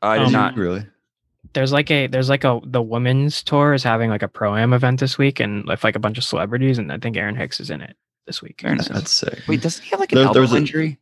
I 0.00 0.18
did 0.18 0.26
Um, 0.28 0.32
not. 0.32 0.56
really. 0.56 0.86
There's 1.56 1.72
like 1.72 1.90
a 1.90 2.06
there's 2.06 2.28
like 2.28 2.44
a 2.44 2.60
the 2.64 2.82
women's 2.82 3.42
tour 3.42 3.72
is 3.72 3.82
having 3.82 4.10
like 4.10 4.22
a 4.22 4.28
pro 4.28 4.54
am 4.56 4.74
event 4.74 5.00
this 5.00 5.16
week 5.16 5.40
and 5.40 5.64
with 5.66 5.82
like 5.82 5.96
a 5.96 5.98
bunch 5.98 6.18
of 6.18 6.24
celebrities 6.24 6.76
and 6.76 6.92
I 6.92 6.98
think 6.98 7.16
Aaron 7.16 7.34
Hicks 7.34 7.60
is 7.60 7.70
in 7.70 7.80
it 7.80 7.96
this 8.26 8.42
week. 8.42 8.60
Aaron 8.62 8.76
nice. 8.76 8.88
So- 8.88 8.92
That's 8.92 9.10
sick. 9.10 9.38
Wait, 9.48 9.62
doesn't 9.62 9.82
he 9.82 9.88
have 9.88 10.00
like 10.00 10.12
an 10.12 10.16
There- 10.16 10.24
elbow 10.26 10.34
there 10.34 10.42
was 10.42 10.52
a- 10.52 10.56
injury? 10.58 10.98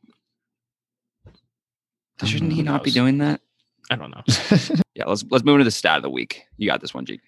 Shouldn't 2.23 2.53
he 2.53 2.63
not 2.63 2.85
be 2.85 2.93
doing 2.93 3.19
that? 3.19 3.41
I 3.91 3.97
don't 3.97 4.13
know. 4.13 4.23
Yeah, 4.95 5.07
let's 5.07 5.25
let's 5.29 5.45
move 5.45 5.55
into 5.57 5.65
the 5.65 5.73
stat 5.73 5.97
of 5.97 6.05
the 6.05 6.09
week. 6.11 6.45
You 6.57 6.71
got 6.71 6.81
this 6.81 6.95
one, 6.95 7.05
G. 7.05 7.21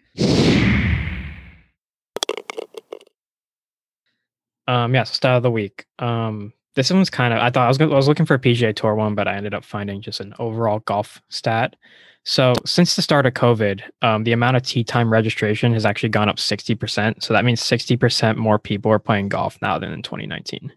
Um, 4.68 4.94
yeah, 4.94 5.04
so 5.04 5.14
style 5.14 5.36
of 5.38 5.42
the 5.42 5.50
week. 5.50 5.86
Um, 5.98 6.52
this 6.74 6.92
one's 6.92 7.10
kind 7.10 7.32
of 7.32 7.40
I 7.40 7.50
thought 7.50 7.64
I 7.64 7.68
was 7.68 7.78
gonna, 7.78 7.92
I 7.92 7.96
was 7.96 8.08
looking 8.08 8.26
for 8.26 8.34
a 8.34 8.38
PGA 8.38 8.74
Tour 8.74 8.94
one, 8.94 9.14
but 9.14 9.28
I 9.28 9.34
ended 9.34 9.54
up 9.54 9.64
finding 9.64 10.02
just 10.02 10.20
an 10.20 10.34
overall 10.38 10.80
golf 10.80 11.20
stat. 11.28 11.76
So 12.28 12.54
since 12.64 12.96
the 12.96 13.02
start 13.02 13.24
of 13.24 13.34
COVID, 13.34 13.82
um, 14.02 14.24
the 14.24 14.32
amount 14.32 14.56
of 14.56 14.64
tee 14.64 14.82
time 14.82 15.12
registration 15.12 15.72
has 15.74 15.86
actually 15.86 16.08
gone 16.08 16.28
up 16.28 16.40
sixty 16.40 16.74
percent. 16.74 17.22
So 17.22 17.32
that 17.32 17.44
means 17.44 17.64
sixty 17.64 17.96
percent 17.96 18.36
more 18.36 18.58
people 18.58 18.90
are 18.90 18.98
playing 18.98 19.28
golf 19.28 19.56
now 19.62 19.78
than 19.78 19.92
in 19.92 20.02
2019. 20.02 20.72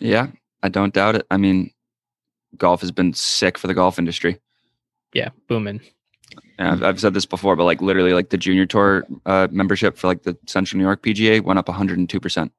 Yeah, 0.00 0.32
I 0.64 0.68
don't 0.68 0.92
doubt 0.92 1.14
it. 1.14 1.26
I 1.30 1.36
mean, 1.36 1.70
golf 2.56 2.80
has 2.80 2.90
been 2.90 3.14
sick 3.14 3.56
for 3.56 3.68
the 3.68 3.74
golf 3.74 4.00
industry. 4.00 4.40
Yeah, 5.14 5.28
booming. 5.46 5.80
And 6.58 6.68
I've, 6.68 6.82
I've 6.82 7.00
said 7.00 7.14
this 7.14 7.26
before, 7.26 7.54
but 7.54 7.64
like 7.64 7.80
literally, 7.80 8.12
like 8.12 8.30
the 8.30 8.36
junior 8.36 8.66
tour 8.66 9.06
uh, 9.26 9.46
membership 9.52 9.96
for 9.96 10.08
like 10.08 10.24
the 10.24 10.36
Central 10.48 10.78
New 10.78 10.84
York 10.84 11.04
PGA 11.04 11.40
went 11.40 11.60
up 11.60 11.68
102 11.68 12.18
percent, 12.18 12.50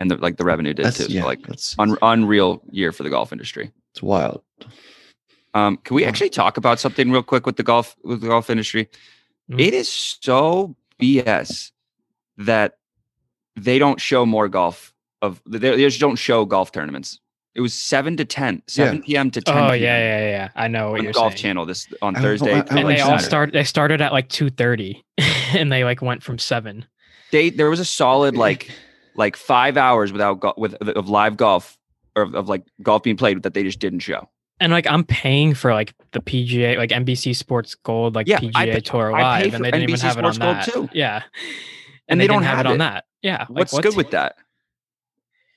and 0.00 0.10
the, 0.10 0.16
like 0.16 0.38
the 0.38 0.44
revenue 0.44 0.74
did 0.74 0.86
That's 0.86 1.06
too. 1.06 1.20
So, 1.20 1.24
like 1.24 1.46
that's 1.46 1.78
un- 1.78 1.98
unreal 2.02 2.64
year 2.72 2.90
for 2.90 3.04
the 3.04 3.10
golf 3.10 3.30
industry. 3.30 3.70
it's 3.92 4.02
wild. 4.02 4.42
Um, 5.56 5.78
can 5.78 5.94
we 5.94 6.04
actually 6.04 6.28
talk 6.28 6.56
about 6.58 6.78
something 6.78 7.10
real 7.10 7.22
quick 7.22 7.46
with 7.46 7.56
the 7.56 7.62
golf 7.62 7.96
with 8.04 8.20
the 8.20 8.28
golf 8.28 8.50
industry? 8.50 8.88
Mhm. 9.50 9.60
It 9.60 9.72
is 9.74 9.88
so 9.88 10.76
BS 11.00 11.72
that 12.36 12.76
they 13.54 13.78
don't 13.78 14.00
show 14.00 14.26
more 14.26 14.48
golf 14.48 14.92
of 15.22 15.40
they, 15.46 15.58
they 15.58 15.76
just 15.78 16.00
don't 16.00 16.16
show 16.16 16.44
golf 16.44 16.72
tournaments. 16.72 17.20
It 17.54 17.62
was 17.62 17.72
seven 17.72 18.18
to 18.18 18.26
10, 18.26 18.64
7 18.66 19.02
p.m. 19.02 19.30
to 19.30 19.40
10 19.40 19.54
Oh 19.56 19.68
p.m. 19.70 19.82
yeah, 19.82 19.98
yeah, 19.98 20.28
yeah. 20.28 20.48
I 20.54 20.68
know 20.68 20.90
what 20.90 20.98
on 20.98 21.04
you're 21.04 21.14
Golf 21.14 21.32
saying. 21.32 21.40
Channel 21.42 21.64
this 21.64 21.88
on 22.02 22.14
I 22.14 22.20
Thursday. 22.20 22.52
I- 22.52 22.58
I 22.58 22.62
through, 22.62 22.76
And 22.78 22.86
like, 22.88 22.96
they 22.96 23.00
all 23.00 23.08
Saturday. 23.12 23.24
start. 23.26 23.52
They 23.54 23.64
started 23.64 24.00
at 24.02 24.12
like 24.12 24.28
two 24.28 24.50
thirty, 24.50 25.02
and 25.54 25.72
they 25.72 25.82
like 25.84 26.02
went 26.02 26.22
from 26.22 26.38
seven. 26.38 26.84
They 27.32 27.48
there 27.48 27.70
was 27.70 27.80
a 27.80 27.84
solid 27.86 28.36
like 28.46 28.70
like 29.14 29.36
five 29.36 29.78
hours 29.78 30.12
without 30.12 30.40
go- 30.40 30.52
with 30.58 30.74
of 30.74 31.08
live 31.08 31.38
golf 31.38 31.78
or 32.14 32.24
of, 32.24 32.34
of 32.34 32.48
like 32.50 32.64
golf 32.82 33.02
being 33.02 33.16
played 33.16 33.42
that 33.44 33.54
they 33.54 33.62
just 33.62 33.78
didn't 33.78 34.00
show. 34.00 34.28
And 34.58 34.72
like 34.72 34.86
I'm 34.86 35.04
paying 35.04 35.52
for 35.54 35.74
like 35.74 35.94
the 36.12 36.20
PGA, 36.20 36.78
like 36.78 36.90
NBC 36.90 37.36
Sports 37.36 37.74
Gold, 37.74 38.14
like 38.14 38.26
Yeah, 38.26 38.38
PGA 38.40 38.76
I 38.76 38.80
Tour 38.80 39.14
I 39.14 39.42
Live, 39.42 39.54
and 39.54 39.64
they 39.64 39.70
didn't 39.70 39.90
even 39.90 39.94
NBC 39.96 40.02
have 40.02 40.18
it 40.18 40.24
on 40.24 40.32
Sports 40.34 40.72
Gold 40.72 40.86
that. 40.86 40.92
too. 40.92 40.98
Yeah, 40.98 41.22
And, 42.08 42.18
they, 42.20 42.26
don't 42.26 42.42
didn't 42.42 42.56
have, 42.56 42.66
it 42.66 42.66
on 42.70 42.78
that. 42.78 43.04
Yeah, 43.22 43.40
like, 43.48 43.50
What's 43.50 43.72
what- 43.74 43.82
good 43.82 43.96
with 43.96 44.10
that? 44.12 44.36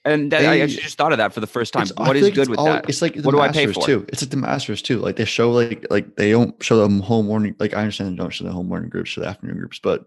And 0.06 0.32
that, 0.32 0.46
I 0.46 0.62
actually 0.62 0.82
just 0.82 0.98
thought 0.98 1.12
of 1.12 1.18
that 1.18 1.34
for 1.34 1.42
the 1.42 1.48
first 1.48 1.74
time. 1.74 1.84
It's- 1.84 1.94
I 1.98 2.08
What 2.08 2.14
feel 2.16 2.24
is 2.24 2.30
like 2.30 2.34
good 2.36 2.50
with 2.50 2.60
all- 2.60 2.66
that? 2.66 2.90
It's 2.90 3.02
like 3.02 3.16
the 3.16 3.22
What 3.22 3.32
do 3.32 3.42
I 3.42 3.52
pay 3.52 3.68
for? 3.68 3.86
too. 3.86 4.06
It's 4.08 4.22
like 4.22 4.32
the 4.32 4.38
Masters 4.38 4.82
too. 4.82 5.00
Like 5.00 5.18
they 5.18 5.26
show 5.26 5.52
like 5.52 5.86
like 5.90 6.16
they 6.16 6.32
don't 6.32 6.62
show 6.64 6.78
them 6.78 7.02
whole 7.02 7.22
morning. 7.24 7.54
Like 7.60 7.74
I 7.74 7.80
understand 7.82 8.12
they 8.14 8.16
don't 8.16 8.32
show 8.34 8.46
the 8.46 8.52
whole 8.52 8.64
morning 8.64 8.90
groups, 8.90 9.10
show 9.12 9.22
the 9.22 9.28
afternoon 9.28 9.58
groups, 9.58 9.80
but 9.80 10.06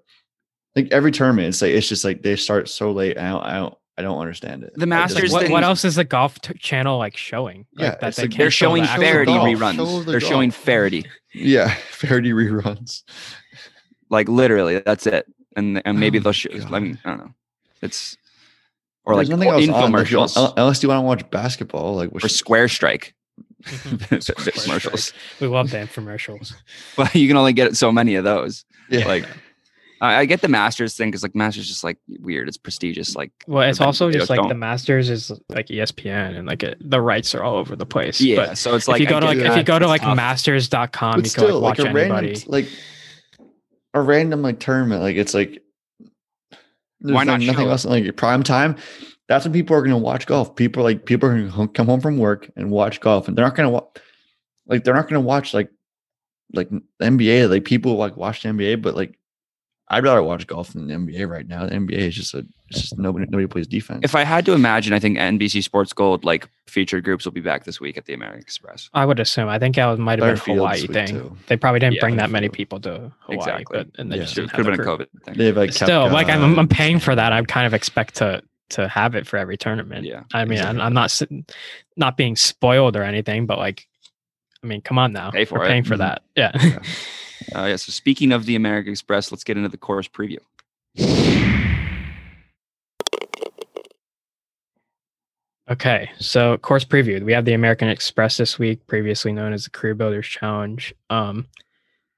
like 0.77 0.89
every 0.91 1.13
tournament, 1.13 1.49
it's 1.49 1.61
like 1.61 1.73
it's 1.73 1.89
just 1.89 2.05
like 2.05 2.23
they 2.23 2.37
start 2.37 2.69
so 2.71 2.91
late. 2.91 3.19
I 3.19 3.29
don't 3.29 3.43
I 3.45 3.53
don't 3.59 3.75
I 3.99 4.03
don't 4.03 4.19
understand 4.19 4.63
it. 4.65 4.73
The 4.75 4.83
I 4.83 5.07
just- 5.07 5.15
Masters 5.17 5.33
what, 5.33 5.51
what 5.51 5.65
else 5.65 5.85
is 5.85 5.97
the 5.97 6.05
golf 6.05 6.41
t- 6.41 6.55
channel 6.55 6.99
like 6.99 7.17
showing? 7.17 7.67
Like, 7.75 7.83
Yeah, 7.85 7.91
that 8.01 8.09
it's 8.09 8.17
they 8.17 8.23
like, 8.25 8.37
they're 8.37 8.51
show 8.51 8.67
showing 8.69 8.83
the 8.85 8.89
actual 8.89 9.05
Feherty 9.05 9.33
golf. 9.33 9.49
Show 9.49 9.57
reruns. 9.57 10.05
the 10.07 10.11
They're 10.13 10.21
showing 10.21 10.49
golf. 10.51 10.63
Feherty. 10.65 11.05
Yeah, 11.35 11.69
Feherty 11.91 12.33
reruns. 12.33 13.03
Like 14.11 14.29
literally, 14.29 14.79
that's 14.81 15.07
it. 15.07 15.27
And 15.57 15.83
and 15.85 16.01
maybe 16.01 16.19
Oh 16.19 16.23
they'll 16.23 16.31
my 16.31 16.33
show. 16.33 16.51
I 16.75 16.81
mean, 16.81 16.99
I 17.05 17.11
don't 17.11 17.19
know. 17.19 17.35
It's 17.83 18.17
or 19.05 19.17
There's 19.17 19.29
like 19.29 19.37
nothing 19.39 19.51
or 19.51 19.55
else 19.55 19.69
on, 19.69 19.93
don't- 19.93 19.93
infomercials 20.07 20.55
unless 20.57 20.83
you 20.83 20.89
want 20.89 20.99
to 20.99 21.03
watch 21.03 21.31
basketball. 21.31 21.95
Like 21.97 22.11
which 22.11 22.25
or 22.25 22.29
Square 22.29 22.69
Strike 22.69 23.15
Mhm. 23.65 24.23
Square 24.23 24.53
commercials. 24.65 25.13
We 25.41 25.47
love 25.47 25.71
the 25.71 25.77
infomercials. 25.79 26.55
But 26.97 27.15
you 27.15 27.29
can 27.29 27.37
only 27.37 27.53
get 27.53 27.77
so 27.77 27.93
many 27.93 28.15
of 28.17 28.25
those. 28.25 28.65
yeah, 28.89 29.07
Like 29.07 29.27
I, 30.03 30.17
I 30.17 30.25
get 30.27 30.41
the 30.43 30.49
Masters 30.49 30.97
thing 30.97 31.11
because 31.11 31.23
like 31.23 31.35
Masters 31.35 31.63
is 31.65 31.69
just 31.69 31.85
like 31.85 31.97
weird. 32.21 32.49
It's 32.49 32.57
prestigious. 32.59 33.15
Like 33.15 33.31
Well, 33.47 33.63
it's 33.69 33.81
also 33.81 34.11
just 34.11 34.29
like 34.29 34.43
the 34.43 34.49
don't- 34.49 34.59
Masters 34.59 35.09
is 35.09 35.31
like 35.49 35.69
ESPN, 35.69 36.37
and 36.37 36.47
like 36.49 36.63
it, 36.65 36.77
the 36.81 37.01
rights 37.01 37.35
are 37.35 37.43
all 37.45 37.57
over 37.57 37.77
the 37.77 37.87
place. 37.87 38.21
yeah. 38.21 38.37
but 38.47 38.59
so 38.59 38.75
it's 38.75 38.89
like 38.89 39.01
if 39.01 39.03
you 39.03 39.09
go 39.09 39.19
I 39.19 39.21
to 39.21 39.27
get 39.35 39.37
like 39.45 39.51
if 39.53 39.57
you 39.57 39.63
go 39.63 39.79
to 39.79 39.87
like 39.87 40.03
tough. 40.03 40.17
masters.com, 40.17 41.13
but 41.13 41.17
you 41.19 41.23
can 41.23 41.31
still, 41.31 41.61
like 41.61 41.79
like 41.79 41.87
watch 41.87 41.95
a 41.97 41.99
anybody. 42.01 42.27
random 42.29 42.43
like 42.49 42.67
a 43.95 44.01
random 44.01 44.43
like 44.43 44.59
tournament. 44.59 45.03
Like 45.03 45.17
it's 45.17 45.35
like 45.35 45.63
there's 47.01 47.15
Why 47.15 47.25
not 47.25 47.39
like 47.39 47.47
nothing 47.47 47.65
show 47.65 47.69
it? 47.69 47.71
else 47.73 47.85
like 47.85 48.17
prime 48.17 48.43
time. 48.43 48.77
That's 49.29 49.45
when 49.45 49.53
people 49.53 49.77
are 49.77 49.81
going 49.83 49.93
to 49.93 49.97
watch 49.99 50.27
golf. 50.27 50.55
People 50.57 50.81
are 50.83 50.85
like 50.85 51.07
people 51.07 51.29
are 51.29 51.37
going 51.49 51.69
to 51.69 51.73
come 51.73 51.87
home 51.87 52.01
from 52.01 52.19
work 52.19 52.51
and 52.57 52.71
watch 52.71 53.01
golf, 53.01 53.29
and 53.29 53.37
they're 53.39 53.45
not 53.45 53.55
going 53.55 53.67
to 53.67 53.71
watch 53.71 53.87
like 54.67 54.85
they're 54.85 54.95
not 54.95 55.09
going 55.09 55.23
to 55.23 55.27
watch 55.27 55.55
like 55.55 55.71
like 56.53 56.69
NBA. 57.01 57.49
Like 57.49 57.65
people 57.65 57.95
like 57.97 58.17
watch 58.17 58.43
the 58.43 58.49
NBA, 58.51 58.83
but 58.83 58.95
like 58.97 59.19
I'd 59.89 60.05
rather 60.05 60.23
watch 60.23 60.47
golf 60.47 60.73
than 60.73 60.87
the 60.87 60.95
NBA 60.95 61.29
right 61.29 61.47
now. 61.47 61.67
The 61.67 61.73
NBA 61.75 61.93
is 61.99 62.15
just 62.15 62.33
a 62.33 62.47
it's 62.71 62.81
just 62.81 62.99
nobody 62.99 63.27
nobody 63.27 63.47
plays 63.47 63.67
defense. 63.67 64.01
If 64.03 64.15
I 64.15 64.25
had 64.25 64.47
to 64.47 64.53
imagine, 64.55 64.95
I 64.95 64.99
think 64.99 65.19
NBC 65.19 65.63
Sports 65.63 65.93
Gold 65.93 66.25
like 66.25 66.49
featured 66.67 67.05
groups 67.05 67.27
will 67.27 67.33
be 67.33 67.43
back 67.43 67.65
this 67.65 67.79
week 67.81 67.99
at 67.99 68.07
the 68.07 68.15
American 68.15 68.41
Express. 68.41 68.89
I 68.95 69.05
would 69.05 69.21
assume. 69.21 69.49
I 69.49 69.59
think 69.59 69.77
that 69.77 69.99
might 69.99 70.19
have 70.19 70.43
been 70.47 70.55
a 70.55 70.57
Hawaii 70.59 70.87
thing. 70.87 71.09
too. 71.09 71.37
They 71.49 71.59
probably 71.59 71.81
didn't 71.81 71.97
Yeah, 71.97 72.01
bring 72.01 72.17
that 72.17 72.31
many 72.31 72.49
people 72.49 72.81
to 72.81 73.13
Hawaii, 73.21 73.39
Exactly. 73.39 73.65
but 73.85 73.89
and 74.01 74.11
they 74.11 74.17
yeah. 74.17 74.23
just 74.25 74.35
could 74.37 74.51
have 74.51 74.57
have 74.57 74.65
been 74.67 74.75
a 74.81 74.83
crew. 74.83 74.97
COVID 74.99 75.07
thing. 75.25 75.35
They've 75.37 75.57
like 75.57 75.73
Still, 75.75 76.05
kept, 76.05 76.15
like 76.15 76.29
uh, 76.29 76.33
I'm, 76.33 76.59
I'm 76.59 76.69
paying 76.69 76.99
for 76.99 77.15
that. 77.15 77.33
I 77.35 77.43
kind 77.43 77.67
of 77.67 77.75
expect 77.75 78.15
to 78.17 78.43
to 78.71 78.89
have 78.89 79.15
it 79.15 79.27
for 79.27 79.37
every 79.37 79.59
tournament. 79.59 80.07
Yeah, 80.07 80.23
I 80.33 80.47
mean, 80.47 80.53
exactly. 80.53 80.81
I'm, 80.81 80.87
I'm 80.87 80.95
not 80.95 81.21
not 81.99 82.17
being 82.17 82.37
spoiled 82.37 82.97
or 82.97 83.03
anything, 83.03 83.45
but 83.45 83.59
like, 83.59 83.87
I 84.65 84.67
mean, 84.67 84.81
come 84.81 84.99
on 84.99 85.13
now, 85.13 85.31
Pay 85.31 85.45
for 85.45 85.59
We're 85.59 85.67
it. 85.67 85.69
paying 85.69 85.85
for 85.85 85.97
Mhm. 85.97 85.99
that. 85.99 86.23
Yeah. 86.35 86.53
Yeah. 86.55 86.79
Uh, 87.55 87.67
yeah. 87.67 87.77
So 87.77 87.93
speaking 87.93 88.33
of 88.33 88.47
the 88.47 88.57
American 88.57 88.93
Express, 88.93 89.31
let's 89.33 89.45
get 89.45 89.57
into 89.57 89.69
the 89.69 89.77
course 89.77 90.09
preview. 90.09 90.39
Okay, 95.71 96.11
so 96.19 96.59
course 96.59 96.85
preview. 96.85 97.23
We 97.23 97.33
have 97.33 97.45
the 97.45 97.55
American 97.55 97.89
Express 97.89 98.37
this 98.37 98.59
week, 98.59 98.87
previously 98.89 99.33
known 99.33 99.53
as 99.53 99.65
the 99.65 99.71
Career 99.71 99.95
Builders 99.95 100.27
Challenge. 100.27 100.95
Um, 101.09 101.47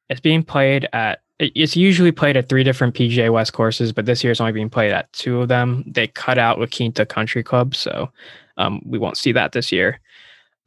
it's 0.09 0.21
being 0.21 0.43
played 0.43 0.89
at. 0.93 1.21
It's 1.39 1.77
usually 1.77 2.13
played 2.13 2.37
at 2.37 2.49
three 2.49 2.63
different 2.63 2.95
PGA 2.95 3.33
West 3.33 3.53
courses, 3.53 3.93
but 3.93 4.07
this 4.07 4.23
year 4.23 4.31
it's 4.31 4.41
only 4.41 4.53
being 4.53 4.71
played 4.71 4.93
at 4.93 5.13
two 5.13 5.41
of 5.41 5.49
them. 5.49 5.85
They 5.87 6.07
cut 6.07 6.39
out 6.39 6.61
La 6.61 6.67
Quinta 6.67 7.05
Country 7.05 7.43
Club, 7.43 7.75
so 7.75 8.11
um, 8.57 8.81
we 8.87 8.99
won't 8.99 9.19
see 9.19 9.33
that 9.33 9.53
this 9.53 9.73
year. 9.73 10.01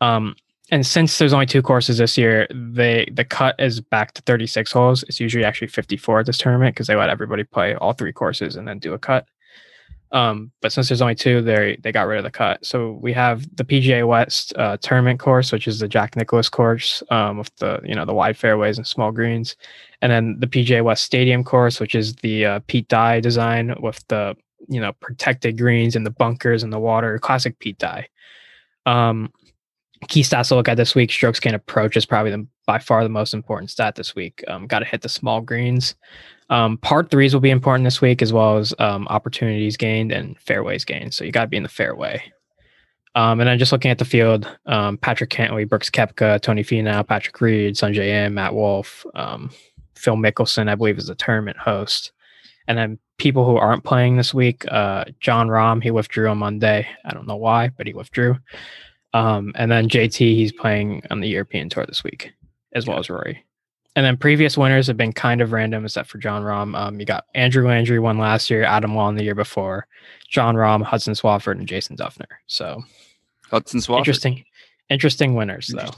Um, 0.02 0.36
and 0.72 0.86
since 0.86 1.18
there's 1.18 1.34
only 1.34 1.46
two 1.46 1.62
courses 1.62 1.98
this 1.98 2.18
year, 2.18 2.48
they 2.52 3.10
the 3.14 3.24
cut 3.24 3.56
is 3.60 3.80
back 3.80 4.14
to 4.14 4.22
36 4.24 4.72
holes. 4.72 5.04
It's 5.04 5.20
usually 5.20 5.46
actually 5.46 5.68
54 5.68 6.22
at 6.22 6.26
this 6.26 6.38
tournament 6.38 6.76
because 6.76 6.88
they 6.88 6.96
let 6.96 7.10
everybody 7.10 7.44
play 7.44 7.76
all 7.76 7.94
three 7.94 8.12
courses 8.12 8.56
and 8.56 8.68
then 8.68 8.80
do 8.80 8.94
a 8.94 9.00
cut. 9.00 9.28
Um, 10.12 10.52
but 10.62 10.72
since 10.72 10.88
there's 10.88 11.02
only 11.02 11.16
two, 11.16 11.42
they 11.42 11.78
they 11.82 11.92
got 11.92 12.08
rid 12.08 12.18
of 12.18 12.24
the 12.24 12.32
cut. 12.32 12.66
So 12.66 12.94
we 13.02 13.14
have 13.14 13.44
the 13.56 13.64
PGA 13.64 14.08
West 14.08 14.54
uh, 14.58 14.78
tournament 14.78 15.20
course, 15.20 15.52
which 15.52 15.68
is 15.68 15.80
the 15.80 15.88
Jack 15.88 16.16
Nicklaus 16.16 16.50
course 16.50 17.04
um, 17.10 17.38
with 17.38 17.54
the 17.58 17.80
you 17.84 17.96
know 17.96 18.06
the 18.06 18.14
wide 18.14 18.38
fairways 18.38 18.78
and 18.78 18.88
small 18.88 19.12
greens, 19.12 19.56
and 20.02 20.12
then 20.12 20.38
the 20.40 20.48
PGA 20.48 20.84
West 20.84 21.04
Stadium 21.04 21.44
course, 21.44 21.80
which 21.80 21.96
is 21.96 22.16
the 22.18 22.46
uh, 22.46 22.60
Pete 22.68 22.88
Dye 22.88 23.20
design 23.20 23.76
with 23.80 24.06
the 24.08 24.36
you 24.68 24.80
know 24.80 24.94
protected 24.94 25.58
greens 25.58 25.96
and 25.96 26.06
the 26.06 26.12
bunkers 26.12 26.64
and 26.64 26.72
the 26.72 26.80
water, 26.80 27.20
classic 27.20 27.60
Pete 27.60 27.78
Dye. 27.78 28.08
Um, 28.86 29.32
key 30.08 30.22
stats 30.22 30.50
to 30.50 30.56
look 30.56 30.68
at 30.68 30.78
this 30.78 30.96
week: 30.96 31.12
strokes 31.12 31.40
gained 31.40 31.56
approach 31.56 31.98
is 31.98 32.06
probably 32.06 32.32
the, 32.32 32.48
by 32.66 32.80
far 32.80 33.04
the 33.04 33.10
most 33.10 33.34
important 33.34 33.70
stat 33.70 33.96
this 33.96 34.16
week. 34.16 34.44
Um, 34.48 34.68
got 34.68 34.80
to 34.80 34.86
hit 34.86 35.02
the 35.02 35.10
small 35.10 35.42
greens. 35.42 35.96
Um, 36.50 36.78
par 36.78 37.04
threes 37.04 37.34
will 37.34 37.42
be 37.42 37.50
important 37.50 37.84
this 37.84 38.02
week, 38.02 38.22
as 38.22 38.32
well 38.32 38.58
as 38.58 38.74
um, 38.80 39.08
opportunities 39.10 39.78
gained 39.78 40.12
and 40.12 40.40
fairways 40.40 40.86
gained. 40.86 41.14
So 41.14 41.24
you 41.24 41.32
got 41.32 41.42
to 41.42 41.48
be 41.48 41.58
in 41.58 41.64
the 41.64 41.70
fairway. 41.70 42.22
Um, 43.16 43.40
and 43.40 43.50
then 43.50 43.58
just 43.58 43.72
looking 43.72 43.90
at 43.90 43.98
the 43.98 44.06
field, 44.06 44.48
um, 44.68 44.98
Patrick 44.98 45.32
Cantlay, 45.32 45.68
Brooks 45.68 45.90
Koepka, 45.90 46.40
Tony 46.40 46.64
Finau, 46.64 47.06
Patrick 47.06 47.42
Reed, 47.42 47.74
Sungjae 47.76 48.26
Im, 48.26 48.36
Matt 48.36 48.54
Wolff, 48.54 49.06
um, 49.16 49.50
Phil 49.96 50.16
Mickelson, 50.16 50.70
I 50.70 50.76
believe, 50.76 51.00
is 51.00 51.08
the 51.08 51.16
tournament 51.16 51.58
host. 51.58 52.12
And 52.68 52.78
then 52.78 53.00
people 53.18 53.44
who 53.44 53.58
aren't 53.58 53.84
playing 53.84 54.18
this 54.18 54.34
week, 54.34 54.66
uh, 54.72 55.06
Jon 55.20 55.48
Rahm, 55.48 55.82
he 55.82 55.90
withdrew 55.90 56.30
on 56.30 56.38
Monday. 56.38 56.88
I 57.06 57.14
don't 57.14 57.28
know 57.28 57.38
why, 57.38 57.70
but 57.70 57.88
he 57.88 57.94
withdrew. 57.94 58.38
Um, 59.14 59.52
and 59.56 59.72
then 59.72 59.88
JT, 59.90 60.18
he's 60.18 60.52
playing 60.52 61.02
on 61.10 61.22
the 61.22 61.28
European 61.30 61.70
Tour 61.70 61.86
this 61.86 62.04
week, 62.04 62.34
as 62.74 62.86
well 62.88 63.00
as 63.00 63.10
Rory. 63.10 63.44
And 63.96 64.06
then 64.06 64.16
previous 64.18 64.56
winners 64.58 64.86
have 64.88 64.98
been 64.98 65.12
kind 65.14 65.42
of 65.42 65.52
random, 65.52 65.84
except 65.86 66.10
for 66.10 66.20
Jon 66.20 66.44
Rahm. 66.44 66.78
Um, 66.78 67.00
you 67.00 67.06
got 67.06 67.26
Andrew 67.34 67.68
Landry 67.68 67.98
won 68.00 68.20
last 68.20 68.50
year, 68.50 68.64
Adam 68.64 68.94
Long 68.96 69.16
the 69.16 69.24
year 69.24 69.34
before, 69.34 69.88
Jon 70.30 70.54
Rahm, 70.56 70.84
Hudson 70.84 71.14
Swafford, 71.16 71.58
and 71.58 71.68
Jason 71.68 71.98
Dufner. 71.98 72.28
So 72.46 72.84
Hudson 73.50 73.80
Swafford. 73.80 73.98
interesting, 74.00 74.46
interesting 74.90 75.34
winners 75.34 75.74
though, 75.76 75.90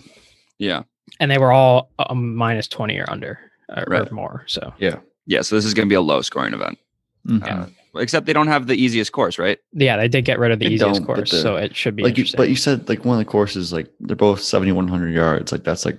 Yeah. 0.60 0.84
and 1.20 1.30
they 1.30 1.38
were 1.40 1.52
all 1.52 1.90
um, 2.00 2.36
minus 2.36 2.70
twenty 2.70 2.98
or 3.00 3.10
under 3.10 3.38
uh, 3.68 3.84
or 3.86 3.92
Right. 3.92 4.12
more. 4.14 4.46
So 4.48 4.74
Yeah. 4.78 5.00
Yeah. 5.26 5.42
So 5.42 5.56
this 5.58 5.66
is 5.66 5.74
going 5.74 5.88
to 5.88 5.92
be 5.92 5.96
a 5.96 6.02
low 6.02 6.22
scoring 6.22 6.54
event. 6.54 6.78
Mm-hmm. 7.28 7.62
Uh, 7.64 7.66
Except 7.96 8.26
they 8.26 8.34
don't 8.34 8.48
have 8.48 8.68
the 8.68 8.76
easiest 8.76 9.12
course, 9.12 9.40
right? 9.40 9.58
Yeah, 9.74 9.98
they 9.98 10.08
did 10.08 10.24
get 10.24 10.38
rid 10.38 10.52
of 10.52 10.60
the 10.60 10.68
They 10.68 10.74
easiest 10.76 11.06
course, 11.06 11.32
so 11.32 11.56
it 11.56 11.76
should 11.76 11.96
be 11.96 12.04
like 12.04 12.18
you, 12.18 12.26
but 12.38 12.50
you 12.50 12.56
said 12.56 12.88
like 12.88 13.04
one 13.04 13.20
of 13.20 13.26
the 13.26 13.30
courses 13.30 13.74
like 13.74 13.92
they're 14.00 14.16
both 14.16 14.42
7100 14.42 15.10
yards 15.10 15.52
like 15.52 15.64
that's 15.64 15.86
like 15.86 15.98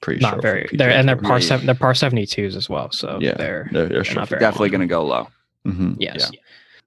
pretty 0.00 0.20
not 0.20 0.42
very. 0.42 0.64
PGA 0.64 0.78
They're 0.78 0.90
and 0.90 1.08
they're 1.08 1.16
par 1.16 1.38
Yeah, 1.38 1.46
seven. 1.46 1.66
They're 1.66 1.74
par 1.76 1.94
seventy 1.94 2.26
twos 2.26 2.56
as 2.56 2.68
well. 2.68 2.90
So 2.90 3.18
yeah 3.20 3.34
they're 3.34 3.68
they're, 3.72 3.88
they're 3.88 4.04
short 4.04 4.16
not 4.16 4.28
very 4.28 4.40
Definitely 4.40 4.70
going 4.70 4.80
to 4.80 4.86
go 4.88 5.04
low. 5.04 5.28
Mhm. 5.66 5.96
yes. 6.00 6.30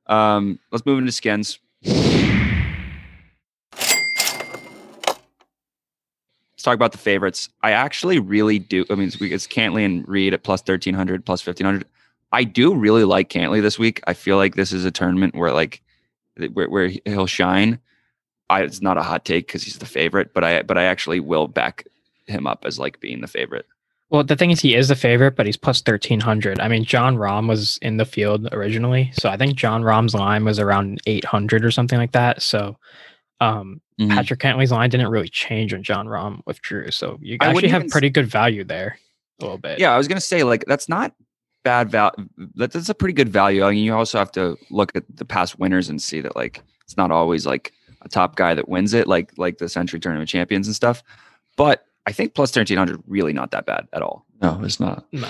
Um, 0.08 0.60
let's 0.72 0.86
move 0.86 1.00
into 1.00 1.12
skins. 1.12 1.58
Let's 6.56 6.64
talk 6.64 6.76
about 6.76 6.92
the 6.92 6.98
favorites. 6.98 7.50
I 7.64 7.72
actually 7.72 8.20
really 8.20 8.60
do. 8.60 8.86
I 8.90 8.96
mean, 8.96 9.08
it's, 9.08 9.18
it's 9.22 9.48
Cantlay 9.48 9.86
and 9.86 10.08
Reed 10.08 10.34
at 10.34 10.44
plus 10.44 10.62
1300, 10.62 11.26
plus 11.26 11.46
1500. 11.46 11.86
I 12.32 12.44
do 12.44 12.76
really 12.76 13.04
like 13.04 13.30
Cantlay 13.30 13.62
this 13.62 13.80
week. 13.80 14.02
I 14.08 14.14
feel 14.14 14.38
like 14.38 14.56
this 14.56 14.72
is 14.72 14.86
a 14.86 14.92
tournament 14.92 15.36
where 15.36 15.52
like 15.52 15.82
where, 16.54 16.70
where 16.70 16.92
he'll 17.06 17.28
shine. 17.28 17.80
I, 18.50 18.62
it's 18.62 18.82
not 18.82 18.98
a 18.98 19.02
hot 19.04 19.26
take 19.26 19.48
because 19.48 19.64
he's 19.64 19.80
the 19.80 19.86
favorite, 19.86 20.34
but 20.34 20.44
I 20.44 20.62
but 20.62 20.78
I 20.78 20.84
actually 20.84 21.20
will 21.20 21.48
back 21.48 21.86
him 22.28 22.46
up 22.48 22.64
as 22.66 22.78
like 22.78 23.00
being 23.00 23.22
the 23.22 23.28
favorite. 23.28 23.66
Well, 24.12 24.24
the 24.24 24.36
thing 24.36 24.52
is, 24.52 24.60
he 24.62 24.76
is 24.76 24.88
the 24.88 24.96
favorite, 24.96 25.36
but 25.36 25.46
he's 25.48 25.58
plus 25.58 25.82
thirteen 25.82 26.20
hundred. 26.20 26.60
I 26.60 26.68
mean, 26.68 26.84
Jon 26.84 27.16
Rahm 27.18 27.48
was 27.48 27.80
in 27.82 27.98
the 27.98 28.06
field 28.06 28.48
originally, 28.52 29.12
so 29.14 29.30
I 29.30 29.38
think 29.38 29.56
Jon 29.56 29.82
Rahm's 29.82 30.14
line 30.14 30.46
was 30.46 30.60
around 30.60 31.00
eight 31.08 31.26
hundred 31.26 31.66
or 31.66 31.72
something 31.72 31.98
like 31.98 32.12
that. 32.12 32.42
So, 32.42 32.78
um, 33.42 33.82
Mhm. 34.00 34.10
Patrick 34.10 34.42
Cantlay's 34.42 34.72
line 34.72 34.90
didn't 34.90 35.08
really 35.08 35.30
change 35.30 35.72
when 35.72 35.82
Jon 35.82 36.06
Rahm 36.08 36.42
withdrew. 36.46 36.92
So 36.92 37.18
you 37.22 37.38
actually 37.40 37.70
have 37.70 37.88
pretty 37.88 38.10
good 38.10 38.28
value 38.28 38.64
there, 38.66 39.00
a 39.40 39.44
little 39.44 39.58
bit. 39.58 39.80
Yeah, 39.80 39.94
I 39.94 39.98
was 39.98 40.08
gonna 40.08 40.20
say 40.22 40.44
like 40.44 40.66
that's 40.68 40.90
not 40.90 41.14
bad 41.66 41.90
value. 41.92 42.30
That's 42.56 42.88
a 42.88 42.94
pretty 42.96 43.14
good 43.14 43.28
value. 43.28 43.64
I 43.66 43.72
mean, 43.72 43.84
you 43.84 43.94
also 43.94 44.18
have 44.18 44.32
to 44.34 44.56
look 44.70 44.96
at 44.96 45.04
the 45.14 45.26
past 45.26 45.60
winners 45.60 45.90
and 45.90 46.02
see 46.02 46.22
that 46.22 46.36
like 46.38 46.62
it's 46.84 46.96
not 46.96 47.12
always 47.12 47.46
like 47.46 47.74
a 48.04 48.08
top 48.08 48.38
guy 48.38 48.54
that 48.54 48.70
wins 48.70 48.94
it, 48.94 49.08
like 49.08 49.34
like 49.38 49.58
the 49.58 49.68
Sentry 49.68 50.00
Tournament 50.00 50.30
champions 50.30 50.68
and 50.68 50.76
stuff. 50.76 51.04
But 51.58 51.84
I 52.06 52.14
think 52.14 52.34
plus 52.36 52.52
thirteen 52.52 52.78
hundred 52.78 53.04
really 53.08 53.34
not 53.34 53.52
that 53.52 53.66
bad 53.66 53.88
at 53.92 54.02
all. 54.02 54.26
no 54.42 54.62
it's 54.64 54.80
not 54.80 55.06
No. 55.12 55.28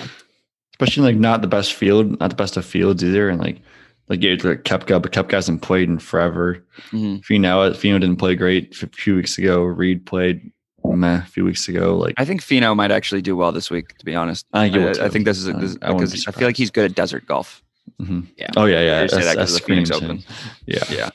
especially 0.74 1.04
like 1.14 1.16
not 1.20 1.42
the 1.42 1.48
best 1.48 1.74
field 1.74 2.20
not 2.20 2.30
the 2.30 2.36
best 2.36 2.58
of 2.58 2.66
fields 2.66 3.04
either 3.04 3.30
and 3.30 3.40
like 3.40 3.62
like 4.10 4.22
yeah, 4.22 4.36
like 4.44 4.64
Koepka, 4.64 5.02
but 5.02 5.12
Koepka 5.14 5.32
hasn't 5.32 5.64
played 5.64 5.90
in 5.90 5.98
forever. 5.98 6.64
Mhm. 6.92 7.24
Finau, 7.26 7.72
Finau 7.72 8.00
didn't 8.00 8.18
play 8.18 8.36
great 8.36 8.80
a 8.84 8.88
few 8.88 9.16
weeks 9.16 9.38
ago. 9.40 9.64
Reed 9.64 10.06
played 10.06 10.52
meh 10.94 11.20
a 11.20 11.26
few 11.26 11.44
weeks 11.46 11.68
ago. 11.68 11.98
Like 11.98 12.16
I 12.18 12.26
think 12.26 12.42
Finau 12.42 12.76
might 12.76 12.92
actually 12.92 13.22
do 13.22 13.36
well 13.36 13.52
this 13.52 13.70
week. 13.72 13.98
To 13.98 14.06
be 14.06 14.16
honest, 14.16 14.46
I 14.54 14.64
think 14.70 14.74
he 14.76 14.80
will 14.80 15.02
I, 15.02 15.06
I 15.06 15.10
think 15.10 15.26
this 15.26 15.38
is, 15.38 15.50
I- 15.50 15.60
this, 15.60 15.78
I 15.82 15.94
because 15.94 16.28
I 16.28 16.32
feel 16.32 16.48
like 16.48 16.58
he's 16.58 16.72
good 16.72 16.86
at 16.92 16.96
desert 16.96 17.26
golf. 17.26 17.64
mhm. 18.02 18.28
Yeah. 18.38 18.50
Oh 18.58 18.66
yeah, 18.66 18.82
yeah. 18.82 19.02
I 19.04 19.08
say 19.08 19.18
that 19.24 19.36
'cause 19.38 19.54
that's- 19.54 19.54
the 19.54 19.60
Phoenix 19.66 19.90
that's 19.90 20.02
Open. 20.04 20.24
Yeah. 20.66 20.84
Yeah. 20.90 21.10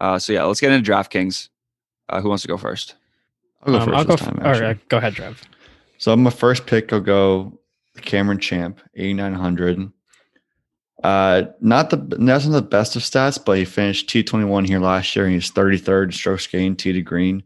Uh, 0.00 0.18
so 0.18 0.32
yeah, 0.32 0.44
let's 0.44 0.60
get 0.60 0.72
into 0.72 0.90
DraftKings. 0.90 1.48
Uh, 2.08 2.20
who 2.20 2.28
wants 2.28 2.42
to 2.42 2.48
go 2.48 2.56
first? 2.56 2.94
I'll 3.62 3.72
go 3.72 3.78
Um, 3.80 3.84
first 3.88 3.96
I'll 3.98 4.04
go. 4.04 4.12
this 4.16 4.22
f- 4.22 4.28
time. 4.34 4.40
or, 4.46 4.46
actually. 4.50 4.66
uh, 4.66 4.74
go 4.88 4.96
ahead, 4.98 5.14
Trev. 5.14 5.42
So 5.98 6.14
my 6.16 6.30
first 6.30 6.66
pick 6.66 6.90
will 6.90 7.00
go 7.00 7.58
Cameron 8.02 8.38
Champ, 8.38 8.80
8,900. 8.94 9.90
Uh, 11.02 11.42
not 11.60 11.90
the 11.90 11.96
that's 12.18 12.46
not 12.46 12.52
the 12.52 12.62
best 12.62 12.96
of 12.96 13.02
stats, 13.02 13.42
but 13.42 13.58
he 13.58 13.64
finished 13.64 14.08
T21 14.08 14.66
here 14.66 14.80
last 14.80 15.14
year 15.14 15.26
and 15.26 15.34
he's 15.34 15.50
33rd 15.50 16.12
strokes 16.14 16.46
gained 16.46 16.78
tee 16.78 16.92
to 16.92 17.02
green. 17.02 17.42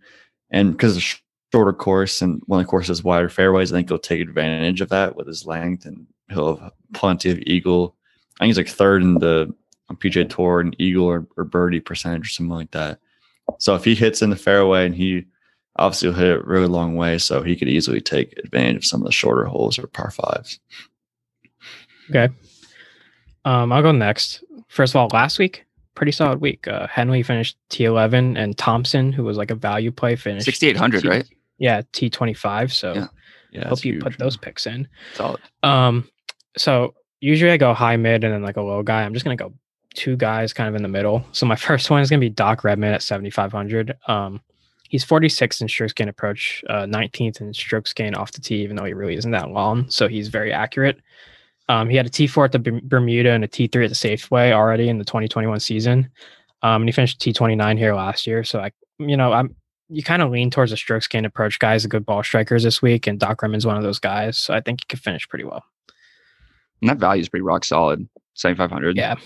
And 0.50 0.72
because 0.72 0.96
of 0.96 1.02
sh- 1.02 1.16
shorter 1.52 1.72
course 1.72 2.22
and 2.22 2.42
one 2.46 2.60
of 2.60 2.66
the 2.66 2.70
courses 2.70 3.04
wider 3.04 3.28
fairways, 3.28 3.72
I 3.72 3.76
think 3.76 3.88
he'll 3.88 3.98
take 3.98 4.20
advantage 4.20 4.80
of 4.80 4.88
that 4.90 5.16
with 5.16 5.26
his 5.26 5.46
length 5.46 5.86
and 5.86 6.06
he'll 6.28 6.56
have 6.56 6.72
plenty 6.94 7.30
of 7.30 7.38
eagle. 7.40 7.96
I 8.38 8.44
think 8.44 8.50
he's 8.50 8.56
like 8.56 8.68
third 8.68 9.02
in 9.02 9.14
the 9.14 9.54
on 9.88 9.96
PJ 9.96 10.30
Tour 10.30 10.60
and 10.60 10.76
eagle 10.78 11.06
or, 11.06 11.26
or 11.36 11.44
birdie 11.44 11.80
percentage 11.80 12.26
or 12.26 12.30
something 12.30 12.54
like 12.54 12.70
that. 12.70 13.00
So 13.58 13.74
if 13.74 13.84
he 13.84 13.94
hits 13.94 14.22
in 14.22 14.30
the 14.30 14.36
fairway 14.36 14.86
and 14.86 14.94
he 14.94 15.26
obviously 15.76 16.08
will 16.08 16.16
hit 16.16 16.28
it 16.28 16.46
really 16.46 16.68
long 16.68 16.96
way, 16.96 17.18
so 17.18 17.42
he 17.42 17.56
could 17.56 17.68
easily 17.68 18.00
take 18.00 18.38
advantage 18.38 18.76
of 18.76 18.84
some 18.84 19.00
of 19.00 19.06
the 19.06 19.12
shorter 19.12 19.44
holes 19.44 19.78
or 19.78 19.86
par 19.88 20.10
fives. 20.10 20.60
Okay. 22.08 22.32
Um, 23.44 23.72
I'll 23.72 23.82
go 23.82 23.92
next. 23.92 24.44
First 24.68 24.92
of 24.92 24.96
all, 24.96 25.08
last 25.12 25.38
week, 25.38 25.64
pretty 26.00 26.12
solid 26.12 26.40
week. 26.40 26.66
Uh, 26.66 26.86
Henley 26.86 27.22
finished 27.22 27.58
T11, 27.68 28.38
and 28.38 28.56
Thompson, 28.56 29.12
who 29.12 29.22
was 29.22 29.36
like 29.36 29.50
a 29.50 29.54
value 29.54 29.92
play, 29.92 30.16
finished 30.16 30.46
6,800, 30.46 31.02
T- 31.02 31.08
right? 31.08 31.28
Yeah, 31.58 31.82
T25. 31.92 32.72
So 32.72 32.94
Yeah. 32.94 33.06
Yeah, 33.52 33.68
hope 33.68 33.84
you 33.84 33.94
huge, 33.94 34.02
put 34.02 34.16
those 34.16 34.38
picks 34.38 34.66
in. 34.66 34.88
Solid. 35.12 35.40
Um, 35.62 36.08
so 36.56 36.94
usually 37.20 37.50
I 37.50 37.58
go 37.58 37.74
high 37.74 37.96
mid 37.96 38.24
and 38.24 38.32
then 38.32 38.42
like 38.42 38.56
a 38.56 38.62
low 38.62 38.82
guy. 38.82 39.02
I'm 39.02 39.12
just 39.12 39.24
gonna 39.24 39.36
go 39.36 39.52
two 39.92 40.16
guys 40.16 40.54
kind 40.54 40.70
of 40.70 40.74
in 40.74 40.82
the 40.82 40.88
middle. 40.88 41.22
So 41.32 41.44
my 41.44 41.56
first 41.66 41.90
one 41.90 42.00
is 42.00 42.08
gonna 42.08 42.20
be 42.20 42.30
Doc 42.30 42.64
Redman 42.64 42.94
at 42.94 43.02
7,500. 43.02 43.94
Um, 44.06 44.40
he's 44.88 45.04
46 45.04 45.60
in 45.60 45.68
strokes 45.68 45.92
gain 45.92 46.08
approach, 46.08 46.64
uh, 46.70 46.86
19th 46.86 47.42
in 47.42 47.52
strokes 47.52 47.92
gain 47.92 48.14
off 48.14 48.32
the 48.32 48.40
tee, 48.40 48.62
even 48.62 48.76
though 48.76 48.84
he 48.84 48.94
really 48.94 49.16
isn't 49.16 49.32
that 49.32 49.50
long. 49.50 49.90
So 49.90 50.08
he's 50.08 50.28
very 50.28 50.50
accurate. 50.50 51.00
Um, 51.70 51.88
he 51.88 51.96
had 51.96 52.06
a 52.06 52.10
T4 52.10 52.46
at 52.46 52.52
the 52.52 52.58
Berm- 52.58 52.82
Bermuda 52.82 53.30
and 53.30 53.44
a 53.44 53.48
T3 53.48 53.84
at 53.84 53.90
the 53.90 53.94
Safeway 53.94 54.52
already 54.52 54.88
in 54.88 54.98
the 54.98 55.04
2021 55.04 55.60
season. 55.60 56.10
Um, 56.62 56.82
and 56.82 56.88
he 56.88 56.92
finished 56.92 57.20
T29 57.20 57.78
here 57.78 57.94
last 57.94 58.26
year. 58.26 58.42
So 58.44 58.58
I, 58.60 58.72
you 58.98 59.16
know, 59.16 59.32
I'm 59.32 59.54
you 59.88 60.02
kind 60.02 60.22
of 60.22 60.30
lean 60.30 60.50
towards 60.50 60.72
a 60.72 60.76
strokes 60.76 61.06
gain 61.08 61.24
approach 61.24 61.58
guys, 61.58 61.82
the 61.82 61.88
good 61.88 62.04
ball 62.06 62.22
strikers 62.22 62.62
this 62.62 62.80
week, 62.82 63.06
and 63.06 63.18
Doc 63.18 63.42
Redman's 63.42 63.66
one 63.66 63.76
of 63.76 63.82
those 63.82 63.98
guys. 63.98 64.36
So 64.38 64.54
I 64.54 64.60
think 64.60 64.80
he 64.82 64.86
could 64.88 65.00
finish 65.00 65.28
pretty 65.28 65.44
well. 65.44 65.64
And 66.80 66.88
that 66.90 66.98
value 66.98 67.20
is 67.20 67.28
pretty 67.28 67.42
rock 67.42 67.64
solid. 67.64 68.08
7,500. 68.34 68.96
Yeah, 68.96 69.16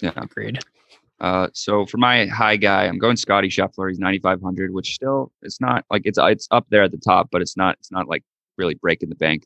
Yeah. 0.00 0.12
agreed. 0.16 0.58
Uh, 1.20 1.48
so 1.54 1.86
for 1.86 1.96
my 1.98 2.26
high 2.26 2.56
guy, 2.56 2.84
I'm 2.86 2.98
going 2.98 3.16
Scotty 3.16 3.48
Scheffler. 3.48 3.88
He's 3.88 3.98
9,500, 3.98 4.72
which 4.72 4.94
still 4.94 5.32
it's 5.42 5.60
not 5.60 5.84
like 5.90 6.02
it's 6.04 6.18
it's 6.20 6.48
up 6.50 6.66
there 6.70 6.82
at 6.82 6.90
the 6.92 6.98
top, 6.98 7.28
but 7.30 7.40
it's 7.40 7.56
not 7.56 7.76
it's 7.78 7.90
not 7.92 8.08
like 8.08 8.24
really 8.58 8.74
breaking 8.74 9.08
the 9.10 9.14
bank. 9.16 9.44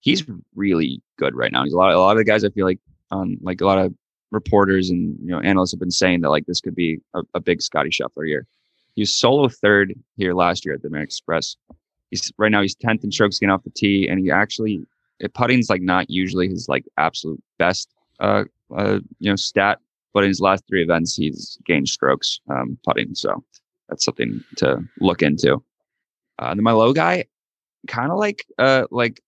He's 0.00 0.24
really 0.54 1.02
good 1.18 1.34
right 1.34 1.52
now. 1.52 1.64
He's 1.64 1.72
a 1.72 1.76
lot 1.76 1.92
a 1.92 1.98
lot 1.98 2.12
of 2.12 2.18
the 2.18 2.24
guys 2.24 2.44
I 2.44 2.50
feel 2.50 2.66
like 2.66 2.80
on 3.10 3.38
like 3.42 3.60
a 3.60 3.66
lot 3.66 3.78
of 3.78 3.94
reporters 4.30 4.90
and 4.90 5.16
you 5.20 5.28
know 5.28 5.40
analysts 5.40 5.72
have 5.72 5.80
been 5.80 5.90
saying 5.90 6.20
that 6.20 6.30
like 6.30 6.46
this 6.46 6.60
could 6.60 6.74
be 6.74 6.98
a, 7.14 7.22
a 7.34 7.40
big 7.40 7.62
Scotty 7.62 7.90
Scheffler 7.90 8.26
year. 8.26 8.46
He 8.94 9.02
was 9.02 9.14
solo 9.14 9.48
third 9.48 9.94
here 10.16 10.34
last 10.34 10.64
year 10.64 10.74
at 10.74 10.82
the 10.82 10.88
American 10.88 11.08
Express. 11.08 11.56
He's 12.10 12.32
right 12.38 12.50
now 12.50 12.62
he's 12.62 12.76
10th 12.76 13.04
in 13.04 13.12
strokes 13.12 13.38
gain 13.38 13.50
off 13.50 13.64
the 13.64 13.70
tee, 13.70 14.08
and 14.08 14.20
he 14.20 14.30
actually 14.30 14.84
putting's 15.34 15.70
like 15.70 15.82
not 15.82 16.10
usually 16.10 16.48
his 16.48 16.68
like 16.68 16.84
absolute 16.98 17.42
best 17.58 17.94
uh, 18.20 18.44
uh 18.76 18.98
you 19.18 19.30
know 19.30 19.36
stat 19.36 19.78
but 20.16 20.24
in 20.24 20.30
his 20.30 20.40
last 20.40 20.64
three 20.66 20.82
events, 20.82 21.14
he's 21.14 21.58
gained 21.66 21.90
strokes 21.90 22.40
um, 22.48 22.78
putting. 22.86 23.14
So 23.14 23.44
that's 23.90 24.02
something 24.02 24.42
to 24.56 24.82
look 24.98 25.20
into. 25.20 25.56
Uh, 26.38 26.46
and 26.46 26.58
then 26.58 26.64
my 26.64 26.72
low 26.72 26.94
guy, 26.94 27.26
kind 27.86 28.10
of 28.10 28.16
like 28.16 28.46
uh, 28.58 28.86
like 28.90 29.20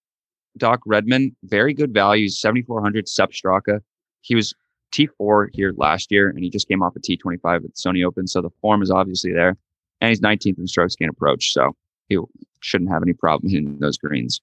Doc 0.59 0.81
Redman, 0.87 1.35
very 1.45 1.73
good 1.75 1.93
values, 1.95 2.41
7,400 2.41 3.09
Sepp 3.09 3.31
Straka. 3.33 3.81
He 4.21 4.35
was 4.35 4.55
T4 4.93 5.49
here 5.53 5.73
last 5.77 6.11
year, 6.11 6.29
and 6.29 6.39
he 6.39 6.51
just 6.51 6.69
came 6.69 6.83
off 6.83 6.97
a 6.97 7.01
T25 7.01 7.57
at 7.57 7.63
the 7.63 7.69
Sony 7.71 8.05
Open. 8.07 8.27
So 8.27 8.41
the 8.41 8.51
form 8.61 8.83
is 8.83 8.91
obviously 8.91 9.33
there. 9.33 9.57
And 10.01 10.09
he's 10.11 10.21
19th 10.21 10.59
in 10.59 10.67
strokes 10.67 10.97
gain 10.97 11.09
approach. 11.09 11.53
So 11.53 11.75
he 12.09 12.19
shouldn't 12.61 12.91
have 12.91 13.03
any 13.03 13.13
problem 13.13 13.51
hitting 13.51 13.79
those 13.79 13.99
greens. 13.99 14.41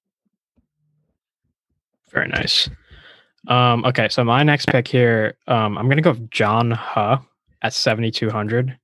Very 2.12 2.28
nice. 2.28 2.70
Um, 3.48 3.86
okay, 3.86 4.10
so 4.10 4.24
my 4.24 4.44
next 4.44 4.68
pick 4.68 4.88
here, 4.88 5.36
um, 5.48 5.78
I'm 5.78 5.88
gonna 5.90 6.02
go 6.02 6.12
with 6.12 6.32
John 6.32 6.72
Huh 6.72 7.20
at 7.62 7.74
7,200. 7.74 8.78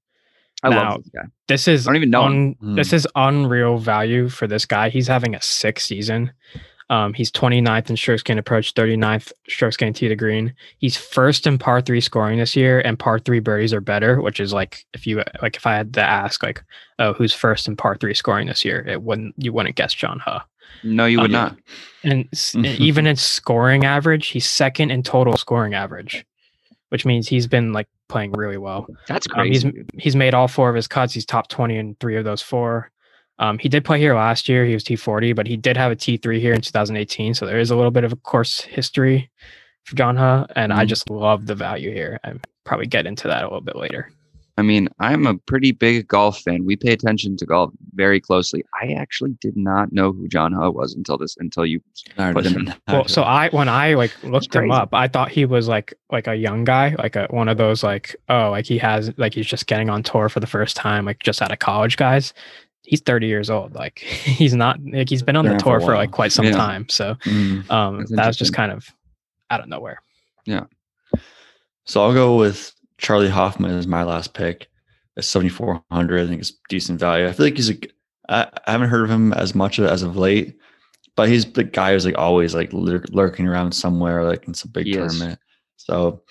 I 0.63 0.69
Now, 0.69 0.91
love 0.91 1.03
this 1.03 1.11
guy. 1.13 1.27
This 1.47 1.67
is 1.67 1.87
I 1.87 1.89
don't 1.89 1.95
even 1.97 2.09
know 2.11 2.27
him. 2.27 2.55
un- 2.61 2.75
this 2.75 2.93
is 2.93 3.07
unreal 3.15 3.77
value 3.79 4.29
for 4.29 4.45
this 4.47 4.65
guy. 4.65 4.89
He's 4.89 5.07
having 5.07 5.33
a 5.33 5.41
sick 5.41 5.79
season. 5.79 6.31
Um, 6.91 7.13
he's 7.13 7.31
29th 7.31 7.89
in 7.89 7.95
strokes 7.95 8.21
gain 8.21 8.37
approach, 8.37 8.73
39th 8.73 9.31
strokes 9.47 9.77
gain 9.77 9.93
tee 9.93 10.09
to 10.09 10.15
green. 10.15 10.53
He's 10.77 10.97
first 10.97 11.47
in 11.47 11.57
par 11.57 11.79
three 11.79 12.01
scoring 12.01 12.37
this 12.37 12.53
year, 12.53 12.81
and 12.81 12.99
par 12.99 13.17
three 13.17 13.39
birdies 13.39 13.73
are 13.73 13.79
better, 13.79 14.21
which 14.21 14.41
is 14.41 14.51
like 14.51 14.85
if 14.93 15.07
you 15.07 15.23
like 15.41 15.55
if 15.55 15.65
I 15.65 15.73
had 15.73 15.93
to 15.93 16.01
ask 16.01 16.43
like, 16.43 16.61
oh, 16.99 17.13
who's 17.13 17.33
first 17.33 17.69
in 17.69 17.77
par 17.77 17.95
three 17.95 18.13
scoring 18.13 18.47
this 18.47 18.65
year, 18.65 18.85
it 18.85 19.03
wouldn't 19.03 19.33
you 19.37 19.53
wouldn't 19.53 19.77
guess 19.77 19.93
John 19.93 20.19
Huh. 20.19 20.41
No, 20.83 21.05
you 21.05 21.21
would 21.21 21.31
yeah. 21.31 21.37
not. 21.37 21.57
And 22.03 22.27
even 22.63 23.05
in 23.05 23.15
scoring 23.15 23.85
average, 23.85 24.29
he's 24.29 24.49
second 24.49 24.89
in 24.89 25.03
total 25.03 25.37
scoring 25.37 25.75
average, 25.75 26.25
which 26.89 27.05
means 27.05 27.27
he's 27.27 27.45
been 27.45 27.73
like 27.73 27.87
playing 28.09 28.31
really 28.31 28.57
well. 28.57 28.87
That's 29.07 29.27
Um, 29.33 29.45
he's 29.45 29.65
he's 29.97 30.15
made 30.15 30.33
all 30.33 30.47
four 30.47 30.67
of 30.67 30.75
his 30.75 30.87
cuts. 30.87 31.13
He's 31.13 31.25
top 31.25 31.47
20 31.47 31.77
in 31.77 31.95
three 31.99 32.17
of 32.17 32.25
those 32.25 32.41
four. 32.41 32.90
Um, 33.41 33.57
he 33.57 33.67
did 33.67 33.83
play 33.83 33.99
here 33.99 34.15
last 34.15 34.47
year. 34.47 34.65
He 34.65 34.73
was 34.73 34.83
T40, 34.83 35.35
but 35.35 35.47
he 35.47 35.57
did 35.57 35.75
have 35.75 35.91
a 35.91 35.95
T3 35.95 36.39
here 36.39 36.53
in 36.53 36.61
2018. 36.61 37.33
So 37.33 37.45
there 37.45 37.59
is 37.59 37.71
a 37.71 37.75
little 37.75 37.91
bit 37.91 38.03
of 38.03 38.13
a 38.13 38.15
course 38.15 38.61
history 38.61 39.29
for 39.83 39.95
John 39.95 40.15
Huh. 40.15 40.45
And 40.55 40.71
I 40.71 40.85
Mhm. 40.85 40.87
just 40.87 41.09
love 41.09 41.47
the 41.47 41.55
value 41.55 41.91
here. 41.91 42.19
I 42.23 42.33
probably 42.65 42.85
get 42.87 43.07
into 43.07 43.27
that 43.27 43.41
a 43.43 43.47
little 43.47 43.61
bit 43.61 43.75
later. 43.75 44.09
I 44.57 44.63
mean, 44.63 44.89
I'm 44.99 45.25
a 45.25 45.37
pretty 45.37 45.71
big 45.71 46.07
golf 46.07 46.39
fan. 46.41 46.65
We 46.65 46.75
pay 46.75 46.91
attention 46.91 47.35
to 47.37 47.45
golf 47.47 47.71
very 47.95 48.19
closely. 48.19 48.63
I 48.79 48.91
actually 48.93 49.31
did 49.41 49.57
not 49.57 49.91
know 49.91 50.11
who 50.11 50.27
John 50.27 50.51
Huh 50.53 50.69
was 50.69 50.93
until 50.93 51.17
this 51.17 51.35
until 51.39 51.65
you 51.65 51.79
Neither 52.17 52.33
Put 52.33 52.45
him- 52.45 52.65
neither 52.65 52.77
Well, 52.89 53.07
so 53.07 53.23
I 53.23 53.49
when 53.49 53.69
I 53.69 53.95
like 53.95 54.11
looked 54.23 54.53
him 54.53 54.69
up, 54.69 54.93
I 54.93 55.07
thought 55.07 55.31
he 55.31 55.45
was 55.45 55.67
like 55.67 55.93
like 56.11 56.27
a 56.27 56.35
young 56.35 56.63
guy, 56.63 56.93
like 56.99 57.15
a 57.15 57.25
one 57.31 57.47
of 57.49 57.57
those 57.57 57.81
like 57.81 58.15
oh 58.29 58.51
like 58.51 58.65
he 58.67 58.77
has 58.77 59.11
like 59.17 59.33
he's 59.33 59.47
just 59.47 59.65
getting 59.65 59.89
on 59.89 60.03
tour 60.03 60.29
for 60.29 60.41
the 60.41 60.47
first 60.47 60.75
time, 60.75 61.05
like 61.05 61.23
just 61.23 61.41
out 61.41 61.51
of 61.51 61.57
college 61.59 61.97
guys. 61.97 62.33
He's 62.91 62.99
30 62.99 63.25
years 63.27 63.49
old. 63.49 63.73
Like 63.73 63.99
he's 64.39 64.53
not 64.53 64.77
like 64.83 65.07
he's 65.09 65.23
been 65.23 65.37
on 65.37 65.45
the 65.45 65.51
around 65.51 65.59
for 65.61 65.79
tour 65.79 65.79
for, 65.79 65.95
like 65.95 66.11
quite 66.11 66.33
some 66.33 66.45
Yeah. 66.45 66.51
time. 66.57 66.89
So 66.89 67.15
Mm. 67.23 67.71
um 67.71 68.05
that 68.09 68.27
was 68.27 68.35
just 68.35 68.53
kind 68.53 68.69
of 68.71 68.85
out 69.49 69.61
of 69.61 69.69
nowhere. 69.69 70.01
Yeah. 70.45 70.65
So 71.85 72.01
I'll 72.03 72.13
go 72.13 72.35
with 72.35 72.73
Charley 72.97 73.29
Hoffman 73.29 73.71
as 73.71 73.87
my 73.87 74.03
last 74.03 74.33
pick 74.33 74.67
at 75.17 75.23
7,400. 75.23 76.21
I 76.21 76.27
think 76.27 76.41
it's 76.41 76.53
decent 76.69 76.99
value. 76.99 77.27
I 77.27 77.31
feel 77.31 77.45
like 77.45 77.55
he's 77.55 77.69
a, 77.71 77.77
I, 78.29 78.47
I 78.67 78.71
haven't 78.71 78.89
heard 78.89 79.03
of 79.05 79.09
him 79.09 79.31
as 79.33 79.55
much 79.55 79.79
as 79.79 80.03
of 80.03 80.15
late, 80.17 80.57
but 81.15 81.29
he's 81.29 81.45
the 81.53 81.63
guy 81.63 81.93
who's 81.93 82.05
like 82.05 82.17
always 82.17 82.53
like 82.53 82.71
lurking 82.73 83.47
around 83.47 83.71
somewhere, 83.71 84.23
like 84.25 84.47
in 84.47 84.53
some 84.53 84.71
big 84.71 84.85
He 84.87 84.91
is. 84.97 84.97
tournament. 85.17 85.39
So 85.77 86.21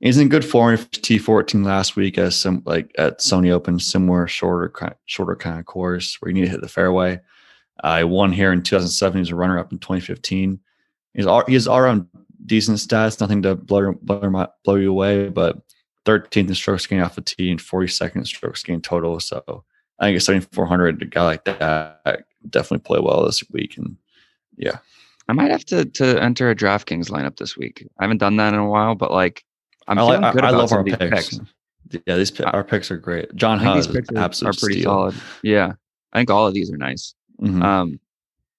he's 0.00 0.18
in 0.18 0.28
good 0.28 0.44
form. 0.44 0.76
T14 0.76 1.64
last 1.64 1.96
week 1.96 2.18
as 2.18 2.36
some 2.38 2.62
like 2.66 2.90
at 2.98 3.20
Sony 3.20 3.50
Open, 3.50 3.78
similar 3.78 4.26
shorter, 4.26 4.72
shorter 5.06 5.36
kind 5.36 5.58
of 5.58 5.66
course 5.66 6.16
where 6.20 6.30
you 6.30 6.34
need 6.34 6.46
to 6.46 6.50
hit 6.50 6.60
the 6.60 6.68
fairway. 6.68 7.20
I 7.82 8.04
won 8.04 8.32
here 8.32 8.52
in 8.52 8.62
2007. 8.62 9.16
He 9.16 9.20
was 9.20 9.30
a 9.30 9.36
runner 9.36 9.58
up 9.58 9.72
in 9.72 9.78
2015. 9.78 10.58
He's 11.14 11.26
all, 11.26 11.44
he 11.46 11.54
has 11.54 11.68
around 11.68 12.06
decent 12.44 12.78
stats, 12.78 13.20
nothing 13.20 13.42
to 13.42 13.54
blow, 13.54 13.92
blow, 14.02 14.46
blow 14.64 14.74
you 14.76 14.90
away, 14.90 15.28
but 15.28 15.58
13th 16.06 16.48
in 16.48 16.54
strokes 16.54 16.86
gained 16.86 17.02
off 17.02 17.16
the 17.16 17.20
tee 17.20 17.50
and 17.50 17.60
42nd 17.60 18.16
in 18.16 18.24
strokes 18.24 18.62
gained 18.62 18.84
total. 18.84 19.18
So 19.20 19.64
I 19.98 20.06
think 20.06 20.16
a 20.16 20.20
7,400 20.20 21.02
a 21.02 21.04
guy 21.06 21.22
like 21.22 21.44
that 21.44 22.24
definitely 22.48 22.84
play 22.84 23.00
well 23.00 23.24
this 23.24 23.42
week. 23.50 23.76
And 23.76 23.96
yeah, 24.56 24.78
I 25.28 25.32
might 25.32 25.50
have 25.50 25.64
to 25.66 25.84
to 25.84 26.22
enter 26.22 26.50
a 26.50 26.54
DraftKings 26.54 27.10
lineup 27.10 27.36
this 27.36 27.56
week. 27.56 27.86
I 27.98 28.04
haven't 28.04 28.18
done 28.18 28.36
that 28.36 28.54
in 28.54 28.60
a 28.60 28.68
while, 28.68 28.94
but 28.94 29.10
like 29.10 29.44
I'm 29.88 29.98
I, 29.98 30.02
feeling 30.02 30.20
like, 30.22 30.32
good 30.34 30.44
I, 30.44 30.48
I 30.48 30.50
love 30.50 30.72
our 30.72 30.84
picks. 30.84 30.98
picks. 31.38 31.40
Yeah, 32.06 32.16
these 32.16 32.40
our 32.40 32.64
picks 32.64 32.90
are 32.90 32.96
great. 32.96 33.34
John 33.36 33.60
I 33.60 33.74
these 33.76 33.86
picks 33.86 34.08
are, 34.10 34.18
are 34.48 34.52
pretty 34.52 34.80
steal. 34.80 34.82
solid. 34.84 35.14
Yeah, 35.42 35.72
I 36.12 36.18
think 36.18 36.30
all 36.30 36.46
of 36.46 36.54
these 36.54 36.70
are 36.72 36.76
nice. 36.76 37.14
Mhm. 37.40 37.62
Um, 37.62 38.00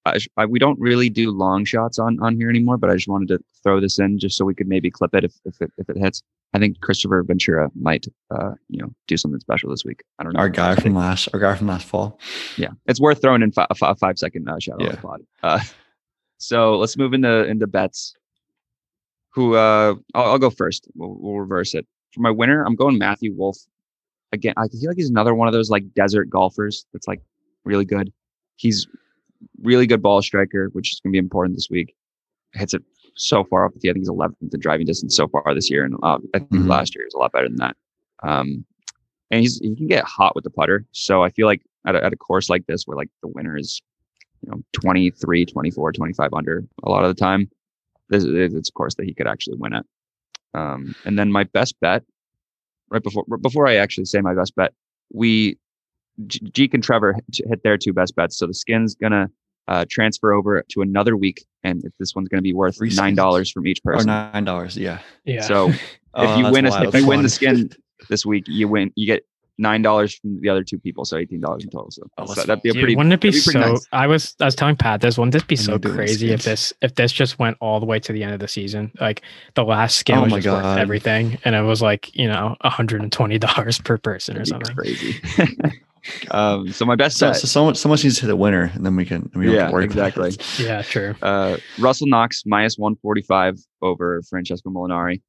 I, 0.05 0.17
I, 0.37 0.45
we 0.45 0.59
don't 0.59 0.79
really 0.79 1.09
do 1.09 1.31
long 1.31 1.65
shots 1.65 1.99
on 1.99 2.17
on 2.21 2.37
here 2.37 2.49
anymore, 2.49 2.77
but 2.77 2.89
I 2.89 2.93
just 2.95 3.09
wanted 3.09 3.27
to 3.29 3.39
throw 3.63 3.81
this 3.81 3.99
in 3.99 4.17
just 4.19 4.37
so 4.37 4.45
we 4.45 4.55
could 4.55 4.67
maybe 4.69 4.89
clip 4.89 5.13
it 5.13 5.25
if 5.25 5.33
if 5.43 5.61
it, 5.61 5.71
if 5.77 5.89
it 5.89 5.97
hits. 5.97 6.21
I 6.53 6.59
think 6.59 6.79
Kristoffer 6.79 7.27
Ventura 7.27 7.69
might, 7.75 8.05
uh, 8.31 8.51
you 8.69 8.81
know, 8.81 8.89
do 9.07 9.17
something 9.17 9.41
special 9.41 9.69
this 9.69 9.83
week. 9.83 10.01
I 10.17 10.23
don't 10.23 10.31
know. 10.31 10.39
our 10.39 10.47
guy 10.47 10.75
from 10.75 10.95
last, 10.95 11.27
our 11.33 11.39
guy 11.41 11.53
from 11.55 11.67
last 11.67 11.85
fall. 11.85 12.17
yeah, 12.55 12.69
it's 12.85 13.01
worth 13.01 13.21
throwing 13.21 13.41
in 13.41 13.51
fi- 13.51 13.67
a 13.69 13.95
five 13.95 14.17
second 14.17 14.47
uh, 14.47 14.57
shout 14.59 14.81
out 14.81 14.87
Yeah. 14.87 14.95
pod. 15.01 15.21
Uh, 15.43 15.59
so 16.37 16.77
let's 16.77 16.95
move 16.95 17.13
into 17.13 17.43
into 17.45 17.67
bets. 17.67 18.13
Who 19.37 19.53
uh, 19.53 19.93
I'll, 20.15 20.31
I'll 20.31 20.39
go 20.39 20.49
first. 20.49 20.87
We'll, 20.95 21.15
we'll 21.19 21.39
reverse 21.39 21.75
it 21.75 21.85
for 22.11 22.21
my 22.21 22.31
winner. 22.31 22.63
I'm 22.65 22.75
going 22.75 22.97
Matthew 22.97 23.35
Wolff. 23.35 23.55
Again, 24.31 24.55
I 24.57 24.67
feel 24.67 24.89
like 24.89 24.97
he's 24.97 25.11
another 25.11 25.35
one 25.35 25.47
of 25.47 25.53
those 25.53 25.69
like 25.69 25.93
desert 25.93 26.27
golfers 26.27 26.87
that's 26.91 27.07
like 27.07 27.21
really 27.63 27.85
good. 27.85 28.11
He's 28.55 28.87
really 29.61 29.85
good 29.85 30.01
ball 30.01 30.23
striker, 30.23 30.69
which 30.73 30.91
is 30.91 30.99
going 30.99 31.11
to 31.11 31.13
be 31.13 31.19
important 31.19 31.55
this 31.55 31.69
week. 31.69 31.93
Hits 32.53 32.73
it 32.73 32.81
so 33.15 33.43
far 33.43 33.63
off 33.63 33.73
the 33.75 33.79
tee. 33.79 33.91
I 33.91 33.93
think 33.93 34.01
he's 34.01 34.09
11th 34.09 34.33
in 34.41 34.59
driving 34.59 34.87
distance 34.87 35.15
so 35.15 35.27
far 35.27 35.43
this 35.53 35.69
year, 35.69 35.85
and 35.85 35.93
uh, 36.01 36.17
I 36.33 36.39
think 36.39 36.49
Mhm. 36.51 36.67
last 36.67 36.95
year 36.95 37.03
he 37.03 37.05
was 37.05 37.13
a 37.13 37.19
lot 37.19 37.31
better 37.31 37.47
than 37.47 37.57
that. 37.57 37.75
Um, 38.23 38.65
and 39.29 39.41
he's 39.41 39.59
he 39.59 39.75
can 39.75 39.85
get 39.85 40.03
hot 40.03 40.33
with 40.33 40.45
the 40.45 40.49
putter. 40.49 40.83
So 40.93 41.23
I 41.23 41.29
feel 41.29 41.45
like 41.45 41.61
at 41.85 41.95
a, 41.95 42.03
at 42.03 42.11
a 42.11 42.17
course 42.17 42.49
like 42.49 42.65
this, 42.65 42.87
where 42.87 42.97
like 42.97 43.09
the 43.21 43.27
winner 43.27 43.55
is, 43.55 43.83
you 44.41 44.49
know, 44.51 44.63
23, 44.73 45.45
24, 45.45 45.91
25 45.91 46.33
under 46.33 46.65
a 46.81 46.89
lot 46.89 47.03
of 47.05 47.15
the 47.15 47.19
time, 47.19 47.51
it's 48.09 48.69
a 48.69 48.71
course 48.73 48.95
that 48.95 49.05
he 49.05 49.13
could 49.13 49.27
actually 49.27 49.57
win 49.57 49.73
it. 49.73 49.85
Um, 50.53 50.95
and 51.05 51.17
then 51.19 51.31
my 51.31 51.43
best 51.43 51.75
bet, 51.81 52.03
right 52.89 53.03
before 53.03 53.25
before 53.41 53.67
I 53.67 53.75
actually 53.75 54.05
say 54.05 54.21
my 54.21 54.33
best 54.33 54.55
bet, 54.55 54.73
we 55.13 55.57
G- 56.25 56.39
Jeek 56.51 56.73
and 56.73 56.83
Trevor 56.83 57.13
hit 57.13 57.47
hit 57.49 57.63
their 57.63 57.77
two 57.77 57.93
best 57.93 58.15
bets. 58.15 58.37
So 58.37 58.47
the 58.47 58.53
skin's 58.53 58.95
gonna 58.95 59.29
uh, 59.67 59.85
transfer 59.89 60.31
over 60.33 60.63
to 60.69 60.81
another 60.81 61.15
week, 61.17 61.45
and 61.63 61.83
this 61.99 62.15
one's 62.15 62.29
gonna 62.29 62.41
be 62.41 62.53
worth 62.53 62.77
Three 62.77 62.93
nine 62.95 63.15
dollars 63.15 63.51
from 63.51 63.67
each 63.67 63.79
Or 63.85 63.93
person. 63.93 64.07
nine 64.07 64.45
dollars. 64.45 64.77
Yeah. 64.77 64.99
Yeah. 65.25 65.41
So 65.41 65.71
Oh, 66.13 66.23
if 66.31 66.37
you 66.39 66.51
win, 66.51 66.65
a, 66.65 66.87
if 66.87 66.95
you 66.95 67.05
win 67.05 67.21
the 67.21 67.29
skin 67.39 67.69
this 68.09 68.25
week, 68.25 68.45
you 68.47 68.67
win. 68.67 68.91
You 68.95 69.05
get 69.05 69.23
nine 69.59 69.81
dollars 69.81 70.15
from 70.15 70.39
the 70.41 70.49
other 70.49 70.63
two 70.63 70.77
people, 70.79 71.03
so 71.05 71.17
eighteen 71.17 71.39
dollars 71.41 71.63
in 71.63 71.69
total. 71.69 71.89
So, 71.91 72.03
Oh, 72.17 72.25
so 72.27 72.41
that'd 72.43 72.61
be 72.61 72.69
a 72.69 72.73
Dude, 72.73 72.81
pretty. 72.81 72.95
wouldn't 72.95 73.13
it 73.13 73.19
be, 73.21 73.29
that'd 73.29 73.43
so? 73.43 73.59
nice. 73.59 73.87
I 73.91 74.07
was 74.07 74.35
I 74.39 74.45
was 74.45 74.55
telling 74.55 74.75
Pat 74.75 75.01
this. 75.01 75.17
Wouldn't 75.17 75.33
this 75.33 75.43
be 75.43 75.55
so 75.55 75.71
you're 75.71 75.79
crazy 75.79 76.31
if 76.31 76.43
this 76.43 76.73
if 76.81 76.95
this 76.95 77.11
just 77.11 77.39
went 77.39 77.57
all 77.59 77.79
the 77.79 77.85
way 77.85 77.99
to 77.99 78.13
the 78.13 78.23
end 78.23 78.33
of 78.33 78.39
the 78.39 78.47
season? 78.47 78.91
Like 79.01 79.21
the 79.55 79.63
last 79.63 79.97
skin 79.97 80.17
Oh 80.17 80.23
was 80.23 80.43
just 80.43 80.47
worth 80.47 80.77
everything, 80.77 81.37
and 81.43 81.55
it 81.55 81.61
was 81.63 81.81
like 81.81 82.15
you 82.15 82.27
know 82.27 82.55
hundred 82.61 83.01
and 83.01 83.11
twenty 83.11 83.37
dollars 83.39 83.79
per 83.79 83.97
person 83.97 84.37
or 84.37 84.45
That'd 84.45 84.59
be 84.59 84.65
something. 84.65 84.75
crazy. 84.75 85.81
um, 86.31 86.71
so 86.71 86.85
my 86.85 86.95
best 86.95 87.17
So, 87.17 87.27
bet, 87.27 87.35
so 87.37 87.47
someone, 87.47 87.75
someone 87.75 87.99
needs 88.01 88.15
to 88.17 88.21
hit 88.21 88.29
a 88.31 88.35
winner, 88.35 88.71
and 88.73 88.85
then 88.85 88.95
we 88.95 89.05
can. 89.05 89.29
We 89.35 89.45
don't 89.47 89.55
Yeah, 89.55 89.71
worry 89.71 89.85
exactly. 89.85 90.31
Yeah, 90.59 90.81
true. 90.81 91.15
uh, 91.21 91.57
Russell 91.79 92.07
Knox 92.07 92.43
minus 92.45 92.77
one 92.77 92.95
forty 92.97 93.21
five 93.21 93.57
over 93.81 94.21
Francesco 94.29 94.69
Molinari. 94.69 95.21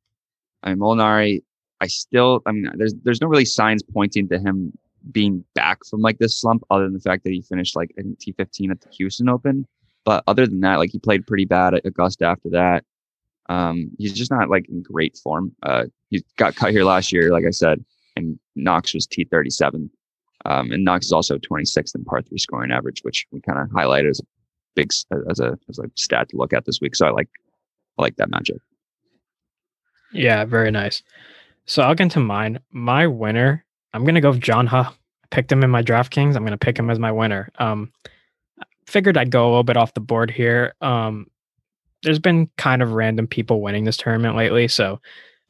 I 0.62 0.70
mean 0.70 0.78
Molinari. 0.78 1.42
I 1.80 1.86
still. 1.86 2.42
I 2.46 2.52
mean, 2.52 2.70
there's 2.76 2.94
there's 3.04 3.20
no 3.20 3.28
really 3.28 3.44
signs 3.44 3.82
pointing 3.82 4.28
to 4.28 4.38
him 4.38 4.72
being 5.12 5.44
back 5.54 5.78
from 5.88 6.00
like 6.00 6.18
this 6.18 6.40
slump, 6.40 6.64
other 6.70 6.84
than 6.84 6.94
the 6.94 7.00
fact 7.00 7.24
that 7.24 7.32
he 7.32 7.42
finished 7.42 7.76
like 7.76 7.92
in 7.96 8.16
T 8.20 8.32
fifteen 8.32 8.70
at 8.70 8.80
the 8.80 8.88
Houston 8.90 9.28
Open. 9.28 9.66
But 10.04 10.24
other 10.26 10.46
than 10.46 10.60
that, 10.60 10.76
like 10.76 10.90
he 10.90 10.98
played 10.98 11.26
pretty 11.26 11.44
bad 11.44 11.74
at 11.74 11.86
Augusta 11.86 12.26
after 12.26 12.50
that. 12.50 12.84
Um, 13.48 13.90
he's 13.98 14.12
just 14.12 14.30
not 14.30 14.50
like 14.50 14.68
in 14.68 14.82
great 14.82 15.16
form. 15.16 15.52
Uh, 15.62 15.84
he 16.10 16.24
got 16.36 16.56
cut 16.56 16.70
here 16.70 16.84
last 16.84 17.12
year, 17.12 17.32
like 17.32 17.44
I 17.46 17.50
said, 17.50 17.84
and 18.16 18.38
Knox 18.56 18.94
was 18.94 19.06
T 19.06 19.24
thirty 19.24 19.50
seven. 19.50 19.90
Um, 20.44 20.70
and 20.70 20.84
Knox 20.84 21.06
is 21.06 21.12
also 21.12 21.36
26th 21.36 21.96
in 21.96 22.04
par 22.04 22.22
three 22.22 22.38
scoring 22.38 22.70
average, 22.70 23.00
which 23.02 23.26
we 23.32 23.40
kind 23.40 23.58
of 23.58 23.68
highlighted 23.68 24.10
as 24.10 24.20
a 24.20 24.22
big 24.74 24.90
as 25.28 25.40
a 25.40 25.58
as 25.68 25.78
a 25.78 25.90
stat 25.96 26.28
to 26.30 26.36
look 26.36 26.52
at 26.52 26.64
this 26.64 26.80
week. 26.80 26.94
So 26.94 27.06
I 27.06 27.10
like 27.10 27.28
I 27.98 28.02
like 28.02 28.16
that 28.16 28.30
matchup. 28.30 28.60
Yeah, 30.12 30.44
very 30.44 30.70
nice. 30.70 31.02
So 31.68 31.82
I'll 31.82 31.94
get 31.94 32.04
into 32.04 32.20
mine. 32.20 32.58
My 32.72 33.06
winner, 33.06 33.64
I'm 33.92 34.04
gonna 34.04 34.20
go 34.20 34.30
with 34.30 34.40
John 34.40 34.66
Huh. 34.66 34.90
I 34.90 35.26
picked 35.30 35.52
him 35.52 35.62
in 35.62 35.70
my 35.70 35.82
DraftKings. 35.82 36.34
I'm 36.34 36.44
gonna 36.44 36.56
pick 36.56 36.78
him 36.78 36.90
as 36.90 36.98
my 36.98 37.12
winner. 37.12 37.50
Um, 37.58 37.92
figured 38.86 39.18
I'd 39.18 39.30
go 39.30 39.44
a 39.44 39.50
little 39.50 39.64
bit 39.64 39.76
off 39.76 39.94
the 39.94 40.00
board 40.00 40.30
here. 40.30 40.74
Um, 40.80 41.26
there's 42.02 42.18
been 42.18 42.48
kind 42.56 42.80
of 42.82 42.92
random 42.92 43.26
people 43.26 43.60
winning 43.60 43.84
this 43.84 43.98
tournament 43.98 44.34
lately. 44.34 44.66
So, 44.66 45.00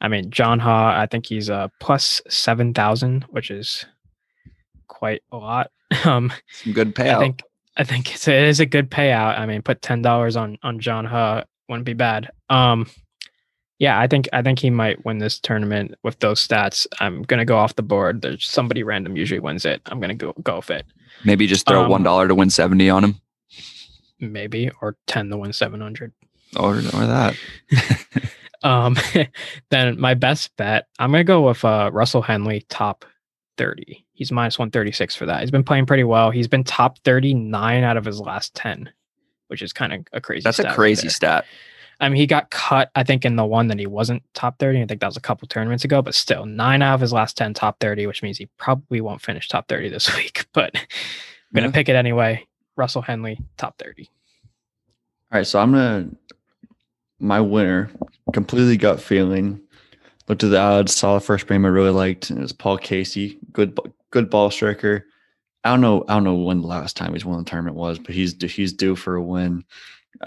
I 0.01 0.09
mean, 0.09 0.29
John 0.29 0.59
Huh, 0.59 0.93
I 0.95 1.07
think 1.09 1.25
he's 1.25 1.49
uh 1.49 1.69
plus 1.79 2.21
seven 2.27 2.73
thousand, 2.73 3.23
which 3.29 3.49
is 3.49 3.85
quite 4.87 5.23
a 5.31 5.37
lot. 5.37 5.71
Um, 6.05 6.31
Some 6.51 6.73
good 6.73 6.93
payout. 6.93 7.15
I 7.15 7.19
think 7.19 7.41
I 7.77 7.83
think 7.83 8.13
it's 8.13 8.27
a, 8.27 8.31
it 8.31 8.47
is 8.47 8.59
a 8.59 8.65
good 8.67 8.91
payout. 8.91 9.39
I 9.39 9.47
mean, 9.47 9.63
put 9.63 9.81
ten 9.81 10.03
dollars 10.03 10.35
on 10.35 10.59
on 10.61 10.79
John 10.79 11.05
Huh 11.05 11.45
wouldn't 11.69 11.85
be 11.85 11.93
bad. 11.93 12.29
Um, 12.49 12.87
yeah, 13.79 13.99
I 13.99 14.07
think 14.07 14.29
I 14.33 14.41
think 14.41 14.59
he 14.59 14.69
might 14.69 15.03
win 15.05 15.17
this 15.17 15.39
tournament 15.39 15.95
with 16.03 16.19
those 16.19 16.45
stats. 16.45 16.85
I'm 16.99 17.23
gonna 17.23 17.45
go 17.45 17.57
off 17.57 17.75
the 17.75 17.81
board. 17.83 18.21
There's 18.21 18.45
somebody 18.45 18.83
random 18.83 19.15
usually 19.17 19.39
wins 19.39 19.65
it. 19.65 19.81
I'm 19.87 19.99
gonna 19.99 20.13
go 20.15 20.33
go 20.43 20.57
with 20.57 20.69
it. 20.69 20.85
Maybe 21.25 21.47
just 21.47 21.65
throw 21.67 21.83
Um, 21.85 21.89
one 21.89 22.03
dollar 22.03 22.27
to 22.27 22.35
win 22.35 22.49
seventy 22.49 22.89
on 22.89 23.03
him, 23.03 23.15
Maybe 24.19 24.69
or 24.81 24.97
ten 25.07 25.29
to 25.29 25.37
win 25.37 25.53
seven 25.53 25.81
hundred. 25.81 26.11
or 26.57 26.75
or 26.77 26.81
that. 26.81 27.35
Um, 28.61 28.97
then 29.69 29.97
my 29.99 30.15
best 30.15 30.51
bet, 30.57 30.87
I'm 30.99 31.11
gonna 31.11 31.23
go 31.23 31.47
with 31.47 31.63
uh, 31.63 31.89
Russell 31.93 32.21
Henley 32.21 32.65
top 32.67 33.05
30. 33.57 34.05
He's 34.11 34.33
minus 34.33 34.59
136 34.59 35.15
for 35.15 35.25
that. 35.27 35.39
He's 35.39 35.49
been 35.51 35.63
playing 35.63 35.85
pretty 35.85 36.03
well. 36.03 36.29
He's 36.29 36.49
been 36.49 36.65
top 36.65 36.97
39 37.05 37.83
out 37.85 37.95
of 37.95 38.03
his 38.03 38.19
last 38.19 38.53
10, 38.55 38.89
which 39.47 39.61
is 39.61 39.71
kind 39.71 39.93
of 39.93 40.05
a 40.11 40.19
crazy. 40.19 40.41
That's 40.43 40.59
a 40.59 40.63
right 40.63 40.75
crazy 40.75 41.03
there. 41.03 41.09
stat. 41.11 41.45
I 41.99 42.07
mean, 42.09 42.15
he 42.17 42.27
got 42.27 42.49
cut, 42.49 42.91
I 42.95 43.03
think, 43.03 43.25
in 43.25 43.35
the 43.35 43.45
one 43.45 43.67
that 43.67 43.77
he 43.79 43.85
wasn't 43.87 44.23
top 44.33 44.57
30. 44.59 44.81
I 44.81 44.85
think 44.85 45.01
that 45.01 45.07
was 45.07 45.17
a 45.17 45.21
couple 45.21 45.47
tournaments 45.47 45.83
ago, 45.83 46.01
but 46.01 46.15
still, 46.15 46.45
nine 46.45 46.81
out 46.81 46.95
of 46.95 47.01
his 47.01 47.11
last 47.11 47.35
10 47.37 47.53
top 47.53 47.79
30, 47.79 48.07
which 48.07 48.23
means 48.23 48.37
he 48.37 48.45
probably 48.57 49.01
won't 49.01 49.21
finish 49.21 49.47
top 49.49 49.67
30 49.67 49.89
this 49.89 50.15
week. 50.17 50.45
But 50.53 50.71
I'm 50.75 50.81
going 51.53 51.63
to 51.63 51.69
Yeah. 51.69 51.71
pick 51.73 51.89
it 51.89 51.95
anyway. 51.95 52.45
Russell 52.77 53.01
Henley, 53.01 53.37
top 53.57 53.77
30. 53.77 54.09
All 55.31 55.37
right, 55.39 55.45
so 55.47 55.59
I'm 55.59 55.71
gonna 55.73 56.09
my 57.19 57.41
winner, 57.41 57.91
completely 58.33 58.77
gut 58.77 59.01
feeling. 59.01 59.59
Looked 60.29 60.43
at 60.43 60.51
the 60.51 60.59
odds, 60.59 60.95
saw 60.95 61.15
the 61.15 61.19
first 61.19 61.47
frame 61.47 61.65
I 61.65 61.69
really 61.69 61.89
liked, 61.89 62.29
and 62.29 62.39
it 62.39 62.41
was 62.41 62.53
Paul 62.53 62.77
Casey. 62.77 63.37
Good, 63.51 63.77
good 64.11 64.29
ball 64.29 64.49
striker. 64.51 65.05
I 65.65 65.71
don't 65.71 65.81
know, 65.81 66.05
I 66.07 66.13
don't 66.13 66.23
know 66.23 66.35
when 66.35 66.61
the 66.61 66.67
last 66.67 66.95
time 66.95 67.13
he's 67.13 67.25
won 67.25 67.43
the 67.43 67.49
tournament 67.49 67.75
was, 67.75 67.99
but 67.99 68.15
he's 68.15 68.41
he's 68.41 68.71
due 68.71 68.95
for 68.95 69.15
a 69.15 69.21
win. 69.23 69.65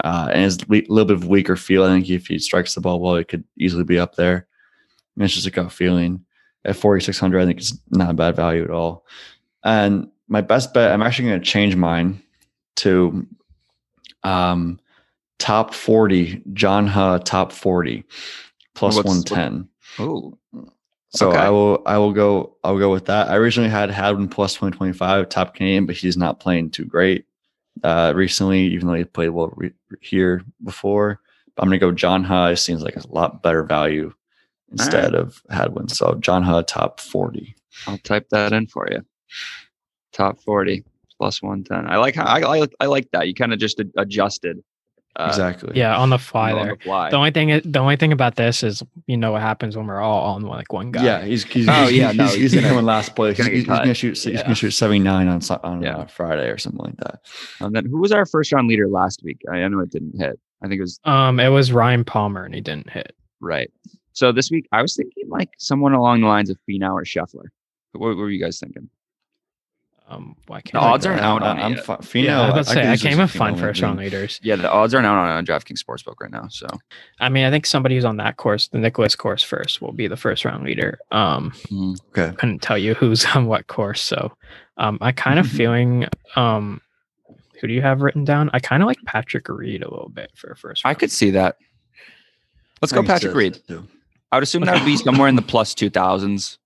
Uh, 0.03 0.29
and 0.33 0.43
his 0.43 0.57
we- 0.67 0.85
little 0.89 1.05
bit 1.07 1.17
of 1.17 1.27
weaker 1.27 1.55
feel. 1.55 1.83
I 1.83 1.89
think 1.89 2.09
if 2.09 2.27
he 2.27 2.39
strikes 2.39 2.73
the 2.75 2.81
ball 2.81 2.99
well, 2.99 3.15
it 3.15 3.27
could 3.27 3.43
easily 3.57 3.83
be 3.83 3.99
up 3.99 4.15
there. 4.15 4.47
And 5.15 5.23
it's 5.23 5.33
just 5.35 5.45
a 5.47 5.51
gut 5.51 5.71
feeling. 5.71 6.25
at 6.65 6.75
4,600. 6.75 7.41
I 7.41 7.45
think 7.45 7.59
it's 7.59 7.77
not 7.91 8.09
a 8.11 8.13
bad 8.13 8.35
value 8.35 8.63
at 8.63 8.69
all. 8.71 9.05
And 9.63 10.09
my 10.27 10.41
best 10.41 10.73
bet, 10.73 10.91
I'm 10.91 11.01
actually 11.01 11.29
going 11.29 11.41
to 11.41 11.45
change 11.45 11.75
mine 11.75 12.21
to 12.77 13.27
um, 14.23 14.79
top 15.39 15.73
40, 15.73 16.41
John 16.53 16.87
Huh 16.87 17.19
top 17.19 17.51
40 17.51 18.03
plus 18.75 18.95
What's- 18.95 19.07
110. 19.29 19.69
Oh, 19.99 20.37
So 21.09 21.29
Okay. 21.29 21.37
I 21.37 21.49
will 21.49 21.83
I 21.85 21.97
will 21.99 22.13
go 22.13 22.55
I'll 22.63 22.79
go 22.79 22.91
with 22.91 23.05
that. 23.05 23.29
I 23.29 23.35
originally 23.35 23.69
had 23.69 23.91
Hadwin 23.91 24.27
plus 24.29 24.53
2025 24.55 25.29
top 25.29 25.53
Canadian, 25.53 25.85
but 25.85 25.95
he's 25.95 26.17
not 26.17 26.39
playing 26.39 26.71
too 26.71 26.85
great 26.85 27.25
uh 27.83 28.13
recently, 28.15 28.61
even 28.67 28.87
though 28.87 28.93
he 28.93 29.03
played 29.03 29.29
well 29.29 29.53
re- 29.55 29.71
here 30.01 30.41
before. 30.63 31.19
But 31.55 31.63
I'm 31.63 31.69
gonna 31.69 31.79
go 31.79 31.91
John 31.91 32.23
Huh. 32.23 32.49
It 32.51 32.57
seems 32.57 32.81
like 32.83 32.95
a 32.95 33.07
lot 33.07 33.43
better 33.43 33.63
value 33.63 34.13
instead 34.71 35.13
of 35.15 35.41
Hadwin. 35.49 35.87
So 35.89 36.15
John 36.15 36.43
Huh 36.43 36.63
top 36.63 36.99
40. 36.99 37.55
I'll 37.87 37.97
type 37.99 38.29
that 38.29 38.53
in 38.53 38.67
for 38.67 38.87
you. 38.91 39.01
Top 40.11 40.39
40 40.41 40.83
plus 41.17 41.41
110. 41.41 41.91
I 41.91 41.97
like 41.97 42.15
how 42.15 42.25
I, 42.25 42.63
I, 42.63 42.67
I 42.79 42.85
like 42.87 43.09
that. 43.11 43.27
You 43.27 43.33
kind 43.33 43.53
of 43.53 43.59
just 43.59 43.81
adjusted. 43.97 44.63
Uh, 45.15 45.25
exactly. 45.29 45.73
Yeah, 45.75 45.95
on 45.95 46.09
the 46.09 46.17
fly 46.17 46.51
on 46.53 46.65
there. 46.65 46.75
the 46.75 46.83
fly. 46.83 47.09
The 47.11 47.17
only 47.17 47.29
thing, 47.31 47.61
the 47.63 47.79
only 47.79 47.95
thing 47.97 48.11
about 48.11 48.35
this 48.35 48.63
is, 48.63 48.81
you 49.05 49.15
know, 49.15 49.33
what 49.33 49.41
happens 49.41 49.77
when 49.77 49.85
we're 49.85 50.01
all 50.01 50.33
on 50.35 50.41
like 50.41 50.73
one 50.73 50.91
guy. 50.91 51.03
Yeah, 51.03 51.23
he's 51.23 51.43
he's, 51.43 51.67
Oh, 51.69 51.83
he's, 51.87 51.91
yeah, 51.93 52.11
no, 52.13 52.23
he's, 52.23 52.33
he's 52.33 52.41
he's 52.51 52.53
gonna 52.55 52.67
gonna- 52.69 52.79
in 52.79 52.85
last 52.85 53.15
place. 53.15 53.37
He's, 53.37 53.45
he's 53.45 53.65
gonna 53.67 53.85
cut. 53.85 53.97
shoot 53.97 54.17
he's 54.17 54.25
Yeah. 54.25 54.41
gonna 54.41 54.55
shoot 54.55 54.71
79 54.71 55.27
on 55.27 55.41
on 55.63 55.81
Yeah. 55.83 55.97
uh, 55.97 56.05
Friday 56.07 56.49
or 56.49 56.57
something 56.57 56.83
like 56.83 56.97
that. 56.97 57.19
And 57.59 57.75
then 57.75 57.85
who 57.85 57.99
was 57.99 58.11
our 58.11 58.25
first 58.25 58.51
round 58.51 58.67
leader 58.67 58.87
last 58.87 59.21
week? 59.23 59.41
I, 59.51 59.57
I 59.57 59.67
know 59.67 59.81
it 59.81 59.91
didn't 59.91 60.17
hit. 60.19 60.39
I 60.63 60.67
think 60.67 60.79
it 60.79 60.81
was 60.81 60.99
Um, 61.03 61.39
it 61.39 61.49
was 61.49 61.71
Ryan 61.71 62.03
Palmer 62.03 62.43
and 62.45 62.55
he 62.55 62.61
didn't 62.61 62.89
hit. 62.89 63.15
right. 63.39 63.69
So 64.13 64.31
this 64.31 64.49
week 64.51 64.67
I 64.71 64.81
was 64.81 64.95
thinking 64.95 65.29
like 65.29 65.49
someone 65.59 65.93
along 65.93 66.21
the 66.21 66.27
lines 66.27 66.49
of 66.49 66.57
Finau 66.69 66.93
or 66.93 67.03
Scheffler. 67.03 67.45
What, 67.91 68.09
what 68.09 68.17
were 68.17 68.29
you 68.31 68.43
guys 68.43 68.59
thinking? 68.59 68.89
Um, 70.07 70.35
why 70.47 70.59
can't 70.61 70.73
The 70.73 70.79
odds 70.79 71.05
aren't 71.05 71.21
out 71.21 71.41
on 71.41 71.57
I'm 71.59 71.71
it 71.73 71.75
yet. 71.77 71.85
fi- 71.85 71.95
Finau, 71.97 72.23
Yeah, 72.25 72.41
I 72.41 72.45
was 72.45 72.51
about 72.51 72.65
to 72.65 72.71
I 72.71 72.73
say 72.73 72.81
could 72.81 72.89
I 72.89 72.93
easily 72.93 73.09
can't 73.09 73.19
even 73.19 73.27
see 73.29 73.37
find 73.39 73.59
first 73.59 73.81
round 73.81 73.99
leaders. 73.99 74.39
Yeah, 74.43 74.57
the 74.57 74.69
odds 74.71 74.93
aren't 74.93 75.07
out 75.07 75.17
on, 75.17 75.29
on 75.29 75.45
DraftKings 75.45 75.81
Sportsbook 75.83 76.15
right 76.21 76.29
now. 76.31 76.47
So 76.49 76.67
I 77.19 77.29
mean, 77.29 77.45
I 77.45 77.49
think 77.51 77.65
somebody 77.65 77.95
who's 77.95 78.05
on 78.05 78.17
that 78.17 78.37
course, 78.37 78.67
the 78.67 78.79
Nicklaus 78.79 79.15
course 79.15 79.41
first, 79.43 79.81
will 79.81 79.93
be 79.93 80.07
the 80.07 80.17
first 80.17 80.43
round 80.45 80.65
leader. 80.65 80.99
Um, 81.11 81.53
Okay. 82.11 82.33
couldn't 82.37 82.61
tell 82.61 82.77
you 82.77 82.93
who's 82.95 83.25
on 83.35 83.47
what 83.47 83.67
course, 83.67 84.01
so 84.01 84.35
um, 84.77 84.97
I 85.01 85.13
kind 85.13 85.39
of 85.39 85.47
feeling 85.59 86.05
um, 86.35 86.81
who 87.61 87.67
do 87.67 87.73
you 87.73 87.81
have 87.81 88.01
written 88.01 88.25
down? 88.25 88.49
I 88.53 88.59
kind 88.59 88.83
of 88.83 88.87
like 88.87 88.97
Patrick 89.05 89.47
Reed 89.47 89.83
a 89.83 89.89
little 89.89 90.09
bit 90.09 90.31
for 90.35 90.51
a 90.51 90.55
first. 90.57 90.85
I 90.85 90.93
could 90.95 91.11
see 91.11 91.31
that. 91.31 91.55
Let's 92.81 92.91
go 92.91 93.03
Patrick 93.03 93.33
Reed. 93.33 93.61
I 94.31 94.35
would 94.37 94.43
assume 94.43 94.65
that 94.65 94.73
would 94.75 94.85
be 94.85 94.97
somewhere 94.97 95.29
in 95.29 95.35
the 95.37 95.41
plus 95.53 95.73
2000s, 95.73 96.57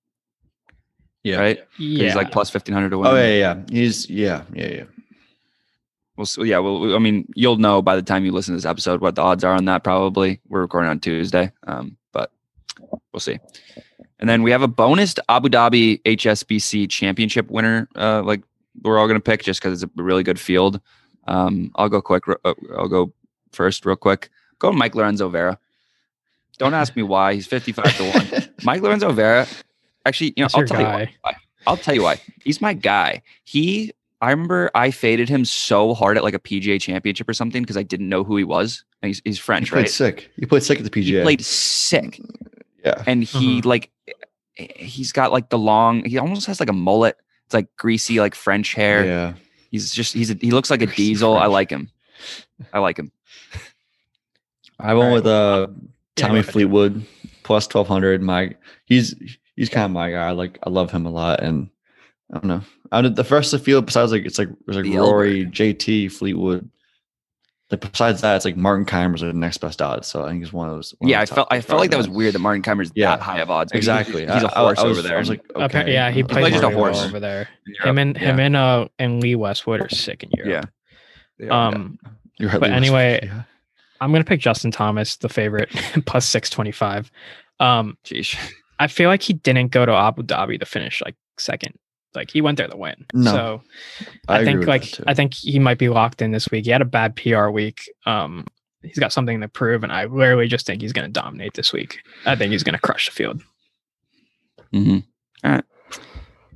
Yeah. 1.28 1.40
right? 1.40 1.58
'Cause 1.58 1.68
yeah, 1.80 2.04
He's 2.06 2.16
like 2.16 2.32
plus 2.32 2.54
1500 2.54 2.90
to 2.90 2.98
win. 2.98 3.08
Oh 3.08 3.16
yeah, 3.16 3.28
yeah, 3.28 3.36
yeah. 3.38 3.56
He's 3.70 4.10
yeah, 4.10 4.44
yeah, 4.54 4.68
yeah. 4.68 4.84
We'll 6.16 6.26
see. 6.26 6.44
Yeah, 6.46 6.60
well, 6.60 6.96
I 6.96 7.00
mean, 7.00 7.28
you'll 7.36 7.58
know 7.58 7.82
by 7.82 7.96
the 7.96 8.02
time 8.02 8.26
you 8.26 8.32
listen 8.32 8.54
to 8.54 8.58
this 8.58 8.66
episode 8.66 9.02
what 9.02 9.16
the 9.16 9.22
odds 9.22 9.44
are 9.44 9.54
on 9.54 9.66
that. 9.66 9.84
Probably 9.84 10.40
we're 10.48 10.62
recording 10.62 10.90
on 10.90 11.00
Tuesday, 11.00 11.52
um, 11.68 11.96
but 12.12 12.32
we'll 13.14 13.20
see. 13.20 13.38
And 14.20 14.28
then 14.28 14.42
we 14.42 14.50
have 14.50 14.64
a 14.64 14.68
bonus 14.68 15.14
Abu 15.30 15.50
Dhabi 15.50 16.02
HSBC 16.04 16.90
Championship 16.90 17.52
winner. 17.52 17.88
Uh, 17.96 18.24
like 18.24 18.42
we're 18.82 18.98
all 18.98 19.08
gonna 19.08 19.20
pick 19.20 19.44
just 19.44 19.62
because 19.62 19.84
it's 19.84 19.92
a 19.98 20.02
really 20.02 20.24
good 20.24 20.40
field. 20.40 20.82
Um, 21.28 21.72
I'll 21.76 21.90
go 21.90 22.02
quick. 22.02 22.24
uh, 22.28 22.54
I'll 22.76 22.88
go 22.88 23.14
first, 23.52 23.86
real 23.86 23.96
quick. 23.96 24.30
Go 24.58 24.72
Mike 24.72 24.96
Lorenzo 24.96 25.30
Vera. 25.30 25.60
Don't 26.58 26.74
ask 26.74 26.96
me 26.96 27.04
why. 27.04 27.36
He's 27.36 27.46
fifty-five 27.46 27.96
to 27.98 28.10
one. 28.12 28.50
Mike 28.64 28.82
Lorenzo 28.82 29.12
Vera. 29.12 29.46
Actually, 30.08 30.34
you 30.36 30.44
know, 30.44 30.46
That's 30.46 30.56
I'll 30.56 30.62
your 30.62 30.68
tell 30.68 30.80
you 30.82 30.86
why. 31.22 31.36
I'll 31.68 31.78
tell 31.78 31.94
you 31.94 32.04
why. 32.04 32.20
He's 32.44 32.62
my 32.62 32.74
guy. 32.74 33.22
He, 33.44 33.92
I 34.22 34.32
remember 34.32 34.72
I 34.74 34.90
faded 34.92 35.28
him 35.30 35.44
so 35.46 35.94
hard 35.94 36.18
at 36.18 36.24
like 36.24 36.34
a 36.34 36.40
PGA 36.40 36.80
championship 36.82 37.28
or 37.28 37.34
something 37.34 37.62
because 37.62 37.76
I 37.78 37.84
didn't 37.84 38.08
know 38.10 38.24
who 38.24 38.38
he 38.38 38.44
was. 38.44 38.84
And 39.02 39.08
he's, 39.10 39.22
he's 39.26 39.36
He 39.38 39.42
French, 39.42 39.70
played 39.70 39.82
right? 39.82 39.90
sick. 39.90 40.32
He 40.38 40.46
played 40.46 40.64
sick 40.64 40.80
at 40.80 40.84
the 40.86 40.90
PGA. 40.90 41.18
He 41.18 41.22
played 41.22 41.44
sick. 41.44 42.22
yeah. 42.86 43.04
And 43.06 43.24
he 43.24 43.62
like, 43.64 43.92
he's 44.56 45.12
got 45.12 45.32
like 45.32 45.50
the 45.50 45.58
long, 45.58 46.06
he 46.06 46.18
almost 46.18 46.48
has 46.48 46.60
like 46.60 46.70
a 46.70 46.74
mullet. 46.74 47.18
It's 47.46 47.54
like 47.54 47.68
greasy, 47.76 48.20
like 48.20 48.34
French 48.34 48.74
hair. 48.74 49.06
Yeah. 49.06 49.34
He's 49.70 49.92
just, 49.92 50.14
he's, 50.14 50.32
a, 50.32 50.36
he 50.36 50.52
looks 50.52 50.70
like 50.72 50.82
a 50.82 50.86
Greasy 50.86 51.10
diesel. 51.10 51.38
I 51.38 51.48
like 51.48 51.70
him. 51.70 51.92
I 52.74 52.80
like 52.80 52.98
him. 52.98 53.12
I 54.80 54.94
went 54.94 55.10
Alright. 55.10 55.14
with 55.24 55.28
uh 55.28 55.68
Tommy 56.16 56.34
go 56.36 56.40
ahead. 56.40 56.52
Fleetwood 56.54 57.06
plus 57.44 57.68
twelve 57.68 57.88
hundred. 57.88 58.22
My 58.22 58.56
he's 58.86 59.14
he's 59.58 59.68
kind 59.70 59.84
of 59.86 59.92
my 59.92 60.12
guy. 60.12 60.28
I 60.30 60.32
like 60.32 60.58
I 60.64 60.70
love 60.70 60.90
him 60.92 61.06
a 61.06 61.10
lot, 61.12 61.44
and 61.44 61.70
I 62.32 62.36
don't 62.36 62.46
know. 62.46 62.62
I 62.92 63.02
did 63.02 63.18
the 63.18 63.26
first 63.26 63.54
of 63.54 63.60
the 63.60 63.66
field 63.66 63.86
besides 63.86 64.14
like 64.14 64.26
it's 64.26 64.40
like 64.40 64.48
there's 64.66 64.78
like 64.78 64.86
The 64.86 64.98
Rory, 64.98 65.46
JT, 65.46 66.10
Fleetwood. 66.14 66.70
Like 67.70 67.82
besides 67.82 68.22
that, 68.22 68.38
it's 68.38 68.46
like 68.46 68.56
Martin 68.56 68.86
Kaymer's 68.86 69.20
the 69.20 69.34
next 69.34 69.58
best 69.58 69.82
odds. 69.82 70.08
So 70.08 70.24
I 70.24 70.30
think 70.30 70.42
he's 70.42 70.54
one 70.54 70.70
of 70.70 70.76
those. 70.76 70.96
one 71.00 71.10
Yeah, 71.10 71.18
the 71.18 71.22
I 71.24 71.26
top 71.26 71.36
felt, 71.36 71.48
I 71.52 71.60
felt 71.60 71.82
like 71.82 71.92
that 71.92 71.98
was 71.98 72.08
weird 72.08 72.34
that 72.34 72.40
Martin 72.40 72.62
Kaymer's 72.62 72.92
Yeah. 72.96 73.18
that 73.18 73.22
high 73.22 73.40
of 73.42 73.52
odds. 73.52 73.74
Exactly. 73.74 74.22
He's 74.22 74.30
a 74.44 74.48
horse 74.48 74.80
I 74.80 74.84
was- 74.86 74.98
over 74.98 75.02
there. 75.06 75.18
I 75.18 75.20
was 75.20 75.28
like, 75.28 75.44
Appa- 75.54 75.80
okay. 75.82 75.92
yeah, 75.92 76.10
he 76.10 76.24
plays 76.24 76.54
just 76.54 76.64
a 76.64 76.68
really 76.68 76.76
well 76.82 76.94
horse. 76.94 77.04
over 77.06 77.20
there. 77.20 77.50
in 77.68 77.74
Him 77.74 77.98
Europe. 77.98 77.98
and 77.98 78.18
him 78.18 78.40
and 78.40 78.56
uh 78.56 78.88
and 79.00 79.22
Lee 79.22 79.36
Westwood 79.36 79.82
are 79.82 79.90
sick 79.90 80.24
in 80.24 80.30
Europe. 80.34 80.70
Yeah. 81.40 81.46
Yeah. 81.46 81.68
Um, 81.68 82.00
You're 82.40 82.52
right, 82.52 82.60
but 82.62 82.70
Lewis. 82.70 82.78
anyway, 82.78 83.20
Yeah. 83.24 83.42
I'm 84.00 84.14
gonna 84.14 84.24
pick 84.24 84.40
Justin 84.40 84.72
Thomas, 84.72 85.18
the 85.18 85.28
favorite, 85.28 85.70
plus 86.06 86.26
six 86.26 86.50
twenty 86.50 86.72
five. 86.72 87.12
Um, 87.60 87.98
Jeez. 88.06 88.38
I 88.80 88.88
feel 88.88 89.10
like 89.10 89.22
he 89.24 89.34
didn't 89.34 89.72
go 89.72 89.86
to 89.86 89.92
Abu 89.94 90.24
Dhabi 90.24 90.60
to 90.60 90.66
finish 90.66 91.02
like 91.04 91.16
second. 91.40 91.74
Like 92.16 92.32
he 92.32 92.42
went 92.42 92.58
there 92.58 92.68
to 92.68 92.78
win. 92.78 93.06
No, 93.14 93.32
so 93.32 93.62
I 94.28 94.40
I, 94.40 94.46
think 94.46 94.66
like. 94.66 94.86
I 95.06 95.14
think 95.14 95.34
he 95.34 95.60
might 95.60 95.78
be 95.78 95.90
locked 95.90 96.22
in 96.22 96.32
this 96.32 96.50
week. 96.50 96.66
He 96.66 96.72
had 96.72 96.82
a 96.82 96.86
bad 96.86 97.16
PR 97.16 97.50
week. 97.50 97.82
Um, 98.06 98.46
he's 98.82 98.98
got 98.98 99.12
something 99.14 99.40
to 99.42 99.48
prove, 99.48 99.84
and 99.84 99.92
I 99.92 100.06
literally 100.06 100.48
just 100.48 100.66
think 100.66 100.82
he's 100.82 100.94
gonna 100.94 101.10
dominate 101.10 101.54
this 101.54 101.72
week. 101.74 102.00
I 102.26 102.36
think 102.36 102.52
he's 102.52 102.64
gonna 102.64 102.80
crush 102.80 103.08
the 103.08 103.12
field. 103.14 103.42
Mm-hmm. 104.74 105.00
All 105.44 105.52
right. 105.52 105.64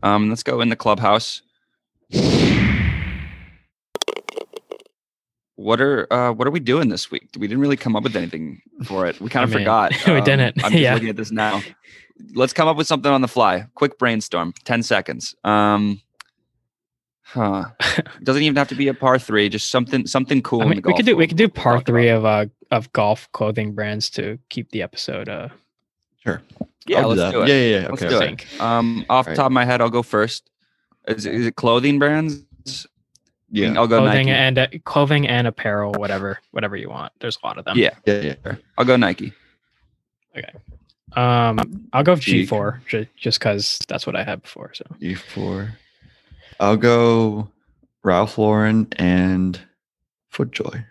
Um, 0.03 0.29
let's 0.29 0.41
go 0.43 0.61
in 0.61 0.69
the 0.69 0.75
clubhouse. 0.75 1.41
What 5.55 5.79
are 5.79 6.11
uh, 6.11 6.31
what 6.31 6.47
are 6.47 6.51
we 6.51 6.59
doing 6.59 6.89
this 6.89 7.11
week? 7.11 7.29
We 7.37 7.47
didn't 7.47 7.61
really 7.61 7.77
come 7.77 7.95
up 7.95 8.03
with 8.03 8.15
anything 8.15 8.61
for 8.85 9.05
it. 9.05 9.19
We 9.21 9.29
kind 9.29 9.41
I 9.41 9.43
of 9.43 9.49
mean, 9.51 9.59
forgot. 9.59 9.91
we 10.07 10.13
Um, 10.13 10.23
didn't. 10.23 10.63
I'm 10.63 10.71
just 10.71 10.73
Yeah. 10.81 10.93
looking 10.95 11.09
at 11.09 11.17
this 11.17 11.31
now. 11.31 11.61
Let's 12.33 12.53
come 12.53 12.67
up 12.67 12.77
with 12.77 12.87
something 12.87 13.11
on 13.11 13.21
the 13.21 13.27
fly. 13.27 13.65
Quick 13.75 13.97
brainstorm. 13.97 14.53
Ten 14.63 14.83
seconds. 14.83 15.35
Um, 15.43 16.01
huh. 17.23 17.65
Doesn't 18.23 18.43
even 18.43 18.55
have 18.55 18.69
to 18.69 18.75
be 18.75 18.87
a 18.87 18.93
par 18.93 19.19
three. 19.19 19.49
Just 19.49 19.69
something 19.69 20.05
something 20.07 20.41
cool. 20.41 20.61
I 20.61 20.63
in 20.63 20.69
mean, 20.69 20.75
the 20.81 20.87
we 20.87 20.91
golf 20.91 20.97
could 20.97 21.05
do 21.05 21.15
we 21.15 21.27
could 21.27 21.37
do 21.37 21.49
par 21.49 21.81
three 21.81 22.09
of 22.09 22.25
uh 22.25 22.45
of 22.71 22.91
golf 22.93 23.31
clothing 23.31 23.73
brands 23.73 24.09
to 24.11 24.37
keep 24.49 24.71
the 24.71 24.81
episode 24.81 25.29
uh 25.29 25.49
Sure. 26.23 26.41
Yeah, 26.85 27.01
I'll 27.01 27.09
let's 27.09 27.19
that. 27.21 27.31
do 27.31 27.41
it. 27.41 27.47
Yeah, 27.49 27.55
yeah, 27.55 27.79
yeah. 27.81 27.87
Let's 27.89 28.01
Okay. 28.03 28.09
do 28.09 28.15
okay. 28.15 28.33
it. 28.55 28.61
Um, 28.61 29.05
off 29.09 29.25
the 29.25 29.31
Right. 29.31 29.35
top 29.37 29.45
of 29.47 29.51
my 29.51 29.65
head, 29.65 29.81
I'll 29.81 29.89
go 29.89 30.03
first. 30.03 30.49
Is, 31.07 31.25
it- 31.25 31.33
is 31.33 31.45
it 31.47 31.55
clothing 31.55 31.97
brands? 31.99 32.43
Yeah. 33.51 33.73
I'll 33.75 33.87
go 33.87 33.99
clothing 33.99 34.27
Nike. 34.27 34.37
and 34.37 34.57
uh, 34.59 34.67
clothing 34.85 35.27
and 35.27 35.45
apparel, 35.47 35.91
whatever 35.93 36.39
whatever 36.51 36.75
you 36.77 36.89
want. 36.89 37.11
There's 37.19 37.37
a 37.43 37.45
lot 37.45 37.57
of 37.57 37.65
them. 37.65 37.77
Yeah. 37.77 37.91
Yeah, 38.05 38.35
yeah. 38.45 38.55
I'll 38.77 38.85
go 38.85 38.95
Nike. 38.97 39.33
Um, 41.15 41.87
I'll 41.93 42.03
go 42.03 42.15
G/FORE 42.15 42.81
ju- 42.87 43.07
just 43.17 43.39
because 43.39 43.79
that's 43.87 44.05
what 44.07 44.15
I 44.15 44.23
had 44.23 44.41
before. 44.41 44.71
So 44.73 44.85
E 44.99 45.13
four. 45.15 45.73
I'll 46.59 46.77
go 46.77 47.49
Ralph 48.03 48.37
Lauren 48.37 48.87
and 48.97 49.59
FootJoy. 50.33 50.85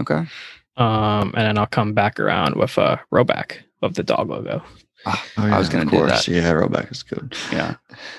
Okay. 0.00 0.26
um, 0.76 1.32
and 1.34 1.46
then 1.46 1.58
I'll 1.58 1.66
come 1.66 1.92
back 1.92 2.18
around 2.18 2.56
with 2.56 2.78
a 2.78 2.82
uh, 2.82 2.96
Rhoback 3.12 3.58
of 3.82 3.94
the 3.94 4.02
dog 4.02 4.30
logo. 4.30 4.62
Ah, 5.06 5.24
Oh, 5.38 5.46
I 5.46 5.58
was 5.58 5.68
gonna 5.68 5.84
of 5.84 5.90
do 5.90 5.96
course. 5.98 6.26
that. 6.26 6.28
Yeah, 6.32 6.52
Rhoback 6.52 6.90
is 6.90 7.02
good. 7.02 7.34
Yeah. 7.52 7.74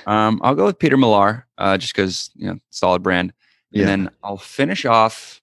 Um, 0.06 0.40
I'll 0.44 0.56
go 0.56 0.66
with 0.66 0.78
Peter 0.80 0.98
Millar, 0.98 1.48
uh, 1.58 1.78
just 1.78 1.96
because 1.96 2.30
you 2.36 2.48
know, 2.48 2.58
solid 2.70 3.02
brand. 3.04 3.34
Yeah. 3.72 3.82
And 3.82 3.90
then 3.90 4.10
I'll 4.24 4.38
finish 4.38 4.86
off. 4.86 5.41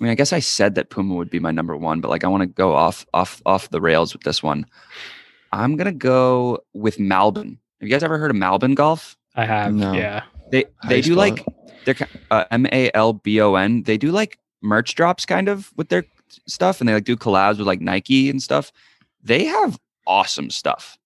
I 0.00 0.04
mean, 0.04 0.10
I 0.10 0.14
guess 0.16 0.32
I 0.32 0.40
said 0.40 0.74
that 0.74 0.90
Puma 0.90 1.14
would 1.14 1.30
be 1.30 1.38
my 1.38 1.50
number 1.52 1.76
one, 1.76 2.00
but 2.00 2.10
like 2.10 2.24
I 2.24 2.28
want 2.28 2.42
to 2.42 2.46
go 2.46 2.74
off 2.74 3.06
off 3.14 3.40
off 3.46 3.70
the 3.70 3.80
rails 3.80 4.12
with 4.12 4.22
this 4.24 4.42
one. 4.42 4.66
I'm 5.52 5.76
gonna 5.76 5.92
go 5.92 6.58
with 6.72 6.98
Malbon. 6.98 7.58
Have 7.80 7.88
you 7.88 7.88
guys 7.88 8.02
ever 8.02 8.18
heard 8.18 8.30
of 8.30 8.36
Malbon 8.36 8.74
Golf? 8.74 9.16
I 9.36 9.44
have, 9.44 9.72
No. 9.74 9.92
yeah. 9.92 10.24
They 10.50 10.64
they 10.88 11.00
do 11.00 11.14
like 11.14 11.40
it? 11.40 11.46
they're 11.84 12.08
uh, 12.30 12.44
M 12.50 12.66
A 12.72 12.90
L 12.94 13.12
B 13.14 13.40
O 13.40 13.54
N. 13.54 13.82
They 13.84 13.96
do 13.96 14.10
like 14.10 14.38
merch 14.62 14.94
drops 14.94 15.24
kind 15.26 15.48
of 15.48 15.72
with 15.76 15.88
their 15.90 16.04
stuff, 16.48 16.80
and 16.80 16.88
they 16.88 16.94
like 16.94 17.04
do 17.04 17.16
collabs 17.16 17.58
with 17.58 17.66
like 17.66 17.80
Nike 17.80 18.28
and 18.30 18.42
stuff. 18.42 18.72
They 19.22 19.44
have 19.44 19.78
awesome 20.06 20.50
stuff. 20.50 20.98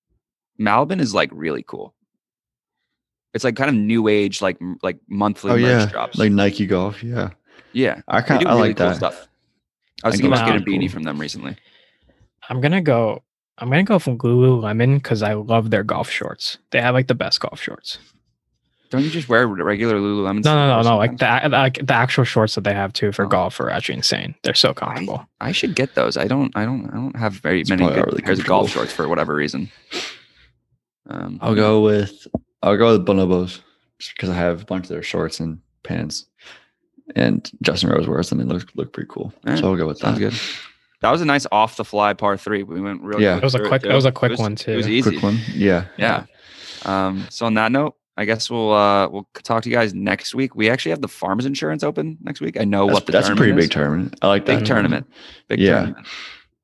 Malbon 0.60 1.00
is 1.00 1.14
like 1.14 1.30
really 1.32 1.62
cool. 1.62 1.94
It's 3.34 3.44
like 3.44 3.54
kind 3.56 3.68
of 3.68 3.76
new 3.76 4.08
age, 4.08 4.40
like 4.42 4.58
like 4.82 4.98
monthly 5.08 5.50
Oh 5.52 5.56
merch 5.58 5.62
yeah, 5.62 5.86
drops. 5.86 6.18
like 6.18 6.32
Nike 6.32 6.66
Golf. 6.66 7.02
Yeah, 7.02 7.30
yeah, 7.72 8.00
I 8.08 8.20
kind 8.22 8.42
of 8.42 8.48
I 8.48 8.54
really 8.54 8.68
like 8.68 8.76
cool 8.76 8.86
that. 8.88 8.96
stuff. 8.96 9.28
I 10.04 10.08
was 10.08 10.14
I 10.14 10.16
thinking 10.18 10.32
about 10.32 10.46
getting 10.46 10.62
a 10.62 10.64
beanie 10.64 10.80
cool. 10.88 10.94
from 10.94 11.02
them 11.04 11.18
recently. 11.20 11.56
I'm 12.48 12.60
gonna 12.60 12.80
go. 12.82 13.22
I'm 13.58 13.68
gonna 13.70 13.82
go 13.82 13.98
from 13.98 14.18
Lululemon 14.18 14.94
because 14.96 15.22
I 15.22 15.34
love 15.34 15.70
their 15.70 15.82
golf 15.82 16.08
shorts. 16.10 16.58
They 16.70 16.80
have 16.80 16.94
like 16.94 17.08
the 17.08 17.14
best 17.14 17.40
golf 17.40 17.60
shorts. 17.60 17.98
Don't 18.90 19.02
you 19.02 19.10
just 19.10 19.28
wear 19.28 19.46
regular 19.46 19.96
Lululemon? 20.00 20.42
No, 20.44 20.54
no, 20.54 20.80
no, 20.80 20.88
no. 20.90 20.96
Like 20.96 21.18
the 21.18 21.48
like 21.50 21.84
the 21.86 21.92
actual 21.92 22.24
shorts 22.24 22.54
that 22.54 22.64
they 22.64 22.72
have 22.72 22.92
too 22.94 23.12
for 23.12 23.26
Oh. 23.26 23.28
golf 23.28 23.58
are 23.60 23.68
actually 23.68 23.96
insane. 23.96 24.34
They're 24.44 24.54
so 24.54 24.72
comfortable. 24.72 25.28
I 25.40 25.52
should 25.52 25.74
get 25.74 25.94
those. 25.94 26.16
I 26.16 26.26
don't. 26.26 26.56
I 26.56 26.64
don't. 26.64 26.86
I 26.90 26.94
don't 26.94 27.16
have 27.16 27.34
very 27.34 27.60
It's 27.60 27.68
many 27.70 27.84
good 27.86 28.06
really 28.06 28.22
pairs 28.22 28.38
of 28.38 28.46
golf 28.46 28.70
shorts 28.70 28.92
for 28.92 29.08
whatever 29.08 29.34
reason. 29.34 29.70
Um, 31.10 31.38
I'll 31.42 31.54
go 31.54 31.80
with 31.80 32.26
I'll 32.62 32.76
go 32.76 32.92
with 32.96 33.06
bonobos 33.06 33.60
just 33.98 34.14
because 34.16 34.30
I 34.30 34.34
have 34.34 34.62
a 34.62 34.64
bunch 34.64 34.84
of 34.84 34.88
their 34.90 35.02
shorts 35.02 35.40
and 35.40 35.60
pants, 35.82 36.26
and 37.16 37.50
Justin 37.62 37.90
Rose 37.90 38.06
wears 38.08 38.30
them 38.30 38.40
and 38.40 38.48
look 38.50 38.68
look 38.74 38.92
pretty 38.92 39.08
cool. 39.10 39.32
Yeah, 39.46 39.56
so 39.56 39.70
I'll 39.70 39.76
go 39.76 39.86
with 39.86 39.98
Sounds 39.98 40.18
that. 40.18 40.30
good. 40.30 40.40
That 41.00 41.10
was 41.12 41.20
a 41.20 41.24
nice 41.24 41.46
off 41.52 41.76
the 41.76 41.84
fly 41.84 42.12
par 42.14 42.36
three. 42.36 42.62
We 42.64 42.80
went 42.80 43.02
real. 43.02 43.20
Yeah. 43.20 43.36
It 43.36 43.42
was 43.42 43.54
a 43.54 43.60
quick- 43.60 43.84
it 43.84 43.94
was 43.94 44.04
a 44.04 44.10
quick 44.12 44.32
was- 44.32 44.40
one, 44.40 44.56
too. 44.56 44.72
It 44.72 44.76
was 44.76 44.88
easy. 44.88 45.10
Quick 45.12 45.22
one, 45.22 45.38
yeah. 45.54 45.84
Yeah. 45.96 46.24
Um, 46.84 47.26
so 47.30 47.46
on 47.46 47.54
that 47.54 47.70
note, 47.72 47.94
I 48.16 48.24
guess 48.24 48.50
we'll 48.50 48.72
uh 48.72 49.08
we'll 49.08 49.28
talk 49.44 49.62
to 49.62 49.68
you 49.70 49.76
guys 49.76 49.94
next 49.94 50.34
week. 50.34 50.56
We 50.56 50.68
actually 50.70 50.90
have 50.90 51.00
the 51.00 51.08
farmers 51.08 51.46
insurance 51.46 51.84
open 51.84 52.18
next 52.20 52.40
week. 52.40 52.60
I 52.60 52.64
know 52.64 52.86
That's, 52.86 52.94
what 52.94 53.06
the 53.06 53.12
that's 53.12 53.26
a 53.26 53.28
tournament 53.30 53.38
pretty 53.54 53.60
is. 53.62 53.66
big 53.68 53.72
tournament. 53.72 54.16
I 54.22 54.26
like 54.28 54.46
that 54.46 54.58
Big 54.58 54.66
tournament. 54.66 55.06
Big 55.48 55.60
Yeah. 55.60 55.74
tournament. 55.74 56.06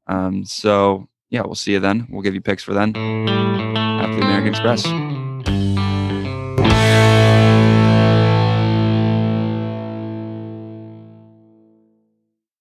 Um, 0.08 0.44
so 0.44 1.08
yeah, 1.30 1.42
we'll 1.42 1.54
see 1.54 1.72
you 1.72 1.80
then. 1.80 2.06
We'll 2.10 2.22
give 2.22 2.34
you 2.34 2.40
picks 2.40 2.62
for 2.64 2.74
then. 2.74 2.96
After 2.96 4.16
the 4.16 4.22
American 4.26 4.48
Express. 4.48 4.84